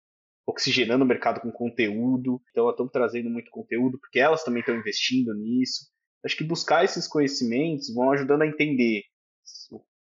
oxigenando 0.45 1.05
o 1.05 1.07
mercado 1.07 1.39
com 1.39 1.51
conteúdo, 1.51 2.41
então 2.51 2.63
elas 2.63 2.73
estão 2.73 2.87
trazendo 2.87 3.29
muito 3.29 3.49
conteúdo, 3.49 3.97
porque 3.99 4.19
elas 4.19 4.43
também 4.43 4.59
estão 4.59 4.75
investindo 4.75 5.33
nisso. 5.33 5.87
Acho 6.25 6.37
que 6.37 6.43
buscar 6.43 6.83
esses 6.83 7.07
conhecimentos 7.07 7.93
vão 7.93 8.11
ajudando 8.11 8.41
a 8.41 8.47
entender, 8.47 9.03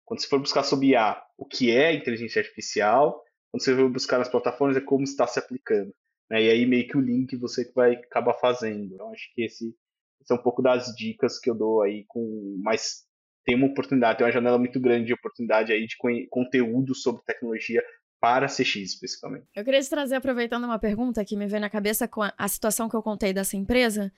quando 0.06 0.20
você 0.20 0.28
for 0.28 0.40
buscar 0.40 0.64
sobre 0.64 0.88
IA, 0.88 1.22
o 1.38 1.46
que 1.46 1.72
é 1.72 1.94
inteligência 1.94 2.42
artificial, 2.42 3.24
quando 3.50 3.64
você 3.64 3.76
for 3.76 3.90
buscar 3.90 4.18
nas 4.18 4.30
plataformas, 4.30 4.76
é 4.76 4.82
como 4.82 5.04
está 5.04 5.26
se 5.26 5.40
aplicando. 5.40 5.94
Né? 6.30 6.44
E 6.44 6.50
aí 6.50 6.66
meio 6.66 6.88
que 6.88 6.98
o 6.98 7.02
link 7.02 7.36
você 7.38 7.70
vai 7.74 7.94
acabar 7.96 8.34
fazendo. 8.34 8.94
Então 8.94 9.12
acho 9.12 9.34
que 9.34 9.44
esse, 9.44 9.76
esse 10.22 10.32
é 10.32 10.36
um 10.36 10.42
pouco 10.42 10.62
das 10.62 10.96
dicas 10.96 11.40
que 11.40 11.50
eu 11.50 11.56
dou 11.56 11.82
aí 11.82 12.06
com 12.08 12.58
mais 12.62 13.06
tem 13.46 13.56
uma 13.56 13.68
oportunidade, 13.68 14.18
tem 14.18 14.26
uma 14.26 14.32
janela 14.32 14.58
muito 14.58 14.80
grande 14.80 15.08
de 15.08 15.14
oportunidade 15.14 15.72
aí 15.72 15.86
de 15.86 15.98
conteúdo 16.30 16.94
sobre 16.96 17.24
tecnologia 17.24 17.84
para 18.20 18.48
CX 18.48 18.76
especificamente. 18.76 19.46
Eu 19.56 19.66
queria 19.66 19.82
te 19.82 19.90
trazer, 19.90 20.16
aproveitando 20.16 20.64
uma 20.64 20.78
pergunta 20.78 21.26
que 21.26 21.36
me 21.36 21.48
veio 21.48 21.62
na 21.62 21.70
cabeça 21.70 22.08
com 22.08 22.22
a, 22.22 22.32
a 22.38 22.48
situação 22.48 22.88
que 22.88 22.96
eu 22.96 23.02
contei 23.02 23.34
dessa 23.34 23.58
empresa, 23.58 24.14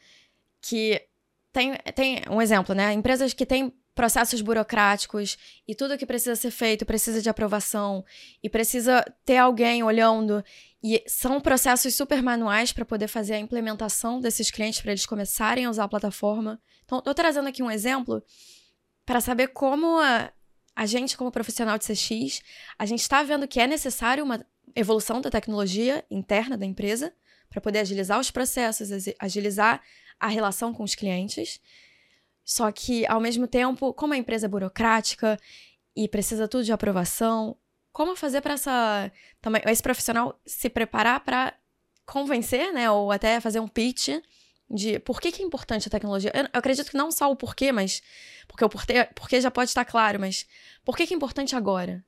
que 0.61 1.01
tem, 1.53 1.73
tem 1.95 2.21
um 2.29 2.41
exemplo, 2.41 2.75
né? 2.75 2.91
Empresas 2.91 3.33
que 3.33 3.45
têm 3.45 3.73
processos 3.95 4.41
burocráticos 4.41 5.37
e 5.67 5.75
tudo 5.75 5.97
que 5.97 6.05
precisa 6.05 6.35
ser 6.35 6.51
feito 6.51 6.85
precisa 6.85 7.21
de 7.21 7.29
aprovação 7.29 8.03
e 8.41 8.49
precisa 8.49 9.05
ter 9.23 9.37
alguém 9.37 9.83
olhando 9.83 10.43
e 10.83 11.01
são 11.07 11.39
processos 11.39 11.95
super 11.95 12.21
manuais 12.21 12.73
para 12.73 12.83
poder 12.83 13.07
fazer 13.07 13.35
a 13.35 13.39
implementação 13.39 14.19
desses 14.19 14.51
clientes 14.51 14.81
para 14.81 14.91
eles 14.91 15.05
começarem 15.05 15.65
a 15.65 15.69
usar 15.69 15.85
a 15.85 15.87
plataforma. 15.87 16.59
Então, 16.83 16.97
estou 16.97 17.13
trazendo 17.13 17.47
aqui 17.47 17.63
um 17.63 17.71
exemplo 17.71 18.21
para 19.05 19.21
saber 19.21 19.49
como 19.49 19.99
a, 19.99 20.31
a 20.75 20.85
gente, 20.85 21.17
como 21.17 21.31
profissional 21.31 21.77
de 21.77 21.85
CX, 21.85 22.41
a 22.77 22.85
gente 22.85 23.01
está 23.01 23.23
vendo 23.23 23.47
que 23.47 23.59
é 23.59 23.67
necessário 23.67 24.23
uma 24.23 24.45
evolução 24.75 25.21
da 25.21 25.29
tecnologia 25.29 26.05
interna 26.09 26.57
da 26.57 26.65
empresa 26.65 27.13
para 27.49 27.61
poder 27.61 27.79
agilizar 27.79 28.19
os 28.19 28.31
processos, 28.31 28.89
agilizar 29.19 29.81
a 30.19 30.27
relação 30.27 30.73
com 30.73 30.83
os 30.83 30.95
clientes. 30.95 31.59
Só 32.43 32.71
que, 32.71 33.05
ao 33.07 33.21
mesmo 33.21 33.47
tempo, 33.47 33.93
como 33.93 34.13
a 34.13 34.17
empresa 34.17 34.47
é 34.47 34.49
burocrática 34.49 35.39
e 35.95 36.07
precisa 36.07 36.47
tudo 36.47 36.63
de 36.63 36.73
aprovação, 36.73 37.55
como 37.91 38.15
fazer 38.15 38.41
para 38.41 38.55
essa 38.55 39.11
esse 39.69 39.83
profissional 39.83 40.39
se 40.45 40.69
preparar 40.69 41.19
para 41.19 41.53
convencer, 42.05 42.73
né, 42.73 42.89
ou 42.89 43.11
até 43.11 43.39
fazer 43.39 43.59
um 43.59 43.67
pitch 43.67 44.09
de 44.73 44.99
por 44.99 45.21
que, 45.21 45.31
que 45.31 45.43
é 45.43 45.45
importante 45.45 45.87
a 45.87 45.91
tecnologia. 45.91 46.31
Eu, 46.33 46.41
eu, 46.41 46.49
acredito 46.51 46.89
que 46.89 46.97
não 46.97 47.11
só 47.11 47.31
o 47.31 47.35
porquê, 47.35 47.71
mas. 47.71 48.01
Porque 48.47 48.65
o 48.65 48.69
porquê, 48.69 49.07
porquê 49.15 49.39
já 49.39 49.51
pode 49.51 49.69
estar 49.69 49.85
claro, 49.85 50.19
mas 50.19 50.47
por 50.83 50.97
que, 50.97 51.05
que 51.05 51.13
é 51.13 51.17
importante 51.17 51.55
agora? 51.55 52.03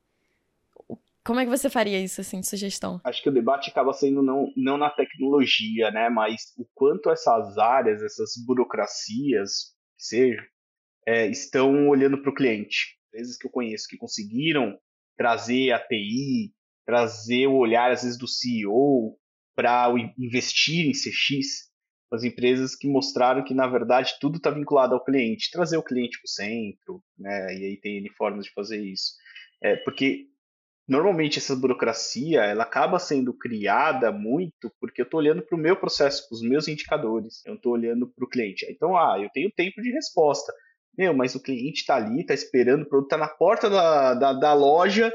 Como 1.23 1.39
é 1.39 1.43
que 1.45 1.49
você 1.49 1.69
faria 1.69 1.99
isso, 1.99 2.21
assim, 2.21 2.39
de 2.39 2.47
sugestão? 2.47 3.01
Acho 3.03 3.21
que 3.21 3.29
o 3.29 3.33
debate 3.33 3.69
acaba 3.69 3.93
sendo 3.93 4.21
não, 4.21 4.51
não 4.55 4.77
na 4.77 4.89
tecnologia, 4.89 5.89
né? 5.91 6.09
Mas 6.09 6.53
o 6.57 6.65
quanto 6.73 7.09
essas 7.09 7.57
áreas, 7.57 8.01
essas 8.01 8.33
burocracias, 8.45 9.73
seja, 9.97 10.43
é, 11.07 11.27
estão 11.27 11.87
olhando 11.87 12.21
para 12.21 12.29
o 12.29 12.35
cliente. 12.35 12.97
Empresas 13.07 13.37
que 13.37 13.47
eu 13.47 13.51
conheço 13.51 13.87
que 13.87 13.97
conseguiram 13.97 14.77
trazer 15.17 15.71
a 15.71 15.79
TI, 15.79 16.53
trazer 16.85 17.47
o 17.47 17.57
olhar, 17.57 17.91
às 17.91 18.03
vezes, 18.03 18.19
do 18.19 18.27
CEO 18.27 19.17
para 19.55 19.89
investir 20.19 20.85
em 20.85 20.91
CX, 20.91 21.71
as 22.11 22.23
empresas 22.23 22.75
que 22.75 22.87
mostraram 22.87 23.43
que, 23.43 23.53
na 23.53 23.67
verdade, 23.67 24.15
tudo 24.19 24.37
está 24.37 24.49
vinculado 24.49 24.93
ao 24.93 25.03
cliente, 25.03 25.51
trazer 25.51 25.77
o 25.77 25.83
cliente 25.83 26.17
para 26.19 26.25
o 26.25 26.29
centro, 26.29 27.03
né? 27.17 27.57
E 27.57 27.65
aí 27.65 27.77
tem 27.77 28.07
formas 28.17 28.45
de 28.45 28.53
fazer 28.53 28.81
isso. 28.81 29.13
É, 29.61 29.75
porque 29.77 30.27
normalmente 30.87 31.39
essa 31.39 31.55
burocracia 31.55 32.43
ela 32.43 32.63
acaba 32.63 32.99
sendo 32.99 33.33
criada 33.33 34.11
muito 34.11 34.71
porque 34.79 35.01
eu 35.01 35.05
estou 35.05 35.19
olhando 35.19 35.41
para 35.41 35.55
o 35.55 35.59
meu 35.59 35.75
processo, 35.75 36.27
para 36.27 36.35
os 36.35 36.41
meus 36.41 36.67
indicadores, 36.67 37.43
eu 37.45 37.55
estou 37.55 37.73
olhando 37.73 38.07
para 38.07 38.25
o 38.25 38.29
cliente. 38.29 38.65
Então, 38.69 38.95
ah, 38.95 39.17
eu 39.19 39.29
tenho 39.33 39.51
tempo 39.51 39.81
de 39.81 39.91
resposta, 39.91 40.53
meu, 40.97 41.13
mas 41.13 41.35
o 41.35 41.41
cliente 41.41 41.81
está 41.81 41.95
ali, 41.95 42.21
está 42.21 42.33
esperando, 42.33 42.83
o 42.83 42.89
produto 42.89 43.07
está 43.07 43.17
na 43.17 43.27
porta 43.27 43.69
da, 43.69 44.13
da, 44.13 44.33
da, 44.33 44.53
loja 44.53 45.11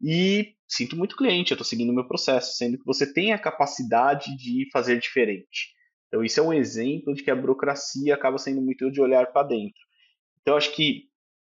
e 0.00 0.54
sinto 0.68 0.96
muito 0.96 1.16
cliente, 1.16 1.50
eu 1.50 1.56
estou 1.56 1.64
seguindo 1.64 1.90
o 1.90 1.94
meu 1.94 2.06
processo, 2.06 2.56
sendo 2.56 2.78
que 2.78 2.84
você 2.84 3.10
tem 3.10 3.32
a 3.32 3.38
capacidade 3.38 4.36
de 4.36 4.68
fazer 4.72 4.98
diferente. 4.98 5.73
Então, 6.14 6.24
isso 6.24 6.38
é 6.38 6.42
um 6.44 6.52
exemplo 6.52 7.12
de 7.12 7.24
que 7.24 7.30
a 7.32 7.34
burocracia 7.34 8.14
acaba 8.14 8.38
sendo 8.38 8.62
muito 8.62 8.88
de 8.88 9.00
olhar 9.00 9.32
para 9.32 9.48
dentro. 9.48 9.82
Então, 10.40 10.56
acho 10.56 10.72
que 10.72 11.08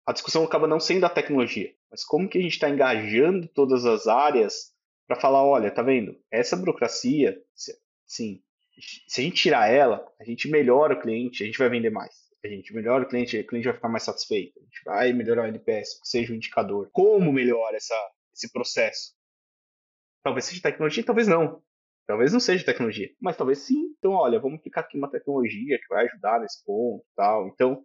a 0.04 0.12
discussão 0.12 0.42
acaba 0.42 0.66
não 0.66 0.80
sendo 0.80 1.06
a 1.06 1.08
tecnologia, 1.08 1.72
mas 1.88 2.02
como 2.02 2.28
que 2.28 2.38
a 2.38 2.40
gente 2.40 2.54
está 2.54 2.68
engajando 2.68 3.46
todas 3.46 3.86
as 3.86 4.08
áreas 4.08 4.72
para 5.06 5.14
falar, 5.14 5.44
olha, 5.44 5.70
tá 5.70 5.80
vendo? 5.80 6.20
Essa 6.28 6.56
burocracia, 6.56 7.40
sim, 8.04 8.42
se 9.06 9.20
a 9.20 9.22
gente 9.22 9.40
tirar 9.40 9.70
ela, 9.70 10.04
a 10.20 10.24
gente 10.24 10.48
melhora 10.48 10.94
o 10.94 11.00
cliente, 11.00 11.44
a 11.44 11.46
gente 11.46 11.58
vai 11.58 11.68
vender 11.68 11.90
mais. 11.90 12.12
A 12.44 12.48
gente 12.48 12.74
melhora 12.74 13.04
o 13.04 13.08
cliente, 13.08 13.38
o 13.38 13.46
cliente 13.46 13.66
vai 13.66 13.74
ficar 13.74 13.88
mais 13.88 14.02
satisfeito. 14.02 14.58
A 14.58 14.64
gente 14.64 14.82
vai 14.84 15.12
melhorar 15.12 15.44
o 15.44 15.46
NPS, 15.46 16.00
que 16.00 16.08
seja 16.08 16.32
um 16.32 16.36
indicador. 16.36 16.90
Como 16.92 17.32
melhora 17.32 17.76
essa, 17.76 17.94
esse 18.34 18.52
processo? 18.52 19.14
Talvez 20.24 20.46
seja 20.46 20.60
tecnologia, 20.60 21.04
talvez 21.04 21.28
não. 21.28 21.62
Talvez 22.08 22.32
não 22.32 22.40
seja 22.40 22.64
tecnologia, 22.64 23.10
mas 23.20 23.36
talvez 23.36 23.58
sim. 23.58 23.94
Então, 23.98 24.12
olha, 24.12 24.40
vamos 24.40 24.58
aplicar 24.58 24.80
aqui 24.80 24.96
uma 24.96 25.10
tecnologia 25.10 25.78
que 25.78 25.88
vai 25.90 26.06
ajudar 26.06 26.40
nesse 26.40 26.64
ponto, 26.64 27.04
tal. 27.14 27.48
Então, 27.48 27.84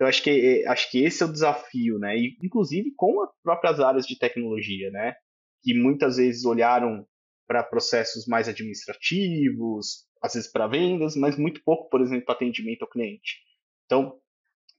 eu 0.00 0.08
acho 0.08 0.24
que 0.24 0.64
acho 0.66 0.90
que 0.90 1.04
esse 1.04 1.22
é 1.22 1.26
o 1.26 1.32
desafio, 1.32 1.96
né? 1.96 2.18
E, 2.18 2.36
inclusive 2.42 2.92
com 2.96 3.22
as 3.22 3.30
próprias 3.44 3.78
áreas 3.78 4.06
de 4.08 4.18
tecnologia, 4.18 4.90
né? 4.90 5.14
Que 5.62 5.72
muitas 5.72 6.16
vezes 6.16 6.44
olharam 6.44 7.06
para 7.46 7.62
processos 7.62 8.26
mais 8.26 8.48
administrativos, 8.48 10.04
às 10.20 10.34
vezes 10.34 10.50
para 10.50 10.66
vendas, 10.66 11.14
mas 11.14 11.38
muito 11.38 11.62
pouco, 11.62 11.88
por 11.88 12.00
exemplo, 12.00 12.24
para 12.24 12.34
atendimento 12.34 12.82
ao 12.82 12.90
cliente. 12.90 13.38
Então, 13.86 14.18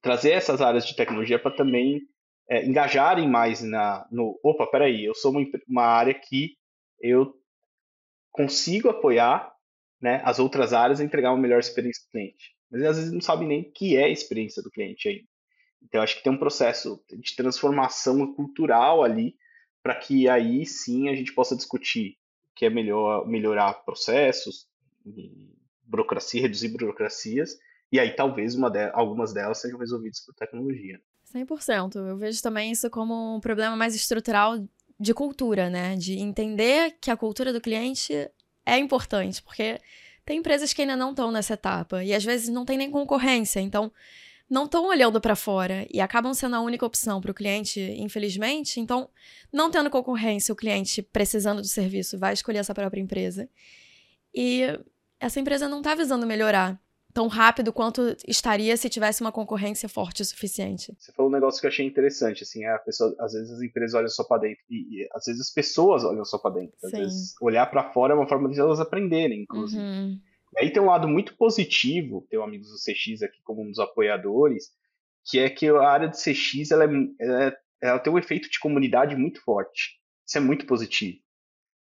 trazer 0.01 0.31
essas 0.31 0.61
áreas 0.61 0.85
de 0.85 0.97
tecnologia 0.97 1.39
para 1.39 1.55
também 1.55 2.01
é, 2.49 2.65
engajarem 2.65 3.29
mais 3.29 3.61
na, 3.61 4.05
no. 4.11 4.37
Opa, 4.43 4.67
peraí, 4.67 5.05
eu 5.05 5.15
sou 5.15 5.31
uma, 5.31 5.45
uma 5.69 5.85
área 5.85 6.13
que 6.13 6.57
eu 6.99 7.40
consigo 8.31 8.89
apoiar 8.89 9.53
né, 10.01 10.21
as 10.23 10.39
outras 10.39 10.73
áreas 10.73 10.99
a 10.99 11.03
entregar 11.03 11.31
uma 11.31 11.41
melhor 11.41 11.59
experiência 11.59 12.03
do 12.05 12.11
cliente. 12.11 12.55
Mas 12.69 12.83
às 12.83 12.97
vezes 12.97 13.11
não 13.11 13.21
sabe 13.21 13.45
nem 13.45 13.61
o 13.61 13.71
que 13.71 13.97
é 13.97 14.05
a 14.05 14.09
experiência 14.09 14.63
do 14.63 14.71
cliente 14.71 15.07
ainda. 15.07 15.27
Então, 15.83 16.01
acho 16.01 16.15
que 16.15 16.23
tem 16.23 16.31
um 16.31 16.37
processo 16.37 17.03
de 17.09 17.35
transformação 17.35 18.33
cultural 18.33 19.03
ali 19.03 19.35
para 19.83 19.95
que 19.95 20.29
aí 20.29 20.65
sim 20.65 21.09
a 21.09 21.15
gente 21.15 21.33
possa 21.33 21.55
discutir 21.55 22.17
o 22.51 22.55
que 22.55 22.65
é 22.65 22.69
melhor 22.69 23.27
melhorar 23.27 23.73
processos, 23.83 24.67
burocracia, 25.83 26.41
reduzir 26.41 26.69
burocracias, 26.69 27.57
e 27.91 27.99
aí 27.99 28.15
talvez 28.15 28.55
de, 28.55 28.91
algumas 28.93 29.33
delas 29.33 29.59
sejam 29.59 29.79
resolvidas 29.79 30.23
por 30.23 30.33
tecnologia. 30.35 31.01
100%. 31.33 31.95
Eu 31.95 32.17
vejo 32.17 32.41
também 32.41 32.71
isso 32.71 32.89
como 32.89 33.35
um 33.35 33.39
problema 33.39 33.75
mais 33.75 33.95
estrutural 33.95 34.55
de 35.01 35.13
cultura, 35.15 35.69
né? 35.69 35.95
De 35.95 36.19
entender 36.19 36.95
que 37.01 37.09
a 37.09 37.17
cultura 37.17 37.51
do 37.51 37.59
cliente 37.59 38.13
é 38.63 38.77
importante, 38.77 39.41
porque 39.41 39.79
tem 40.23 40.37
empresas 40.37 40.71
que 40.71 40.81
ainda 40.81 40.95
não 40.95 41.09
estão 41.09 41.31
nessa 41.31 41.55
etapa 41.55 42.03
e 42.03 42.13
às 42.13 42.23
vezes 42.23 42.49
não 42.49 42.63
tem 42.63 42.77
nem 42.77 42.91
concorrência, 42.91 43.59
então 43.59 43.91
não 44.47 44.65
estão 44.65 44.85
olhando 44.85 45.19
para 45.19 45.35
fora 45.35 45.87
e 45.89 45.99
acabam 45.99 46.33
sendo 46.33 46.55
a 46.55 46.61
única 46.61 46.85
opção 46.85 47.19
para 47.19 47.31
o 47.31 47.33
cliente, 47.33 47.79
infelizmente. 47.97 48.79
Então, 48.79 49.09
não 49.51 49.71
tendo 49.71 49.89
concorrência, 49.89 50.53
o 50.53 50.55
cliente 50.55 51.01
precisando 51.01 51.61
do 51.61 51.67
serviço 51.67 52.19
vai 52.19 52.33
escolher 52.33 52.59
essa 52.59 52.75
própria 52.75 53.01
empresa. 53.01 53.49
E 54.35 54.61
essa 55.19 55.39
empresa 55.39 55.67
não 55.67 55.79
está 55.79 55.95
visando 55.95 56.27
melhorar 56.27 56.79
tão 57.13 57.27
rápido 57.27 57.73
quanto 57.73 58.15
estaria 58.27 58.75
se 58.77 58.89
tivesse 58.89 59.21
uma 59.21 59.31
concorrência 59.31 59.87
forte 59.89 60.21
o 60.21 60.25
suficiente. 60.25 60.93
Você 60.97 61.11
falou 61.11 61.29
um 61.29 61.33
negócio 61.33 61.59
que 61.59 61.67
eu 61.67 61.69
achei 61.69 61.85
interessante, 61.85 62.43
assim, 62.43 62.65
a 62.65 62.77
pessoa, 62.79 63.15
às 63.19 63.33
vezes 63.33 63.51
as 63.51 63.61
empresas 63.61 63.93
olham 63.93 64.09
só 64.09 64.23
para 64.23 64.41
dentro 64.41 64.63
e, 64.69 65.01
e, 65.01 65.09
às 65.13 65.25
vezes 65.25 65.41
as 65.41 65.53
pessoas 65.53 66.03
olham 66.03 66.25
só 66.25 66.37
para 66.37 66.55
dentro. 66.55 66.75
Às 66.83 66.91
Sim. 66.91 66.97
vezes 66.97 67.35
olhar 67.41 67.65
para 67.67 67.91
fora 67.91 68.13
é 68.13 68.15
uma 68.15 68.27
forma 68.27 68.49
de 68.49 68.59
elas 68.59 68.79
aprenderem, 68.79 69.41
inclusive. 69.41 69.81
Uhum. 69.81 70.19
E 70.53 70.63
aí 70.63 70.71
tem 70.71 70.81
um 70.81 70.87
lado 70.87 71.07
muito 71.07 71.35
positivo, 71.37 72.25
tenho 72.29 72.43
amigos 72.43 72.69
do 72.69 72.75
CX 72.75 73.21
aqui 73.21 73.41
como 73.43 73.61
um 73.63 73.69
dos 73.69 73.79
apoiadores, 73.79 74.71
que 75.25 75.39
é 75.39 75.49
que 75.49 75.67
a 75.67 75.87
área 75.87 76.07
de 76.07 76.17
CX 76.17 76.71
é, 76.71 76.73
ela, 76.73 76.85
é, 76.85 77.57
ela 77.81 77.99
tem 77.99 78.11
um 78.11 78.17
efeito 78.17 78.49
de 78.49 78.59
comunidade 78.59 79.15
muito 79.15 79.41
forte. 79.43 79.99
Isso 80.25 80.37
é 80.37 80.41
muito 80.41 80.65
positivo. 80.65 81.19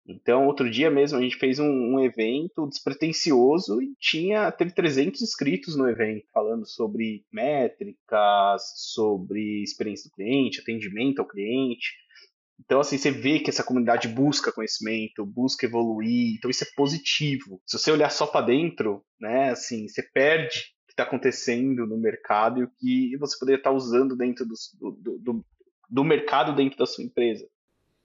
Então, 0.06 0.48
outro 0.48 0.70
dia 0.70 0.90
mesmo, 0.90 1.18
a 1.18 1.22
gente 1.22 1.38
fez 1.38 1.60
um, 1.60 1.70
um, 1.70 2.00
evento 2.00 2.68
despretensioso 2.68 3.82
e 3.82 3.94
tinha, 4.00 4.52
teve 4.52 4.74
300 4.74 5.22
inscritos 5.22 5.76
no 5.76 5.88
evento, 5.88 6.26
falando 6.34 6.66
sobre 6.66 7.24
métricas, 7.32 8.64
sobre 8.76 9.62
experiência 9.62 10.10
do 10.10 10.16
cliente, 10.16 10.60
atendimento 10.60 11.20
ao 11.20 11.28
cliente. 11.28 11.92
Então, 12.60 12.80
assim, 12.80 12.98
você 12.98 13.12
vê 13.12 13.40
que 13.40 13.50
essa 13.50 13.64
comunidade 13.64 14.08
busca 14.08 14.52
conhecimento, 14.52 15.26
busca 15.26 15.66
evoluir, 15.66 16.36
então 16.36 16.50
isso 16.50 16.64
é 16.64 16.68
positivo. 16.76 17.62
Se 17.66 17.78
você 17.78 17.92
olhar 17.92 18.10
só 18.10 18.26
para 18.26 18.46
dentro, 18.46 19.04
né, 19.20 19.50
assim, 19.52 19.88
você 19.88 20.02
perde 20.02 20.58
o 20.84 20.88
que 20.88 20.94
está 20.94 21.04
acontecendo 21.04 21.86
no 21.88 21.98
mercado 21.98 22.60
e 22.60 22.64
o 22.64 22.72
que 22.80 23.18
você 23.18 23.38
poderia 23.38 23.60
estar 23.60 23.72
tá 23.72 23.76
usando 23.76 24.16
dentro 24.16 24.46
do, 24.46 24.56
do, 24.80 25.18
do, 25.20 25.46
do 25.90 26.04
mercado 26.04 26.56
dentro 26.56 26.78
da 26.78 26.86
sua 26.86 27.04
empresa. 27.04 27.48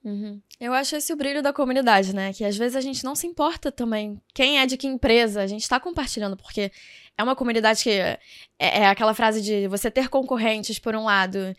Uhum. 0.07 0.41
Eu 0.57 0.73
acho 0.73 0.95
esse 0.95 1.11
o 1.11 1.17
brilho 1.17 1.43
da 1.43 1.51
comunidade, 1.51 2.15
né? 2.15 2.31
Que 2.31 2.45
às 2.45 2.55
vezes 2.55 2.77
a 2.77 2.81
gente 2.81 3.03
não 3.03 3.13
se 3.13 3.27
importa 3.27 3.69
também 3.69 4.21
quem 4.33 4.57
é 4.57 4.65
de 4.65 4.77
que 4.77 4.87
empresa, 4.87 5.41
a 5.41 5.47
gente 5.47 5.63
está 5.63 5.81
compartilhando, 5.81 6.37
porque 6.37 6.71
é 7.17 7.23
uma 7.23 7.35
comunidade 7.35 7.83
que 7.83 7.89
é, 7.89 8.17
é, 8.57 8.87
aquela 8.87 9.13
frase 9.13 9.41
de 9.41 9.67
você 9.67 9.91
ter 9.91 10.07
concorrentes, 10.07 10.79
por 10.79 10.95
um 10.95 11.03
lado, 11.03 11.53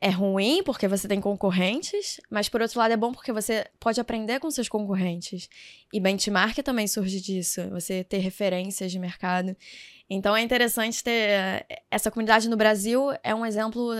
é 0.00 0.10
ruim 0.10 0.64
porque 0.64 0.88
você 0.88 1.06
tem 1.06 1.20
concorrentes, 1.20 2.20
mas 2.28 2.48
por 2.48 2.60
outro 2.60 2.80
lado 2.80 2.90
é 2.90 2.96
bom 2.96 3.12
porque 3.12 3.32
você 3.32 3.64
pode 3.78 4.00
aprender 4.00 4.40
com 4.40 4.50
seus 4.50 4.68
concorrentes. 4.68 5.48
E 5.92 6.00
benchmark 6.00 6.58
também 6.64 6.88
surge 6.88 7.20
disso, 7.20 7.70
você 7.70 8.02
ter 8.02 8.18
referências 8.18 8.90
de 8.90 8.98
mercado. 8.98 9.56
Então 10.10 10.36
é 10.36 10.42
interessante 10.42 11.04
ter 11.04 11.64
essa 11.88 12.10
comunidade 12.10 12.48
no 12.48 12.56
Brasil, 12.56 13.12
é 13.22 13.32
um 13.32 13.46
exemplo 13.46 13.92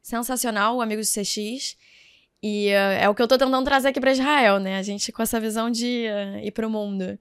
sensacional, 0.00 0.78
o 0.78 0.80
Amigos 0.80 1.12
CX. 1.12 1.76
E 2.42 2.70
uh, 2.70 3.02
é 3.02 3.08
o 3.08 3.14
que 3.14 3.22
eu 3.22 3.28
tô 3.28 3.38
tentando 3.38 3.64
trazer 3.64 3.88
aqui 3.88 4.00
para 4.00 4.10
Israel, 4.10 4.58
né? 4.58 4.76
A 4.76 4.82
gente 4.82 5.12
com 5.12 5.22
essa 5.22 5.38
visão 5.38 5.70
de 5.70 6.06
uh, 6.08 6.44
ir 6.44 6.50
pro 6.50 6.68
mundo. 6.68 7.18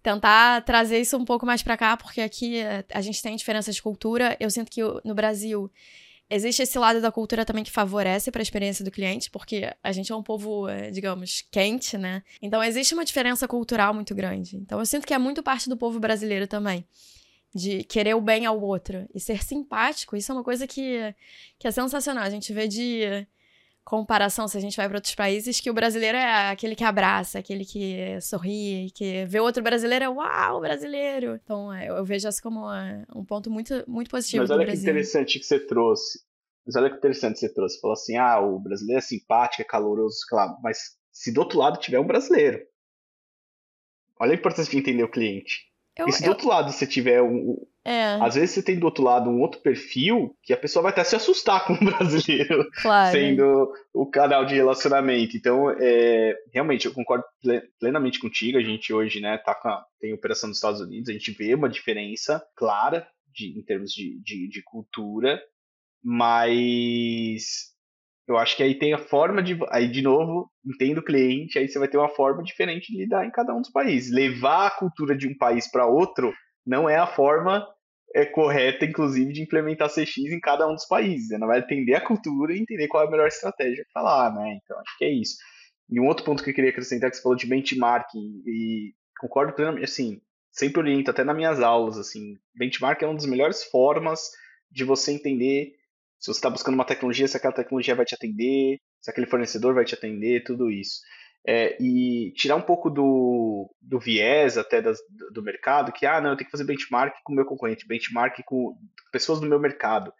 Tentar 0.00 0.62
trazer 0.64 1.00
isso 1.00 1.16
um 1.16 1.24
pouco 1.24 1.44
mais 1.44 1.62
para 1.62 1.76
cá, 1.76 1.96
porque 1.96 2.20
aqui 2.20 2.60
uh, 2.62 2.84
a 2.92 3.00
gente 3.00 3.20
tem 3.20 3.34
diferença 3.34 3.72
de 3.72 3.82
cultura. 3.82 4.36
Eu 4.38 4.48
sinto 4.50 4.70
que 4.70 4.80
no 5.04 5.14
Brasil 5.14 5.68
existe 6.30 6.62
esse 6.62 6.78
lado 6.78 7.00
da 7.00 7.10
cultura 7.10 7.44
também 7.44 7.64
que 7.64 7.70
favorece 7.70 8.30
para 8.30 8.40
a 8.40 8.44
experiência 8.44 8.84
do 8.84 8.90
cliente, 8.90 9.28
porque 9.28 9.72
a 9.82 9.92
gente 9.92 10.12
é 10.12 10.16
um 10.16 10.22
povo, 10.22 10.66
digamos, 10.90 11.44
quente, 11.50 11.98
né? 11.98 12.22
Então 12.40 12.62
existe 12.62 12.94
uma 12.94 13.04
diferença 13.04 13.46
cultural 13.46 13.92
muito 13.92 14.14
grande. 14.14 14.56
Então 14.56 14.78
eu 14.78 14.86
sinto 14.86 15.06
que 15.06 15.12
é 15.12 15.18
muito 15.18 15.42
parte 15.42 15.68
do 15.68 15.76
povo 15.76 15.98
brasileiro 16.00 16.46
também 16.46 16.86
de 17.54 17.84
querer 17.84 18.14
o 18.14 18.20
bem 18.20 18.44
ao 18.46 18.60
outro 18.60 19.08
e 19.14 19.20
ser 19.20 19.44
simpático, 19.44 20.16
isso 20.16 20.32
é 20.32 20.34
uma 20.34 20.42
coisa 20.42 20.66
que, 20.66 21.14
que 21.56 21.68
é 21.68 21.70
sensacional. 21.70 22.24
A 22.24 22.30
gente 22.30 22.52
vê 22.52 22.66
de 22.66 23.26
comparação, 23.84 24.48
se 24.48 24.56
a 24.56 24.60
gente 24.60 24.76
vai 24.76 24.88
para 24.88 24.96
outros 24.96 25.14
países, 25.14 25.60
que 25.60 25.70
o 25.70 25.74
brasileiro 25.74 26.16
é 26.16 26.50
aquele 26.50 26.74
que 26.74 26.82
abraça, 26.82 27.38
aquele 27.38 27.64
que 27.64 28.18
sorri, 28.20 28.90
que 28.94 29.26
vê 29.26 29.38
outro 29.38 29.62
brasileiro 29.62 30.04
é 30.06 30.08
uau, 30.08 30.60
brasileiro. 30.60 31.38
Então, 31.42 31.72
é, 31.72 31.88
eu 31.88 32.04
vejo 32.04 32.26
isso 32.26 32.42
como 32.42 32.64
um 33.14 33.24
ponto 33.24 33.50
muito, 33.50 33.84
muito 33.86 34.10
positivo 34.10 34.42
Mas 34.42 34.50
olha 34.50 34.66
que 34.66 34.72
interessante 34.72 35.38
que 35.38 35.44
você 35.44 35.60
trouxe. 35.60 36.20
Mas 36.66 36.76
olha 36.76 36.88
que 36.88 36.96
interessante 36.96 37.34
que 37.34 37.40
você 37.40 37.52
trouxe. 37.52 37.74
Você 37.74 37.80
falou 37.80 37.94
assim, 37.94 38.16
ah, 38.16 38.40
o 38.40 38.58
brasileiro 38.58 38.98
é 38.98 39.02
simpático, 39.02 39.60
é 39.60 39.66
caloroso, 39.66 40.18
claro. 40.28 40.56
Mas 40.62 40.96
se 41.12 41.30
do 41.32 41.40
outro 41.40 41.58
lado 41.58 41.78
tiver 41.78 42.00
um 42.00 42.06
brasileiro, 42.06 42.60
olha 44.18 44.32
a 44.32 44.36
importância 44.36 44.70
de 44.70 44.78
entender 44.78 45.04
o 45.04 45.10
cliente. 45.10 45.73
Eu, 45.96 46.08
e 46.08 46.12
se 46.12 46.22
eu... 46.22 46.26
do 46.26 46.30
outro 46.30 46.48
lado 46.48 46.72
você 46.72 46.86
tiver 46.86 47.22
um, 47.22 47.56
é. 47.84 48.14
Às 48.14 48.34
vezes 48.34 48.52
você 48.52 48.62
tem 48.62 48.78
do 48.78 48.86
outro 48.86 49.04
lado 49.04 49.28
um 49.28 49.42
outro 49.42 49.60
perfil 49.60 50.34
que 50.42 50.54
a 50.54 50.56
pessoa 50.56 50.84
vai 50.84 50.92
até 50.92 51.04
se 51.04 51.14
assustar 51.14 51.66
com 51.66 51.74
o 51.74 51.78
brasileiro 51.84 52.66
claro. 52.80 53.12
sendo 53.12 53.72
o 53.92 54.06
canal 54.06 54.46
de 54.46 54.54
relacionamento. 54.54 55.36
Então, 55.36 55.70
é, 55.78 56.34
realmente, 56.50 56.86
eu 56.86 56.94
concordo 56.94 57.24
plenamente 57.78 58.18
contigo. 58.18 58.56
A 58.56 58.62
gente 58.62 58.90
hoje 58.90 59.20
né, 59.20 59.36
tá 59.36 59.52
a, 59.52 59.84
tem 60.00 60.14
operação 60.14 60.48
nos 60.48 60.56
Estados 60.56 60.80
Unidos, 60.80 61.10
a 61.10 61.12
gente 61.12 61.30
vê 61.32 61.54
uma 61.54 61.68
diferença 61.68 62.42
clara 62.56 63.06
de, 63.34 63.58
em 63.58 63.62
termos 63.62 63.92
de, 63.92 64.18
de, 64.22 64.48
de 64.48 64.62
cultura, 64.62 65.42
mas 66.02 67.73
eu 68.26 68.38
acho 68.38 68.56
que 68.56 68.62
aí 68.62 68.78
tem 68.78 68.94
a 68.94 68.98
forma 68.98 69.42
de. 69.42 69.58
Aí, 69.70 69.90
de 69.90 70.00
novo, 70.00 70.50
entendo 70.64 70.98
o 70.98 71.04
cliente, 71.04 71.58
aí 71.58 71.68
você 71.68 71.78
vai 71.78 71.88
ter 71.88 71.98
uma 71.98 72.08
forma 72.08 72.42
diferente 72.42 72.90
de 72.90 72.98
lidar 72.98 73.26
em 73.26 73.30
cada 73.30 73.54
um 73.54 73.60
dos 73.60 73.70
países. 73.70 74.12
Levar 74.12 74.66
a 74.66 74.70
cultura 74.70 75.16
de 75.16 75.28
um 75.28 75.36
país 75.36 75.70
para 75.70 75.86
outro 75.86 76.32
não 76.66 76.88
é 76.88 76.96
a 76.96 77.06
forma 77.06 77.66
é, 78.14 78.24
correta, 78.24 78.86
inclusive, 78.86 79.32
de 79.32 79.42
implementar 79.42 79.90
CX 79.90 80.16
em 80.16 80.40
cada 80.40 80.66
um 80.66 80.74
dos 80.74 80.86
países. 80.86 81.30
Ela 81.30 81.46
vai 81.46 81.58
entender 81.58 81.94
a 81.94 82.00
cultura 82.00 82.54
e 82.54 82.60
entender 82.60 82.88
qual 82.88 83.04
é 83.04 83.06
a 83.06 83.10
melhor 83.10 83.28
estratégia 83.28 83.84
para 83.92 84.02
lá, 84.02 84.32
né? 84.32 84.58
Então, 84.62 84.78
acho 84.78 84.98
que 84.98 85.04
é 85.04 85.10
isso. 85.10 85.36
E 85.90 86.00
um 86.00 86.06
outro 86.06 86.24
ponto 86.24 86.42
que 86.42 86.50
eu 86.50 86.54
queria 86.54 86.70
acrescentar, 86.70 87.10
que 87.10 87.16
você 87.16 87.22
falou 87.22 87.36
de 87.36 87.46
benchmarking, 87.46 88.42
e 88.46 88.94
concordo 89.20 89.52
plenamente, 89.52 89.84
assim, 89.84 90.20
sempre 90.50 90.80
oriento, 90.80 91.10
até 91.10 91.24
nas 91.24 91.36
minhas 91.36 91.60
aulas, 91.60 91.98
assim, 91.98 92.38
benchmark 92.54 93.02
é 93.02 93.06
uma 93.06 93.14
das 93.14 93.26
melhores 93.26 93.64
formas 93.64 94.30
de 94.70 94.82
você 94.82 95.12
entender 95.12 95.72
se 96.24 96.32
você 96.32 96.38
está 96.38 96.48
buscando 96.48 96.74
uma 96.74 96.86
tecnologia, 96.86 97.28
se 97.28 97.36
aquela 97.36 97.52
tecnologia 97.52 97.94
vai 97.94 98.06
te 98.06 98.14
atender, 98.14 98.80
se 98.98 99.10
aquele 99.10 99.26
fornecedor 99.26 99.74
vai 99.74 99.84
te 99.84 99.94
atender, 99.94 100.42
tudo 100.42 100.70
isso. 100.70 101.02
É, 101.46 101.76
e 101.78 102.32
tirar 102.32 102.56
um 102.56 102.62
pouco 102.62 102.88
do, 102.88 103.70
do 103.78 104.00
viés 104.00 104.56
até 104.56 104.80
das, 104.80 104.98
do 105.30 105.42
mercado, 105.42 105.92
que, 105.92 106.06
ah, 106.06 106.22
não, 106.22 106.30
eu 106.30 106.36
tenho 106.36 106.46
que 106.46 106.50
fazer 106.50 106.64
benchmark 106.64 107.14
com 107.22 107.34
o 107.34 107.36
meu 107.36 107.44
concorrente, 107.44 107.86
benchmark 107.86 108.42
com 108.46 108.74
pessoas 109.12 109.38
do 109.38 109.46
meu 109.46 109.60
mercado. 109.60 110.10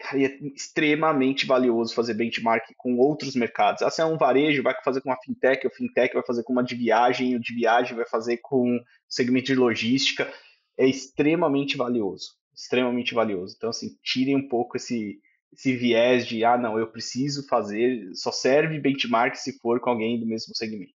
Cara, 0.00 0.20
é 0.20 0.36
extremamente 0.52 1.46
valioso 1.46 1.94
fazer 1.94 2.14
benchmark 2.14 2.64
com 2.76 2.96
outros 2.96 3.36
mercados. 3.36 3.82
Ah, 3.82 3.90
se 3.90 4.02
é 4.02 4.04
um 4.04 4.18
varejo, 4.18 4.64
vai 4.64 4.74
fazer 4.84 5.00
com 5.00 5.10
uma 5.10 5.22
fintech, 5.24 5.64
o 5.64 5.70
fintech 5.70 6.12
vai 6.12 6.24
fazer 6.26 6.42
com 6.42 6.54
uma 6.54 6.64
de 6.64 6.74
viagem, 6.74 7.36
o 7.36 7.40
de 7.40 7.54
viagem 7.54 7.94
vai 7.94 8.08
fazer 8.08 8.38
com 8.38 8.80
segmento 9.08 9.46
de 9.46 9.54
logística. 9.54 10.28
É 10.76 10.88
extremamente 10.88 11.76
valioso, 11.76 12.30
extremamente 12.52 13.14
valioso. 13.14 13.54
Então, 13.56 13.70
assim, 13.70 13.96
tirem 14.02 14.34
um 14.34 14.48
pouco 14.48 14.76
esse, 14.76 15.20
esse 15.56 15.74
viés 15.74 16.26
de, 16.26 16.44
ah, 16.44 16.58
não, 16.58 16.78
eu 16.78 16.86
preciso 16.86 17.46
fazer, 17.48 18.10
só 18.14 18.30
serve 18.30 18.78
benchmark 18.78 19.34
se 19.34 19.58
for 19.58 19.80
com 19.80 19.90
alguém 19.90 20.20
do 20.20 20.26
mesmo 20.26 20.54
segmento. 20.54 20.92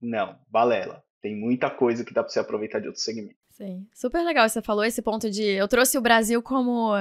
Não, 0.00 0.38
balela. 0.48 1.04
Tem 1.20 1.36
muita 1.36 1.70
coisa 1.70 2.04
que 2.04 2.12
dá 2.12 2.22
para 2.22 2.30
você 2.30 2.40
aproveitar 2.40 2.80
de 2.80 2.86
outro 2.86 3.02
segmento. 3.02 3.38
Sim, 3.50 3.86
super 3.94 4.22
legal 4.24 4.48
você 4.48 4.60
falou 4.60 4.84
esse 4.84 5.00
ponto 5.00 5.30
de, 5.30 5.42
eu 5.42 5.68
trouxe 5.68 5.96
o 5.96 6.00
Brasil 6.00 6.42
como 6.42 6.92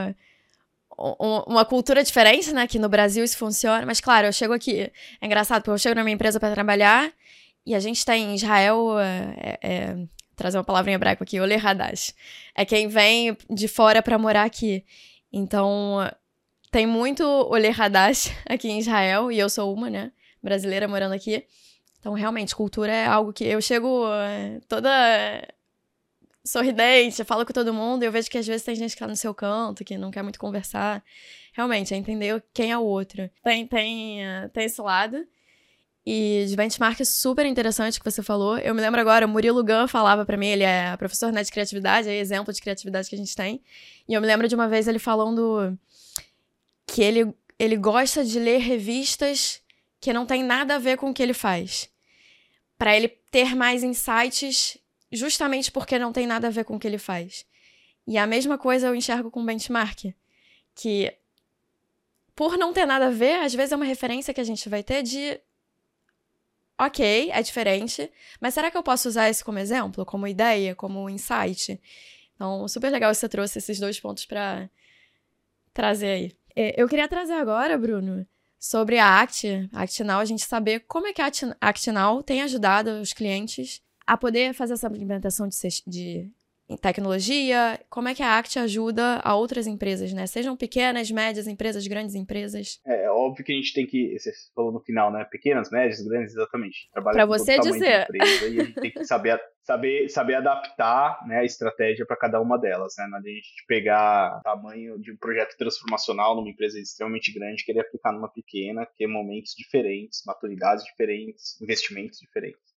uma 1.47 1.65
cultura 1.65 2.03
diferente, 2.03 2.53
né? 2.53 2.67
Que 2.67 2.77
no 2.77 2.87
Brasil 2.89 3.23
isso 3.23 3.37
funciona. 3.37 3.85
Mas, 3.85 3.99
claro, 3.99 4.27
eu 4.27 4.33
chego 4.33 4.53
aqui. 4.53 4.91
É 5.19 5.25
engraçado, 5.25 5.61
porque 5.61 5.71
eu 5.71 5.77
chego 5.77 5.95
na 5.95 6.03
minha 6.03 6.13
empresa 6.13 6.39
para 6.39 6.53
trabalhar 6.53 7.11
e 7.65 7.73
a 7.73 7.79
gente 7.79 8.05
tem 8.05 8.31
em 8.31 8.35
Israel. 8.35 8.99
É, 8.99 9.57
é, 9.61 10.07
trazer 10.35 10.57
uma 10.57 10.63
palavra 10.63 10.91
em 10.91 10.95
hebraico 10.95 11.23
aqui, 11.23 11.39
Ole 11.39 11.55
Hadash. 11.55 12.13
É 12.55 12.65
quem 12.65 12.87
vem 12.87 13.37
de 13.49 13.67
fora 13.67 14.01
para 14.01 14.17
morar 14.17 14.43
aqui. 14.43 14.83
Então, 15.31 15.99
tem 16.73 16.87
muito 16.87 17.23
Olê 17.23 17.69
Hadash 17.69 18.31
aqui 18.49 18.67
em 18.67 18.79
Israel, 18.79 19.31
e 19.31 19.37
eu 19.37 19.47
sou 19.47 19.71
uma, 19.71 19.91
né? 19.91 20.11
Brasileira 20.41 20.87
morando 20.87 21.13
aqui. 21.13 21.45
Então, 21.99 22.13
realmente, 22.13 22.55
cultura 22.55 22.91
é 22.91 23.05
algo 23.05 23.31
que 23.31 23.45
eu 23.45 23.61
chego 23.61 24.07
uh, 24.07 24.59
toda 24.67 24.89
sorridente, 26.43 27.23
falo 27.23 27.45
com 27.45 27.53
todo 27.53 27.73
mundo, 27.73 28.03
e 28.03 28.07
eu 28.07 28.11
vejo 28.11 28.29
que 28.29 28.39
às 28.39 28.47
vezes 28.47 28.63
tem 28.63 28.75
gente 28.75 28.93
que 28.93 28.99
tá 28.99 29.07
no 29.07 29.15
seu 29.15 29.33
canto, 29.35 29.85
que 29.85 29.97
não 29.97 30.09
quer 30.09 30.23
muito 30.23 30.39
conversar. 30.39 31.01
Realmente, 31.53 31.93
é 31.93 31.97
entender 31.97 32.43
quem 32.51 32.71
é 32.71 32.77
o 32.77 32.81
outro. 32.81 33.29
Tem, 33.43 33.67
tem, 33.67 34.21
uh, 34.25 34.49
tem 34.49 34.65
esse 34.65 34.81
lado. 34.81 35.25
E 36.05 36.43
de 36.49 36.55
benchmark 36.55 37.05
super 37.05 37.45
interessante 37.45 37.99
que 37.99 38.03
você 38.03 38.23
falou. 38.23 38.57
Eu 38.57 38.73
me 38.73 38.81
lembro 38.81 38.99
agora, 38.99 39.27
o 39.27 39.29
Murilo 39.29 39.63
Gun 39.63 39.87
falava 39.87 40.25
para 40.25 40.35
mim, 40.35 40.47
ele 40.47 40.63
é 40.63 40.97
professor 40.97 41.31
né, 41.31 41.43
de 41.43 41.51
criatividade, 41.51 42.09
é 42.09 42.17
exemplo 42.17 42.51
de 42.51 42.59
criatividade 42.59 43.07
que 43.07 43.15
a 43.15 43.17
gente 43.17 43.35
tem. 43.35 43.61
E 44.09 44.13
eu 44.13 44.19
me 44.19 44.25
lembro 44.25 44.47
de 44.47 44.55
uma 44.55 44.67
vez 44.67 44.87
ele 44.87 44.99
falando 44.99 45.77
que 46.85 47.01
ele, 47.01 47.33
ele 47.57 47.77
gosta 47.77 48.23
de 48.23 48.39
ler 48.39 48.59
revistas 48.59 49.61
que 49.99 50.13
não 50.13 50.25
tem 50.25 50.43
nada 50.43 50.75
a 50.75 50.79
ver 50.79 50.97
com 50.97 51.09
o 51.09 51.13
que 51.13 51.23
ele 51.23 51.33
faz. 51.33 51.89
Para 52.77 52.95
ele 52.95 53.07
ter 53.07 53.55
mais 53.55 53.83
insights, 53.83 54.77
justamente 55.11 55.71
porque 55.71 55.97
não 55.97 56.11
tem 56.11 56.27
nada 56.27 56.47
a 56.47 56.51
ver 56.51 56.65
com 56.65 56.75
o 56.75 56.79
que 56.79 56.87
ele 56.87 56.97
faz. 56.97 57.45
E 58.05 58.17
a 58.17 58.27
mesma 58.27 58.57
coisa 58.57 58.87
eu 58.87 58.95
enxergo 58.95 59.31
com 59.31 59.45
benchmark, 59.45 60.13
que 60.75 61.15
por 62.35 62.57
não 62.57 62.73
ter 62.73 62.85
nada 62.85 63.07
a 63.07 63.11
ver, 63.11 63.39
às 63.39 63.53
vezes 63.53 63.71
é 63.71 63.75
uma 63.75 63.85
referência 63.85 64.33
que 64.33 64.41
a 64.41 64.43
gente 64.43 64.67
vai 64.67 64.83
ter 64.83 65.03
de 65.03 65.39
ok, 66.77 67.31
é 67.31 67.41
diferente, 67.41 68.11
mas 68.41 68.53
será 68.53 68.69
que 68.69 68.77
eu 68.77 68.83
posso 68.83 69.07
usar 69.07 69.29
isso 69.29 69.45
como 69.45 69.59
exemplo, 69.59 70.05
como 70.05 70.27
ideia, 70.27 70.75
como 70.75 71.09
insight? 71.09 71.79
Então, 72.35 72.67
super 72.67 72.91
legal 72.91 73.13
você 73.13 73.29
trouxe 73.29 73.59
esses 73.59 73.79
dois 73.79 73.99
pontos 73.99 74.25
para 74.25 74.69
trazer 75.73 76.07
aí. 76.07 76.35
É, 76.55 76.79
eu 76.81 76.87
queria 76.87 77.07
trazer 77.07 77.33
agora, 77.33 77.77
Bruno, 77.77 78.25
sobre 78.59 78.97
a 78.97 79.19
Act, 79.19 79.69
a 79.73 79.81
Actinal, 79.81 80.19
a 80.19 80.25
gente 80.25 80.45
saber 80.45 80.81
como 80.81 81.07
é 81.07 81.13
que 81.13 81.21
a 81.21 81.29
Actinal 81.59 82.23
tem 82.23 82.41
ajudado 82.41 83.01
os 83.01 83.11
clientes 83.11 83.81
a 84.05 84.17
poder 84.17 84.53
fazer 84.53 84.73
essa 84.73 84.87
implementação 84.87 85.47
de, 85.47 85.57
de 85.85 86.31
tecnologia, 86.81 87.79
como 87.89 88.07
é 88.07 88.15
que 88.15 88.23
a 88.23 88.37
Act 88.37 88.57
ajuda 88.57 89.19
a 89.23 89.35
outras 89.35 89.67
empresas, 89.67 90.13
né? 90.13 90.25
Sejam 90.25 90.55
pequenas, 90.55 91.11
médias 91.11 91.47
empresas, 91.47 91.85
grandes 91.85 92.15
empresas. 92.15 92.79
É, 92.85 93.05
é 93.05 93.11
óbvio 93.11 93.43
que 93.43 93.51
a 93.51 93.55
gente 93.55 93.73
tem 93.73 93.85
que, 93.85 94.17
você 94.17 94.31
falou 94.55 94.71
no 94.71 94.79
final, 94.79 95.11
né? 95.11 95.25
Pequenas, 95.29 95.69
médias, 95.69 96.01
grandes, 96.01 96.33
exatamente. 96.33 96.89
Para 96.93 97.25
você 97.25 97.59
dizer. 97.59 98.03
Empresa, 98.03 98.47
e 98.47 98.59
a 98.59 98.63
gente 98.63 98.81
tem 98.81 98.91
que 98.91 99.03
saber, 99.05 99.39
saber, 99.61 100.09
saber 100.09 100.35
adaptar 100.35 101.19
né, 101.27 101.39
a 101.39 101.45
estratégia 101.45 102.05
para 102.05 102.17
cada 102.17 102.41
uma 102.41 102.57
delas, 102.57 102.93
né? 102.97 103.07
Não 103.09 103.17
a 103.17 103.21
gente 103.21 103.65
pegar 103.67 104.39
o 104.39 104.41
tamanho 104.41 104.99
de 104.99 105.11
um 105.11 105.17
projeto 105.17 105.55
transformacional 105.57 106.35
numa 106.35 106.49
empresa 106.49 106.79
extremamente 106.79 107.33
grande 107.33 107.61
e 107.61 107.65
querer 107.65 107.81
aplicar 107.81 108.11
numa 108.13 108.31
pequena, 108.31 108.87
que 108.95 109.03
é 109.03 109.07
momentos 109.07 109.53
diferentes, 109.57 110.23
maturidades 110.25 110.83
diferentes, 110.85 111.61
investimentos 111.61 112.19
diferentes. 112.19 112.72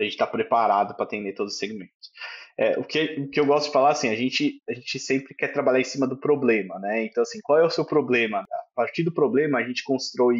A 0.00 0.04
gente 0.04 0.12
está 0.12 0.26
preparado 0.26 0.94
para 0.94 1.04
atender 1.04 1.34
todos 1.34 1.54
os 1.54 1.58
segmentos. 1.58 2.10
É, 2.58 2.78
o, 2.78 2.84
que, 2.84 3.20
o 3.20 3.28
que 3.28 3.40
eu 3.40 3.46
gosto 3.46 3.66
de 3.66 3.72
falar, 3.72 3.90
assim, 3.90 4.08
a 4.08 4.14
gente, 4.14 4.60
a 4.68 4.74
gente 4.74 4.98
sempre 4.98 5.34
quer 5.34 5.48
trabalhar 5.48 5.80
em 5.80 5.84
cima 5.84 6.06
do 6.06 6.18
problema, 6.18 6.78
né? 6.78 7.04
Então, 7.04 7.22
assim, 7.22 7.40
qual 7.42 7.58
é 7.58 7.64
o 7.64 7.70
seu 7.70 7.84
problema? 7.84 8.40
A 8.40 8.74
partir 8.74 9.02
do 9.02 9.12
problema, 9.12 9.58
a 9.58 9.66
gente 9.66 9.82
constrói 9.82 10.38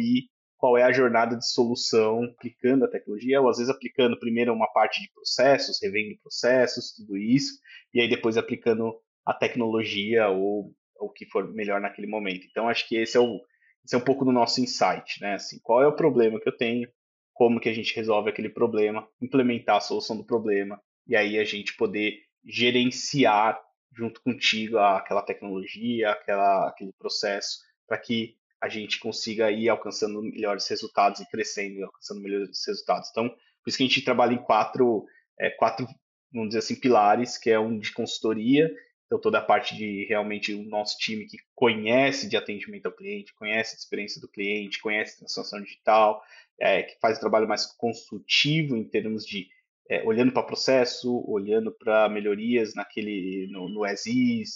qual 0.57 0.77
é 0.77 0.83
a 0.83 0.91
jornada 0.91 1.35
de 1.35 1.47
solução 1.47 2.23
aplicando 2.23 2.85
a 2.85 2.89
tecnologia, 2.89 3.41
ou 3.41 3.49
às 3.49 3.57
vezes 3.57 3.73
aplicando 3.73 4.19
primeiro 4.19 4.53
uma 4.53 4.71
parte 4.71 5.01
de 5.01 5.11
processos, 5.13 5.79
revendo 5.81 6.17
processos, 6.21 6.93
tudo 6.95 7.17
isso, 7.17 7.59
e 7.93 8.01
aí 8.01 8.09
depois 8.09 8.37
aplicando 8.37 8.93
a 9.25 9.33
tecnologia 9.33 10.29
ou 10.29 10.73
o 10.99 11.09
que 11.09 11.25
for 11.25 11.53
melhor 11.53 11.81
naquele 11.81 12.07
momento. 12.07 12.45
Então, 12.49 12.69
acho 12.69 12.87
que 12.87 12.95
esse 12.95 13.17
é, 13.17 13.19
o, 13.19 13.41
esse 13.83 13.93
é 13.93 13.97
um 13.97 14.03
pouco 14.03 14.23
do 14.23 14.31
nosso 14.31 14.61
insight, 14.61 15.19
né? 15.21 15.33
Assim, 15.33 15.59
qual 15.61 15.83
é 15.83 15.87
o 15.87 15.95
problema 15.95 16.39
que 16.39 16.47
eu 16.47 16.55
tenho, 16.55 16.87
como 17.35 17.59
que 17.59 17.67
a 17.67 17.73
gente 17.73 17.93
resolve 17.93 18.29
aquele 18.29 18.49
problema, 18.49 19.07
implementar 19.21 19.75
a 19.75 19.81
solução 19.81 20.15
do 20.15 20.23
problema, 20.23 20.81
e 21.05 21.15
aí 21.15 21.37
a 21.37 21.43
gente 21.43 21.75
poder 21.75 22.17
gerenciar 22.43 23.61
junto 23.93 24.21
contigo 24.21 24.77
aquela 24.77 25.21
tecnologia, 25.21 26.11
aquela, 26.11 26.69
aquele 26.69 26.93
processo, 26.93 27.59
para 27.87 27.97
que 27.97 28.35
a 28.61 28.69
gente 28.69 28.99
consiga 28.99 29.51
ir 29.51 29.67
alcançando 29.67 30.21
melhores 30.21 30.67
resultados 30.67 31.19
e 31.19 31.29
crescendo 31.29 31.79
e 31.79 31.83
alcançando 31.83 32.21
melhores 32.21 32.65
resultados. 32.65 33.09
Então, 33.11 33.29
por 33.29 33.67
isso 33.67 33.77
que 33.77 33.83
a 33.83 33.87
gente 33.87 34.01
trabalha 34.01 34.33
em 34.33 34.41
quatro, 34.41 35.05
é, 35.37 35.49
quatro 35.49 35.85
vamos 36.33 36.49
dizer 36.49 36.59
assim, 36.59 36.79
pilares, 36.79 37.37
que 37.37 37.49
é 37.49 37.59
um 37.59 37.77
de 37.77 37.91
consultoria, 37.91 38.73
então 39.05 39.19
toda 39.19 39.37
a 39.37 39.41
parte 39.41 39.75
de 39.75 40.05
realmente 40.05 40.53
o 40.53 40.63
nosso 40.63 40.97
time 40.97 41.25
que 41.25 41.37
conhece 41.53 42.27
de 42.27 42.35
atendimento 42.35 42.87
ao 42.87 42.91
cliente, 42.91 43.33
conhece 43.35 43.75
a 43.75 43.77
experiência 43.77 44.19
do 44.19 44.27
cliente, 44.27 44.81
conhece 44.81 45.17
transformação 45.17 45.61
digital, 45.61 46.23
é, 46.59 46.83
que 46.83 46.99
faz 46.99 47.17
o 47.17 47.21
trabalho 47.21 47.47
mais 47.47 47.65
consultivo 47.65 48.75
em 48.75 48.83
termos 48.83 49.25
de 49.25 49.47
é, 49.87 50.03
olhando 50.03 50.31
para 50.31 50.41
processo, 50.41 51.23
olhando 51.29 51.71
para 51.71 52.09
melhorias 52.09 52.73
naquele 52.73 53.47
no, 53.51 53.69
no 53.69 53.83
as 53.83 54.03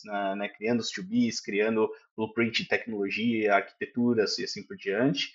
na, 0.04 0.36
né, 0.36 0.50
criando 0.50 0.80
os 0.80 0.91
2Bs, 0.91 1.36
criando 1.43 1.88
blueprint 2.18 2.64
de 2.64 2.68
tecnologia, 2.68 3.54
arquiteturas 3.54 4.39
e 4.39 4.43
assim 4.43 4.66
por 4.66 4.76
diante. 4.76 5.32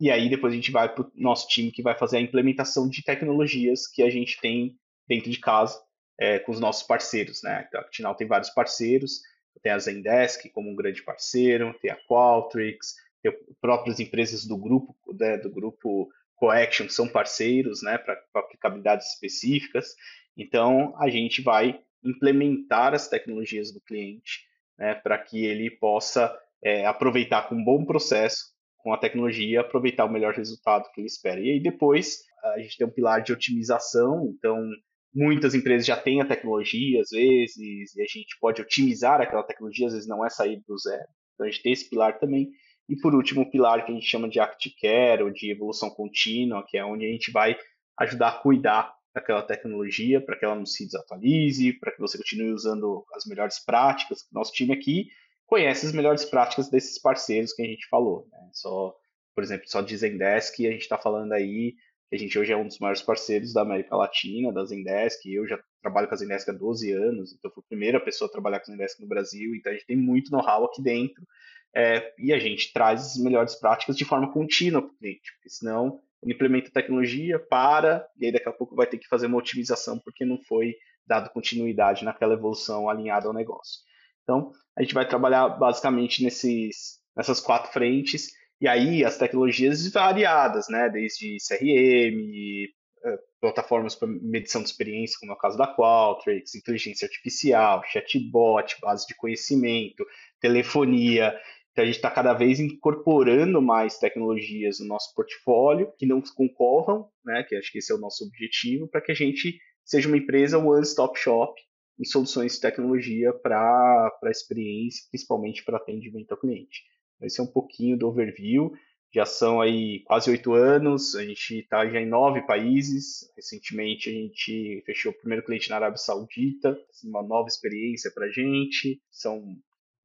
E 0.00 0.10
aí 0.10 0.28
depois 0.28 0.52
a 0.52 0.56
gente 0.56 0.72
vai 0.72 0.92
para 0.92 1.04
o 1.04 1.12
nosso 1.14 1.46
time 1.48 1.70
que 1.70 1.82
vai 1.82 1.96
fazer 1.96 2.16
a 2.16 2.20
implementação 2.20 2.88
de 2.88 3.04
tecnologias 3.04 3.86
que 3.86 4.02
a 4.02 4.10
gente 4.10 4.40
tem 4.40 4.76
dentro 5.08 5.30
de 5.30 5.38
casa 5.38 5.80
é, 6.18 6.38
com 6.38 6.52
os 6.52 6.60
nossos 6.60 6.82
parceiros. 6.82 7.42
Né? 7.42 7.64
Então, 7.68 7.80
a 7.80 7.84
Actinal 7.84 8.14
tem 8.14 8.26
vários 8.26 8.50
parceiros, 8.50 9.20
tem 9.62 9.72
a 9.72 9.78
Zendesk 9.78 10.48
como 10.50 10.70
um 10.70 10.76
grande 10.76 11.02
parceiro, 11.02 11.74
tem 11.80 11.90
a 11.90 11.98
Qualtrics, 12.06 12.94
tem 13.22 13.32
próprias 13.60 13.98
empresas 13.98 14.46
do 14.46 14.56
grupo, 14.56 14.94
né, 15.18 15.38
do 15.38 15.50
grupo 15.50 16.08
Coaction 16.36 16.88
são 16.88 17.08
parceiros 17.08 17.82
né, 17.82 17.98
para 17.98 18.20
aplicabilidades 18.34 19.14
específicas. 19.14 19.94
Então, 20.36 20.94
a 21.00 21.08
gente 21.08 21.42
vai 21.42 21.80
implementar 22.04 22.94
as 22.94 23.08
tecnologias 23.08 23.72
do 23.72 23.80
cliente 23.80 24.42
né, 24.78 24.94
para 24.94 25.18
que 25.18 25.44
ele 25.44 25.70
possa 25.70 26.32
é, 26.62 26.86
aproveitar 26.86 27.48
com 27.48 27.54
um 27.54 27.64
bom 27.64 27.84
processo, 27.84 28.54
com 28.78 28.92
a 28.92 28.98
tecnologia, 28.98 29.62
aproveitar 29.62 30.04
o 30.04 30.12
melhor 30.12 30.34
resultado 30.34 30.90
que 30.92 31.00
ele 31.00 31.08
espera. 31.08 31.40
E 31.40 31.50
aí 31.50 31.60
depois 31.60 32.20
a 32.44 32.58
gente 32.58 32.76
tem 32.76 32.86
um 32.86 32.90
pilar 32.90 33.22
de 33.22 33.32
otimização, 33.32 34.32
então 34.36 34.70
muitas 35.14 35.54
empresas 35.54 35.86
já 35.86 35.96
têm 35.96 36.20
a 36.20 36.26
tecnologia 36.26 37.00
às 37.00 37.10
vezes, 37.10 37.94
e 37.94 38.02
a 38.02 38.06
gente 38.06 38.36
pode 38.40 38.60
otimizar 38.60 39.20
aquela 39.20 39.42
tecnologia, 39.42 39.86
às 39.86 39.92
vezes 39.92 40.08
não 40.08 40.24
é 40.24 40.30
sair 40.30 40.62
do 40.66 40.78
zero. 40.78 41.06
Então 41.34 41.46
a 41.46 41.50
gente 41.50 41.62
tem 41.62 41.72
esse 41.72 41.88
pilar 41.88 42.18
também. 42.18 42.50
E 42.88 42.96
por 42.96 43.14
último, 43.14 43.42
o 43.42 43.50
pilar 43.50 43.84
que 43.84 43.90
a 43.90 43.94
gente 43.94 44.06
chama 44.06 44.28
de 44.28 44.38
Act 44.38 44.74
Care, 44.80 45.22
ou 45.22 45.30
de 45.30 45.50
evolução 45.50 45.90
contínua, 45.90 46.64
que 46.66 46.78
é 46.78 46.84
onde 46.84 47.04
a 47.04 47.10
gente 47.10 47.30
vai 47.32 47.56
ajudar 47.98 48.28
a 48.28 48.38
cuidar 48.38 48.94
daquela 49.14 49.42
tecnologia 49.42 50.20
para 50.20 50.36
que 50.38 50.44
ela 50.44 50.54
não 50.54 50.66
se 50.66 50.84
desatualize, 50.84 51.72
para 51.80 51.90
que 51.90 52.00
você 52.00 52.18
continue 52.18 52.52
usando 52.52 53.04
as 53.14 53.24
melhores 53.24 53.58
práticas. 53.64 54.26
Nosso 54.30 54.52
time 54.52 54.74
aqui 54.74 55.08
conhece 55.46 55.86
as 55.86 55.92
melhores 55.92 56.24
práticas 56.24 56.68
desses 56.68 57.00
parceiros 57.00 57.52
que 57.54 57.62
a 57.62 57.66
gente 57.66 57.88
falou. 57.88 58.28
Né? 58.30 58.50
Só, 58.52 58.94
por 59.34 59.42
exemplo, 59.42 59.66
só 59.68 59.80
de 59.80 59.96
Zendesk, 59.96 60.66
a 60.66 60.70
gente 60.70 60.82
está 60.82 60.98
falando 60.98 61.32
aí 61.32 61.74
A 62.12 62.16
gente 62.16 62.38
hoje 62.38 62.52
é 62.52 62.56
um 62.56 62.66
dos 62.66 62.78
maiores 62.78 63.02
parceiros 63.02 63.52
da 63.52 63.62
América 63.62 63.96
Latina, 63.96 64.52
da 64.52 64.64
Zendesk. 64.64 65.26
Eu 65.26 65.46
já 65.46 65.58
trabalho 65.82 66.06
com 66.06 66.14
a 66.14 66.16
Zendesk 66.16 66.48
há 66.48 66.52
12 66.52 66.92
anos, 66.92 67.32
então 67.32 67.50
fui 67.50 67.62
a 67.64 67.68
primeira 67.68 68.00
pessoa 68.00 68.28
a 68.28 68.32
trabalhar 68.32 68.60
com 68.60 68.70
a 68.70 68.74
Zendesk 68.74 69.00
no 69.00 69.08
Brasil. 69.08 69.54
Então 69.56 69.72
a 69.72 69.74
gente 69.74 69.86
tem 69.86 69.96
muito 69.96 70.30
know-how 70.30 70.64
aqui 70.64 70.80
dentro. 70.82 71.26
É, 71.74 72.14
e 72.18 72.32
a 72.32 72.38
gente 72.38 72.72
traz 72.72 73.02
as 73.02 73.16
melhores 73.16 73.54
práticas 73.56 73.96
de 73.96 74.04
forma 74.04 74.32
contínua 74.32 74.80
para 74.80 74.90
o 74.90 74.96
cliente, 74.96 75.32
porque 75.34 75.50
senão 75.50 76.00
ele 76.22 76.32
implementa 76.32 76.70
tecnologia, 76.70 77.38
para, 77.38 78.06
e 78.16 78.26
aí 78.26 78.32
daqui 78.32 78.48
a 78.48 78.52
pouco 78.52 78.74
vai 78.74 78.86
ter 78.86 78.98
que 78.98 79.08
fazer 79.08 79.26
uma 79.26 79.36
otimização 79.36 79.98
porque 79.98 80.24
não 80.24 80.38
foi 80.38 80.74
dado 81.06 81.30
continuidade 81.30 82.04
naquela 82.04 82.34
evolução 82.34 82.88
alinhada 82.88 83.28
ao 83.28 83.34
negócio. 83.34 83.80
Então, 84.22 84.50
a 84.76 84.82
gente 84.82 84.94
vai 84.94 85.06
trabalhar 85.06 85.48
basicamente 85.50 86.24
nesses, 86.24 86.98
nessas 87.16 87.40
quatro 87.40 87.70
frentes, 87.72 88.28
e 88.60 88.68
aí 88.68 89.04
as 89.04 89.18
tecnologias 89.18 89.86
variadas, 89.92 90.66
né? 90.68 90.88
Desde 90.88 91.36
CRM, 91.46 92.68
eh, 93.04 93.18
plataformas 93.40 93.94
para 93.94 94.08
medição 94.08 94.62
de 94.62 94.68
experiência, 94.68 95.18
como 95.20 95.32
é 95.32 95.34
o 95.34 95.38
caso 95.38 95.58
da 95.58 95.66
Qualtrics, 95.66 96.54
inteligência 96.54 97.06
artificial, 97.06 97.82
chatbot, 97.84 98.76
base 98.80 99.06
de 99.06 99.14
conhecimento, 99.14 100.04
telefonia. 100.40 101.38
Então 101.72 101.82
a 101.82 101.86
gente 101.86 101.96
está 101.96 102.10
cada 102.10 102.32
vez 102.32 102.58
incorporando 102.58 103.60
mais 103.60 103.98
tecnologias 103.98 104.80
no 104.80 104.86
nosso 104.86 105.14
portfólio 105.14 105.92
que 105.98 106.06
não 106.06 106.22
concorram, 106.34 107.08
né? 107.24 107.42
Que 107.42 107.56
acho 107.56 107.70
que 107.70 107.78
esse 107.78 107.92
é 107.92 107.94
o 107.94 108.00
nosso 108.00 108.24
objetivo, 108.24 108.88
para 108.88 109.02
que 109.02 109.12
a 109.12 109.14
gente 109.14 109.58
seja 109.84 110.08
uma 110.08 110.16
empresa 110.16 110.58
one-stop 110.58 111.18
shop 111.18 111.60
em 111.98 112.04
soluções 112.04 112.54
de 112.54 112.60
tecnologia 112.60 113.32
para 113.32 114.10
experiência, 114.26 115.04
principalmente 115.10 115.64
para 115.64 115.76
atendimento 115.76 116.32
ao 116.32 116.38
cliente. 116.38 116.82
Esse 117.22 117.40
é 117.40 117.44
um 117.44 117.46
pouquinho 117.46 117.96
do 117.96 118.08
overview. 118.08 118.72
Já 119.14 119.24
são 119.24 119.60
aí 119.60 120.00
quase 120.04 120.30
oito 120.30 120.52
anos, 120.52 121.14
a 121.14 121.24
gente 121.24 121.60
está 121.60 121.88
já 121.88 122.00
em 122.00 122.06
nove 122.06 122.42
países. 122.42 123.30
Recentemente 123.34 124.10
a 124.10 124.12
gente 124.12 124.82
fechou 124.84 125.12
o 125.12 125.18
primeiro 125.18 125.44
cliente 125.44 125.70
na 125.70 125.76
Arábia 125.76 125.96
Saudita, 125.96 126.78
uma 127.04 127.22
nova 127.22 127.48
experiência 127.48 128.10
para 128.14 128.26
a 128.26 128.30
gente. 128.30 129.00
São 129.10 129.56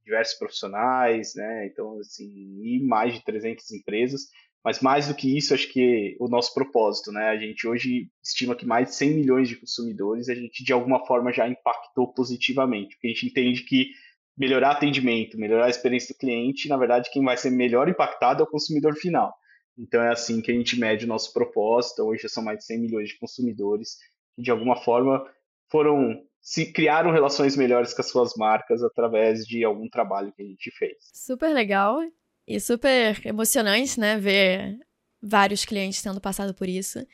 diversos 0.06 0.38
profissionais, 0.38 1.34
né? 1.36 1.68
Então, 1.68 2.00
assim, 2.00 2.26
e 2.64 2.80
mais 2.84 3.14
de 3.14 3.24
300 3.26 3.70
empresas. 3.72 4.22
Mas 4.64 4.80
mais 4.80 5.08
do 5.08 5.16
que 5.16 5.36
isso, 5.36 5.54
acho 5.54 5.72
que 5.72 6.16
o 6.20 6.28
nosso 6.28 6.54
propósito, 6.54 7.12
né? 7.12 7.30
A 7.30 7.38
gente 7.38 7.68
hoje 7.68 8.10
estima 8.24 8.56
que 8.56 8.66
mais 8.66 8.90
de 8.90 8.96
100 8.96 9.16
milhões 9.16 9.50
de 9.50 9.56
consumidores 9.56 10.30
a 10.30 10.36
gente 10.36 10.64
de 10.64 10.72
alguma 10.72 11.06
forma 11.06 11.34
já 11.34 11.50
impactou 11.50 12.14
positivamente, 12.14 12.96
porque 12.96 13.08
a 13.08 13.10
gente 13.10 13.26
entende 13.26 13.64
que 13.64 13.90
melhorar 14.42 14.72
atendimento, 14.72 15.38
melhorar 15.38 15.68
a 15.68 15.70
experiência 15.70 16.16
do 16.16 16.18
cliente, 16.18 16.68
na 16.68 16.76
verdade 16.76 17.12
quem 17.14 17.24
vai 17.24 17.38
ser 17.38 17.52
melhor 17.52 17.88
impactado 17.88 18.42
é 18.42 18.44
o 18.44 18.50
consumidor 18.50 18.96
final. 18.96 19.32
Então 19.78 20.02
é 20.02 20.10
assim 20.10 20.42
que 20.42 20.52
a 20.52 20.54
gente 20.56 20.80
mede 20.80 21.06
o 21.06 21.08
nosso 21.08 21.32
propósito. 21.32 22.02
Hoje 22.02 22.28
são 22.28 22.44
mais 22.44 22.58
de 22.58 22.66
100 22.66 22.80
milhões 22.80 23.10
de 23.10 23.20
consumidores 23.20 23.98
que 24.36 24.42
de 24.42 24.50
alguma 24.50 24.78
forma 24.78 25.24
foram 25.70 26.20
se 26.42 26.74
criaram 26.74 27.12
relações 27.12 27.56
melhores 27.56 27.94
com 27.94 28.02
as 28.02 28.10
suas 28.10 28.34
marcas 28.36 28.82
através 28.82 29.46
de 29.46 29.64
algum 29.64 29.88
trabalho 29.88 30.34
que 30.36 30.42
a 30.42 30.46
gente 30.46 30.72
fez. 30.72 30.98
Super 31.14 31.54
legal. 31.54 32.00
E 32.48 32.60
super 32.60 33.24
emocionante, 33.24 34.00
né, 34.00 34.18
ver 34.18 34.76
vários 35.22 35.64
clientes 35.64 36.02
tendo 36.02 36.20
passado 36.20 36.56
por 36.56 36.68
isso. 36.68 37.06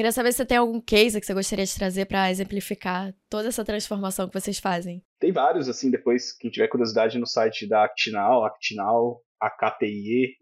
Queria 0.00 0.12
saber 0.12 0.32
se 0.32 0.38
você 0.38 0.46
tem 0.46 0.56
algum 0.56 0.80
case 0.80 1.20
que 1.20 1.26
você 1.26 1.34
gostaria 1.34 1.66
de 1.66 1.74
trazer 1.74 2.06
para 2.06 2.30
exemplificar 2.30 3.14
toda 3.28 3.48
essa 3.48 3.62
transformação 3.62 4.26
que 4.26 4.40
vocês 4.40 4.58
fazem. 4.58 5.04
Tem 5.18 5.30
vários, 5.30 5.68
assim, 5.68 5.90
depois, 5.90 6.32
quem 6.38 6.50
tiver 6.50 6.68
curiosidade, 6.68 7.18
no 7.18 7.26
site 7.26 7.68
da 7.68 7.84
Actinal, 7.84 8.42
Actinal, 8.46 9.20
aktie.com. 9.38 10.38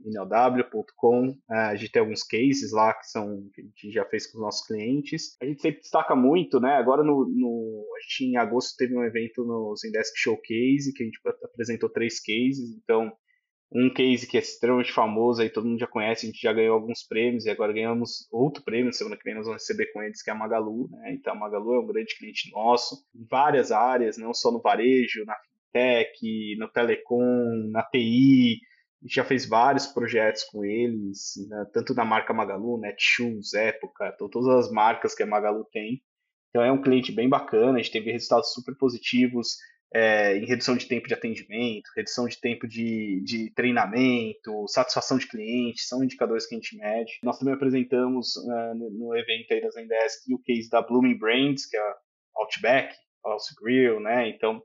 É, 1.51 1.59
a 1.59 1.75
gente 1.75 1.91
tem 1.91 1.99
alguns 1.99 2.23
cases 2.23 2.71
lá 2.71 2.95
que 2.95 3.09
são 3.09 3.51
que 3.53 3.61
a 3.61 3.65
gente 3.65 3.91
já 3.91 4.05
fez 4.05 4.31
com 4.31 4.39
os 4.39 4.45
nossos 4.45 4.65
clientes. 4.65 5.37
A 5.43 5.45
gente 5.45 5.61
sempre 5.61 5.81
destaca 5.81 6.15
muito, 6.15 6.61
né? 6.61 6.77
Agora 6.77 7.03
no, 7.03 7.27
no 7.29 7.85
a 7.97 8.01
gente 8.03 8.31
em 8.31 8.37
agosto 8.37 8.77
teve 8.77 8.97
um 8.97 9.03
evento 9.03 9.43
no 9.45 9.75
Zendesk 9.75 10.13
Showcase 10.19 10.93
que 10.95 11.03
a 11.03 11.07
gente 11.07 11.19
apresentou 11.43 11.91
três 11.91 12.21
cases. 12.21 12.79
Então 12.81 13.11
um 13.71 13.93
case 13.93 14.27
que 14.27 14.37
é 14.37 14.41
extremamente 14.41 14.93
famoso, 14.93 15.43
aí 15.43 15.51
todo 15.51 15.67
mundo 15.67 15.79
já 15.79 15.87
conhece, 15.87 16.27
a 16.27 16.31
gente 16.31 16.41
já 16.41 16.53
ganhou 16.53 16.75
alguns 16.75 17.03
prêmios 17.07 17.45
e 17.45 17.51
agora 17.51 17.73
ganhamos 17.73 18.27
outro 18.33 18.63
prêmio, 18.65 18.93
semana 18.93 19.17
que 19.17 19.25
vem 19.25 19.35
nós 19.35 19.45
vamos 19.45 19.63
receber 19.63 19.93
com 19.93 20.03
eles, 20.03 20.23
que 20.23 20.31
é 20.31 20.33
a 20.33 20.37
Magalu, 20.37 20.89
né? 20.91 21.13
Então 21.13 21.35
a 21.35 21.37
Magalu 21.37 21.75
é 21.75 21.81
um 21.81 21.87
grande 21.87 22.17
cliente 22.17 22.51
nosso, 22.51 22.97
em 23.15 23.27
várias 23.27 23.71
áreas, 23.71 24.17
não 24.17 24.33
só 24.33 24.51
no 24.51 24.61
varejo, 24.61 25.25
na 25.27 25.37
fintech, 25.37 26.57
no 26.59 26.69
telecom, 26.69 27.71
na 27.71 27.83
TI, 27.83 28.59
a 29.01 29.07
gente 29.07 29.15
já 29.15 29.25
fez 29.25 29.47
vários 29.47 29.87
projetos 29.87 30.45
com 30.45 30.65
eles, 30.65 31.35
né? 31.49 31.67
tanto 31.73 31.95
na 31.95 32.05
marca 32.05 32.33
Magalu, 32.33 32.81
Netshoes, 32.81 33.53
Época, 33.55 34.17
todas 34.19 34.49
as 34.49 34.73
marcas 34.73 35.15
que 35.15 35.23
a 35.23 35.27
Magalu 35.27 35.65
tem. 35.71 36.03
Então 36.51 36.63
é 36.63 36.73
um 36.73 36.81
cliente 36.81 37.13
bem 37.13 37.29
bacana, 37.29 37.79
a 37.79 37.83
gente 37.83 37.93
teve 37.93 38.11
resultados 38.11 38.53
super 38.53 38.75
positivos, 38.77 39.59
é, 39.93 40.37
em 40.37 40.45
redução 40.45 40.77
de 40.77 40.87
tempo 40.87 41.09
de 41.09 41.15
atendimento, 41.15 41.91
redução 41.97 42.27
de 42.27 42.39
tempo 42.39 42.67
de, 42.67 43.23
de 43.25 43.51
treinamento, 43.55 44.67
satisfação 44.69 45.17
de 45.17 45.27
cliente, 45.27 45.83
são 45.83 46.05
indicadores 46.05 46.47
que 46.47 46.55
a 46.55 46.59
gente 46.59 46.77
mede. 46.77 47.19
Nós 47.23 47.39
também 47.39 47.55
apresentamos 47.55 48.37
uh, 48.37 48.75
no 48.75 49.17
evento 49.17 49.53
aí 49.53 49.61
da 49.61 49.71
Zendesk 49.71 50.33
o 50.33 50.43
case 50.43 50.69
da 50.69 50.83
Blooming 50.83 51.19
Brands, 51.19 51.67
que 51.67 51.77
é 51.77 51.81
a 51.81 51.97
Outback, 52.37 52.95
House 53.25 53.55
Grill, 53.61 54.01
né? 54.01 54.29
Então, 54.29 54.63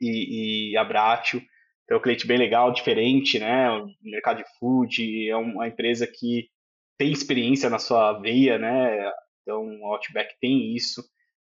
e, 0.00 0.70
e 0.72 0.76
a 0.76 0.84
Bratio. 0.84 1.42
Então, 1.84 1.96
é 1.96 2.00
um 2.00 2.02
cliente 2.02 2.26
bem 2.26 2.38
legal, 2.38 2.72
diferente, 2.72 3.38
né? 3.38 3.70
O 3.70 3.88
mercado 4.02 4.38
de 4.38 4.44
food, 4.58 5.28
é 5.28 5.36
uma 5.36 5.66
empresa 5.66 6.06
que 6.06 6.48
tem 6.96 7.12
experiência 7.12 7.70
na 7.70 7.78
sua 7.78 8.12
veia, 8.20 8.58
né? 8.58 9.10
Então, 9.42 9.64
o 9.80 9.86
Outback 9.86 10.34
tem 10.40 10.76
isso. 10.76 11.02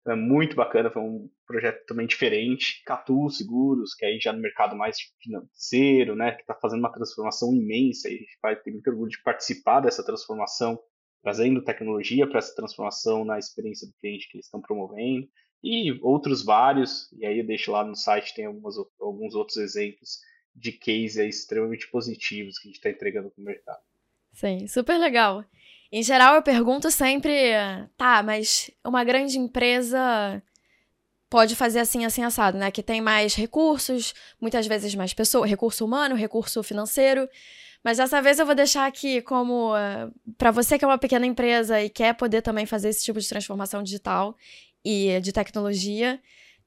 É 0.06 0.14
muito 0.14 0.56
bacana, 0.56 0.90
foi 0.90 1.02
um 1.02 1.30
projeto 1.46 1.84
também 1.84 2.06
diferente. 2.06 2.82
Catu 2.84 3.28
Seguros, 3.28 3.94
que 3.94 4.04
é 4.04 4.08
aí 4.08 4.18
já 4.20 4.32
no 4.32 4.40
mercado 4.40 4.74
mais 4.74 4.96
financeiro, 5.22 6.16
né, 6.16 6.32
que 6.32 6.40
está 6.40 6.54
fazendo 6.54 6.80
uma 6.80 6.92
transformação 6.92 7.54
imensa 7.54 8.08
e 8.08 8.14
a 8.14 8.18
gente 8.18 8.38
vai 8.42 8.56
ter 8.56 8.70
muito 8.70 8.88
orgulho 8.88 9.10
de 9.10 9.22
participar 9.22 9.80
dessa 9.80 10.04
transformação, 10.04 10.80
trazendo 11.22 11.62
tecnologia 11.62 12.26
para 12.26 12.38
essa 12.38 12.54
transformação 12.54 13.26
na 13.26 13.38
experiência 13.38 13.86
do 13.86 13.94
cliente 14.00 14.26
que 14.28 14.38
eles 14.38 14.46
estão 14.46 14.60
promovendo. 14.60 15.28
E 15.62 15.92
outros 16.00 16.42
vários, 16.42 17.12
e 17.12 17.26
aí 17.26 17.38
eu 17.38 17.46
deixo 17.46 17.70
lá 17.70 17.84
no 17.84 17.94
site, 17.94 18.34
tem 18.34 18.46
algumas, 18.46 18.76
alguns 18.98 19.34
outros 19.34 19.58
exemplos 19.58 20.18
de 20.54 20.72
cases 20.72 21.16
extremamente 21.16 21.90
positivos 21.90 22.58
que 22.58 22.68
a 22.68 22.70
gente 22.70 22.76
está 22.76 22.90
entregando 22.90 23.30
para 23.30 23.42
o 23.42 23.44
mercado. 23.44 23.80
Sim, 24.32 24.66
super 24.66 24.98
legal. 24.98 25.44
Em 25.92 26.02
geral, 26.02 26.36
eu 26.36 26.42
pergunto 26.42 26.90
sempre, 26.90 27.52
tá, 27.96 28.22
mas 28.22 28.70
uma 28.84 29.02
grande 29.02 29.38
empresa 29.38 30.40
pode 31.28 31.54
fazer 31.56 31.80
assim, 31.80 32.04
assim, 32.04 32.24
assado, 32.24 32.58
né? 32.58 32.70
Que 32.70 32.82
tem 32.82 33.00
mais 33.00 33.34
recursos, 33.34 34.14
muitas 34.40 34.66
vezes 34.66 34.94
mais 34.94 35.14
pessoas, 35.14 35.48
recurso 35.50 35.84
humano, 35.84 36.14
recurso 36.14 36.62
financeiro. 36.62 37.28
Mas 37.82 37.96
dessa 37.96 38.20
vez 38.20 38.38
eu 38.38 38.46
vou 38.46 38.54
deixar 38.54 38.86
aqui 38.86 39.22
como 39.22 39.74
uh, 39.74 40.12
para 40.36 40.50
você 40.50 40.78
que 40.78 40.84
é 40.84 40.88
uma 40.88 40.98
pequena 40.98 41.24
empresa 41.26 41.80
e 41.82 41.88
quer 41.88 42.14
poder 42.14 42.42
também 42.42 42.66
fazer 42.66 42.90
esse 42.90 43.04
tipo 43.04 43.18
de 43.18 43.28
transformação 43.28 43.82
digital 43.82 44.36
e 44.84 45.20
de 45.20 45.32
tecnologia, 45.32 46.20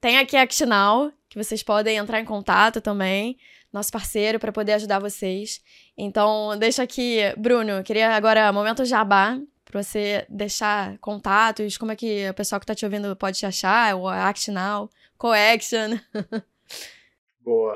tem 0.03 0.17
aqui 0.17 0.35
a 0.35 0.41
Actinal, 0.41 1.13
que 1.29 1.41
vocês 1.41 1.63
podem 1.63 1.95
entrar 1.95 2.19
em 2.19 2.25
contato 2.25 2.81
também 2.81 3.37
nosso 3.71 3.89
parceiro, 3.89 4.37
para 4.37 4.51
poder 4.51 4.73
ajudar 4.73 4.99
vocês. 4.99 5.63
Então, 5.97 6.59
deixa 6.59 6.83
aqui, 6.83 7.19
Bruno, 7.37 7.81
queria 7.85 8.09
agora, 8.09 8.51
momento 8.51 8.83
jabá, 8.83 9.39
para 9.63 9.81
você 9.81 10.27
deixar 10.29 10.97
contatos, 10.97 11.77
como 11.77 11.93
é 11.93 11.95
que 11.95 12.29
o 12.29 12.33
pessoal 12.33 12.59
que 12.59 12.65
está 12.65 12.75
te 12.75 12.83
ouvindo 12.83 13.15
pode 13.15 13.39
te 13.39 13.45
achar, 13.45 13.95
o 13.95 14.05
Act 14.09 14.51
Now, 14.51 14.89
Coaction. 15.17 15.97
Boa. 17.39 17.73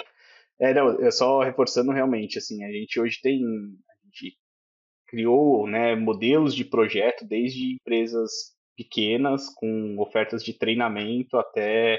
É, 0.59 0.73
não, 0.73 0.99
eu 0.99 1.11
só 1.13 1.41
reforçando 1.43 1.93
realmente, 1.93 2.37
assim, 2.37 2.61
a 2.65 2.69
gente 2.69 2.99
hoje 2.99 3.21
tem, 3.21 3.41
a 3.41 3.95
gente 4.05 4.37
criou, 5.07 5.65
né, 5.65 5.95
modelos 5.95 6.53
de 6.53 6.65
projeto 6.65 7.25
desde 7.25 7.75
empresas 7.75 8.53
pequenas 8.75 9.47
com 9.55 9.97
ofertas 9.97 10.43
de 10.43 10.51
treinamento 10.53 11.37
até 11.37 11.97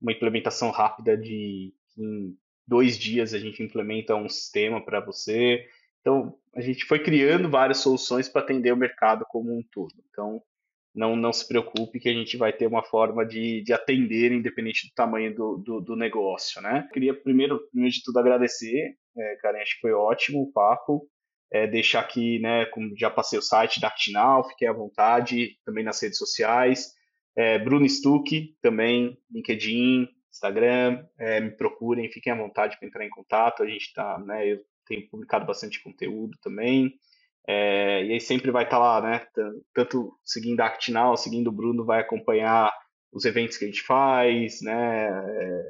uma 0.00 0.12
implementação 0.12 0.70
rápida 0.70 1.16
de 1.16 1.72
em 1.98 2.36
dois 2.66 2.98
dias 2.98 3.32
a 3.32 3.38
gente 3.38 3.62
implementa 3.62 4.14
um 4.14 4.28
sistema 4.28 4.84
para 4.84 5.00
você. 5.00 5.64
Então, 6.00 6.36
a 6.54 6.60
gente 6.60 6.84
foi 6.84 6.98
criando 6.98 7.48
várias 7.48 7.78
soluções 7.78 8.28
para 8.28 8.42
atender 8.42 8.72
o 8.72 8.76
mercado 8.76 9.24
como 9.28 9.56
um 9.56 9.62
todo. 9.62 9.94
Então, 10.10 10.42
não, 10.94 11.14
não 11.14 11.32
se 11.32 11.46
preocupe 11.46 12.00
que 12.00 12.08
a 12.08 12.12
gente 12.12 12.36
vai 12.36 12.52
ter 12.52 12.66
uma 12.66 12.82
forma 12.82 13.24
de, 13.24 13.62
de 13.62 13.72
atender 13.72 14.32
independente 14.32 14.88
do 14.88 14.94
tamanho 14.94 15.34
do, 15.34 15.58
do, 15.58 15.80
do 15.80 15.96
negócio, 15.96 16.60
né? 16.62 16.88
Queria 16.92 17.12
primeiro, 17.12 17.68
primeiro 17.68 17.94
de 17.94 18.02
tudo 18.02 18.18
agradecer, 18.18 18.96
é, 19.16 19.36
Karen, 19.36 19.60
acho 19.60 19.74
que 19.74 19.82
foi 19.82 19.92
ótimo 19.92 20.42
o 20.42 20.52
papo. 20.52 21.06
É, 21.52 21.64
deixar 21.64 22.00
aqui, 22.00 22.40
né, 22.40 22.66
como 22.66 22.96
já 22.96 23.08
passei 23.08 23.38
o 23.38 23.42
site 23.42 23.80
da 23.80 23.86
Actinal, 23.86 24.48
fiquei 24.48 24.66
à 24.66 24.72
vontade, 24.72 25.56
também 25.64 25.84
nas 25.84 26.02
redes 26.02 26.18
sociais. 26.18 26.95
É, 27.36 27.58
Bruno 27.58 27.88
Stuck, 27.88 28.56
também, 28.62 29.18
LinkedIn, 29.30 30.08
Instagram, 30.32 31.04
é, 31.18 31.40
me 31.40 31.50
procurem, 31.50 32.10
fiquem 32.10 32.32
à 32.32 32.36
vontade 32.36 32.78
para 32.78 32.88
entrar 32.88 33.04
em 33.04 33.10
contato. 33.10 33.62
A 33.62 33.66
gente 33.66 33.86
está, 33.86 34.18
né, 34.18 34.52
eu 34.52 34.60
tenho 34.86 35.08
publicado 35.08 35.44
bastante 35.44 35.82
conteúdo 35.82 36.38
também. 36.42 36.98
É, 37.46 38.04
e 38.04 38.12
aí 38.12 38.20
sempre 38.20 38.50
vai 38.50 38.64
estar 38.64 38.76
tá 38.76 38.82
lá, 38.82 39.00
né? 39.00 39.26
Tanto 39.72 40.18
seguindo 40.24 40.60
a 40.60 40.66
Actinal, 40.66 41.16
seguindo 41.16 41.48
o 41.48 41.52
Bruno, 41.52 41.84
vai 41.84 42.00
acompanhar 42.00 42.72
os 43.12 43.24
eventos 43.24 43.56
que 43.56 43.64
a 43.64 43.68
gente 43.68 43.82
faz, 43.82 44.60
né? 44.62 45.08
É, 45.08 45.62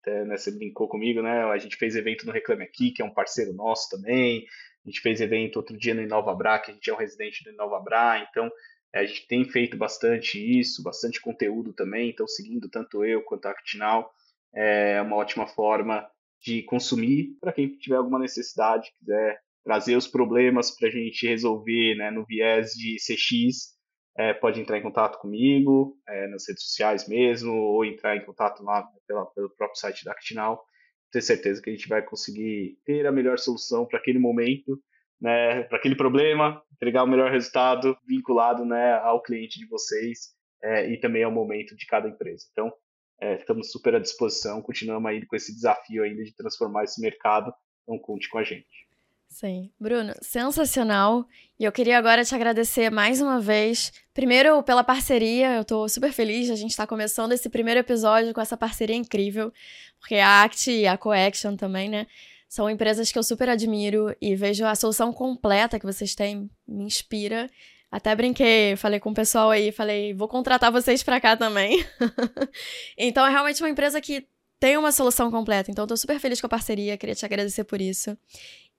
até 0.00 0.24
né, 0.24 0.36
você 0.36 0.50
brincou 0.50 0.88
comigo, 0.88 1.22
né? 1.22 1.44
A 1.44 1.58
gente 1.58 1.76
fez 1.76 1.94
evento 1.94 2.26
no 2.26 2.32
Reclame 2.32 2.64
Aqui, 2.64 2.90
que 2.90 3.02
é 3.02 3.04
um 3.04 3.14
parceiro 3.14 3.52
nosso 3.52 3.88
também. 3.90 4.44
A 4.84 4.88
gente 4.90 5.00
fez 5.00 5.20
evento 5.20 5.56
outro 5.56 5.76
dia 5.76 5.94
no 5.94 6.02
Inova 6.02 6.34
Bra, 6.34 6.58
que 6.58 6.70
a 6.70 6.74
gente 6.74 6.90
é 6.90 6.92
um 6.92 6.96
residente 6.96 7.44
do 7.44 7.50
Inova 7.50 7.78
Bra. 7.80 8.26
Então, 8.28 8.50
a 8.94 9.04
gente 9.04 9.26
tem 9.28 9.44
feito 9.44 9.76
bastante 9.76 10.38
isso, 10.38 10.82
bastante 10.82 11.20
conteúdo 11.20 11.72
também. 11.72 12.10
Então, 12.10 12.26
seguindo 12.26 12.68
tanto 12.68 13.04
eu 13.04 13.22
quanto 13.22 13.46
a 13.46 13.50
Actinal, 13.50 14.12
é 14.52 15.00
uma 15.00 15.16
ótima 15.16 15.46
forma 15.46 16.08
de 16.40 16.62
consumir 16.62 17.36
para 17.40 17.52
quem 17.52 17.68
tiver 17.76 17.96
alguma 17.96 18.18
necessidade, 18.18 18.92
quiser 18.98 19.40
trazer 19.64 19.96
os 19.96 20.06
problemas 20.06 20.70
para 20.70 20.88
a 20.88 20.90
gente 20.90 21.26
resolver 21.26 21.94
né, 21.96 22.10
no 22.10 22.24
viés 22.24 22.72
de 22.72 22.96
CX, 22.96 23.78
é, 24.16 24.34
pode 24.34 24.60
entrar 24.60 24.78
em 24.78 24.82
contato 24.82 25.18
comigo, 25.18 25.96
é, 26.08 26.26
nas 26.28 26.48
redes 26.48 26.64
sociais 26.64 27.06
mesmo, 27.06 27.52
ou 27.52 27.84
entrar 27.84 28.16
em 28.16 28.24
contato 28.24 28.62
lá 28.62 28.86
pela, 29.06 29.26
pelo 29.26 29.50
próprio 29.50 29.78
site 29.78 30.04
da 30.04 30.12
Actinal. 30.12 30.64
Tenho 31.12 31.22
certeza 31.22 31.62
que 31.62 31.70
a 31.70 31.72
gente 31.72 31.88
vai 31.88 32.02
conseguir 32.02 32.78
ter 32.84 33.06
a 33.06 33.12
melhor 33.12 33.38
solução 33.38 33.86
para 33.86 33.98
aquele 33.98 34.18
momento, 34.18 34.80
né, 35.20 35.64
para 35.64 35.78
aquele 35.78 35.94
problema, 35.94 36.62
entregar 36.72 37.04
o 37.04 37.06
melhor 37.06 37.30
resultado 37.30 37.96
vinculado 38.06 38.64
né, 38.64 38.94
ao 38.94 39.22
cliente 39.22 39.58
de 39.58 39.66
vocês 39.66 40.34
é, 40.62 40.90
e 40.90 40.98
também 40.98 41.22
ao 41.22 41.30
momento 41.30 41.76
de 41.76 41.86
cada 41.86 42.08
empresa. 42.08 42.46
Então, 42.52 42.72
é, 43.20 43.36
estamos 43.36 43.70
super 43.70 43.94
à 43.94 43.98
disposição, 43.98 44.62
continuamos 44.62 45.10
aí 45.10 45.24
com 45.26 45.36
esse 45.36 45.54
desafio 45.54 46.02
ainda 46.02 46.24
de 46.24 46.34
transformar 46.34 46.84
esse 46.84 47.00
mercado, 47.00 47.52
então 47.82 47.98
conte 47.98 48.28
com 48.30 48.38
a 48.38 48.44
gente. 48.44 48.88
Sim. 49.30 49.70
Bruno, 49.78 50.12
sensacional. 50.20 51.24
E 51.58 51.64
eu 51.64 51.70
queria 51.70 51.96
agora 51.96 52.24
te 52.24 52.34
agradecer 52.34 52.90
mais 52.90 53.20
uma 53.20 53.40
vez. 53.40 53.92
Primeiro, 54.12 54.60
pela 54.64 54.82
parceria, 54.82 55.54
eu 55.54 55.64
tô 55.64 55.88
super 55.88 56.12
feliz 56.12 56.50
a 56.50 56.56
gente 56.56 56.72
estar 56.72 56.82
tá 56.82 56.88
começando 56.88 57.32
esse 57.32 57.48
primeiro 57.48 57.78
episódio 57.78 58.34
com 58.34 58.40
essa 58.40 58.56
parceria 58.56 58.96
incrível, 58.96 59.52
porque 60.00 60.16
a 60.16 60.42
Act 60.42 60.70
e 60.70 60.86
a 60.86 60.98
Coaction 60.98 61.54
também, 61.54 61.88
né? 61.88 62.08
São 62.50 62.68
empresas 62.68 63.12
que 63.12 63.16
eu 63.16 63.22
super 63.22 63.48
admiro 63.48 64.12
e 64.20 64.34
vejo 64.34 64.66
a 64.66 64.74
solução 64.74 65.12
completa 65.12 65.78
que 65.78 65.86
vocês 65.86 66.16
têm, 66.16 66.50
me 66.66 66.82
inspira. 66.82 67.48
Até 67.92 68.12
brinquei, 68.12 68.74
falei 68.74 68.98
com 68.98 69.10
o 69.10 69.14
pessoal 69.14 69.50
aí, 69.50 69.70
falei, 69.70 70.12
vou 70.12 70.26
contratar 70.26 70.72
vocês 70.72 71.00
para 71.00 71.20
cá 71.20 71.36
também. 71.36 71.86
então 72.98 73.24
é 73.24 73.30
realmente 73.30 73.62
uma 73.62 73.70
empresa 73.70 74.00
que 74.00 74.26
tem 74.58 74.76
uma 74.76 74.90
solução 74.90 75.30
completa. 75.30 75.70
Então, 75.70 75.84
estou 75.84 75.96
super 75.96 76.18
feliz 76.18 76.40
com 76.40 76.48
a 76.48 76.50
parceria, 76.50 76.98
queria 76.98 77.14
te 77.14 77.24
agradecer 77.24 77.62
por 77.62 77.80
isso 77.80 78.18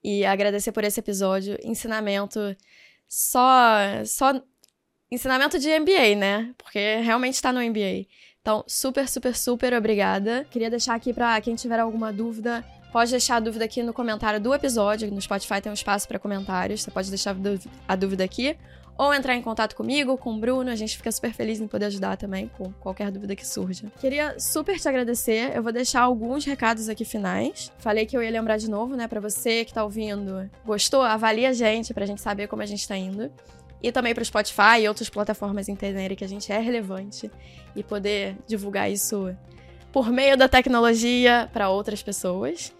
e 0.04 0.22
agradecer 0.22 0.70
por 0.70 0.84
esse 0.84 1.00
episódio. 1.00 1.56
Ensinamento 1.64 2.54
só 3.08 3.48
só 4.04 4.38
ensinamento 5.10 5.58
de 5.58 5.80
MBA, 5.80 6.14
né? 6.14 6.54
Porque 6.58 6.96
realmente 6.96 7.36
está 7.36 7.50
no 7.50 7.62
MBA. 7.62 8.06
Então, 8.42 8.62
super, 8.66 9.08
super, 9.08 9.34
super 9.34 9.72
obrigada. 9.72 10.46
Queria 10.50 10.68
deixar 10.68 10.94
aqui 10.94 11.14
para 11.14 11.40
quem 11.40 11.54
tiver 11.54 11.80
alguma 11.80 12.12
dúvida, 12.12 12.62
pode 12.92 13.10
deixar 13.10 13.36
a 13.36 13.40
dúvida 13.40 13.64
aqui 13.64 13.82
no 13.82 13.92
comentário 13.92 14.38
do 14.38 14.54
episódio. 14.54 15.10
No 15.10 15.20
Spotify 15.20 15.60
tem 15.60 15.70
um 15.70 15.74
espaço 15.74 16.06
para 16.06 16.18
comentários. 16.18 16.82
Você 16.82 16.90
pode 16.90 17.08
deixar 17.08 17.34
a 17.88 17.96
dúvida 17.96 18.22
aqui 18.22 18.56
ou 18.98 19.12
entrar 19.14 19.34
em 19.34 19.42
contato 19.42 19.74
comigo, 19.74 20.16
com 20.18 20.34
o 20.34 20.38
Bruno. 20.38 20.70
A 20.70 20.76
gente 20.76 20.96
fica 20.96 21.10
super 21.10 21.32
feliz 21.32 21.60
em 21.60 21.66
poder 21.66 21.86
ajudar 21.86 22.16
também 22.16 22.50
com 22.58 22.70
qualquer 22.74 23.10
dúvida 23.10 23.34
que 23.34 23.46
surja. 23.46 23.90
Queria 23.98 24.38
super 24.38 24.78
te 24.78 24.86
agradecer. 24.86 25.56
Eu 25.56 25.62
vou 25.62 25.72
deixar 25.72 26.02
alguns 26.02 26.44
recados 26.44 26.88
aqui 26.88 27.04
finais. 27.04 27.72
Falei 27.78 28.04
que 28.04 28.16
eu 28.16 28.22
ia 28.22 28.30
lembrar 28.30 28.58
de 28.58 28.68
novo, 28.68 28.94
né, 28.94 29.08
para 29.08 29.20
você 29.20 29.64
que 29.64 29.72
tá 29.72 29.82
ouvindo. 29.82 30.48
Gostou? 30.64 31.02
Avalie 31.02 31.46
a 31.46 31.52
gente 31.52 31.94
pra 31.94 32.04
gente 32.04 32.20
saber 32.20 32.46
como 32.46 32.62
a 32.62 32.66
gente 32.66 32.86
tá 32.86 32.96
indo. 32.96 33.32
E 33.82 33.90
também 33.90 34.14
para 34.14 34.22
o 34.22 34.24
Spotify 34.24 34.82
e 34.82 34.88
outras 34.88 35.08
plataformas 35.08 35.68
entenderem 35.68 36.16
que 36.16 36.24
a 36.24 36.28
gente 36.28 36.52
é 36.52 36.58
relevante 36.58 37.30
e 37.74 37.82
poder 37.82 38.36
divulgar 38.46 38.90
isso 38.90 39.34
por 39.90 40.10
meio 40.10 40.36
da 40.36 40.48
tecnologia 40.48 41.50
para 41.52 41.68
outras 41.68 42.02
pessoas. 42.02 42.72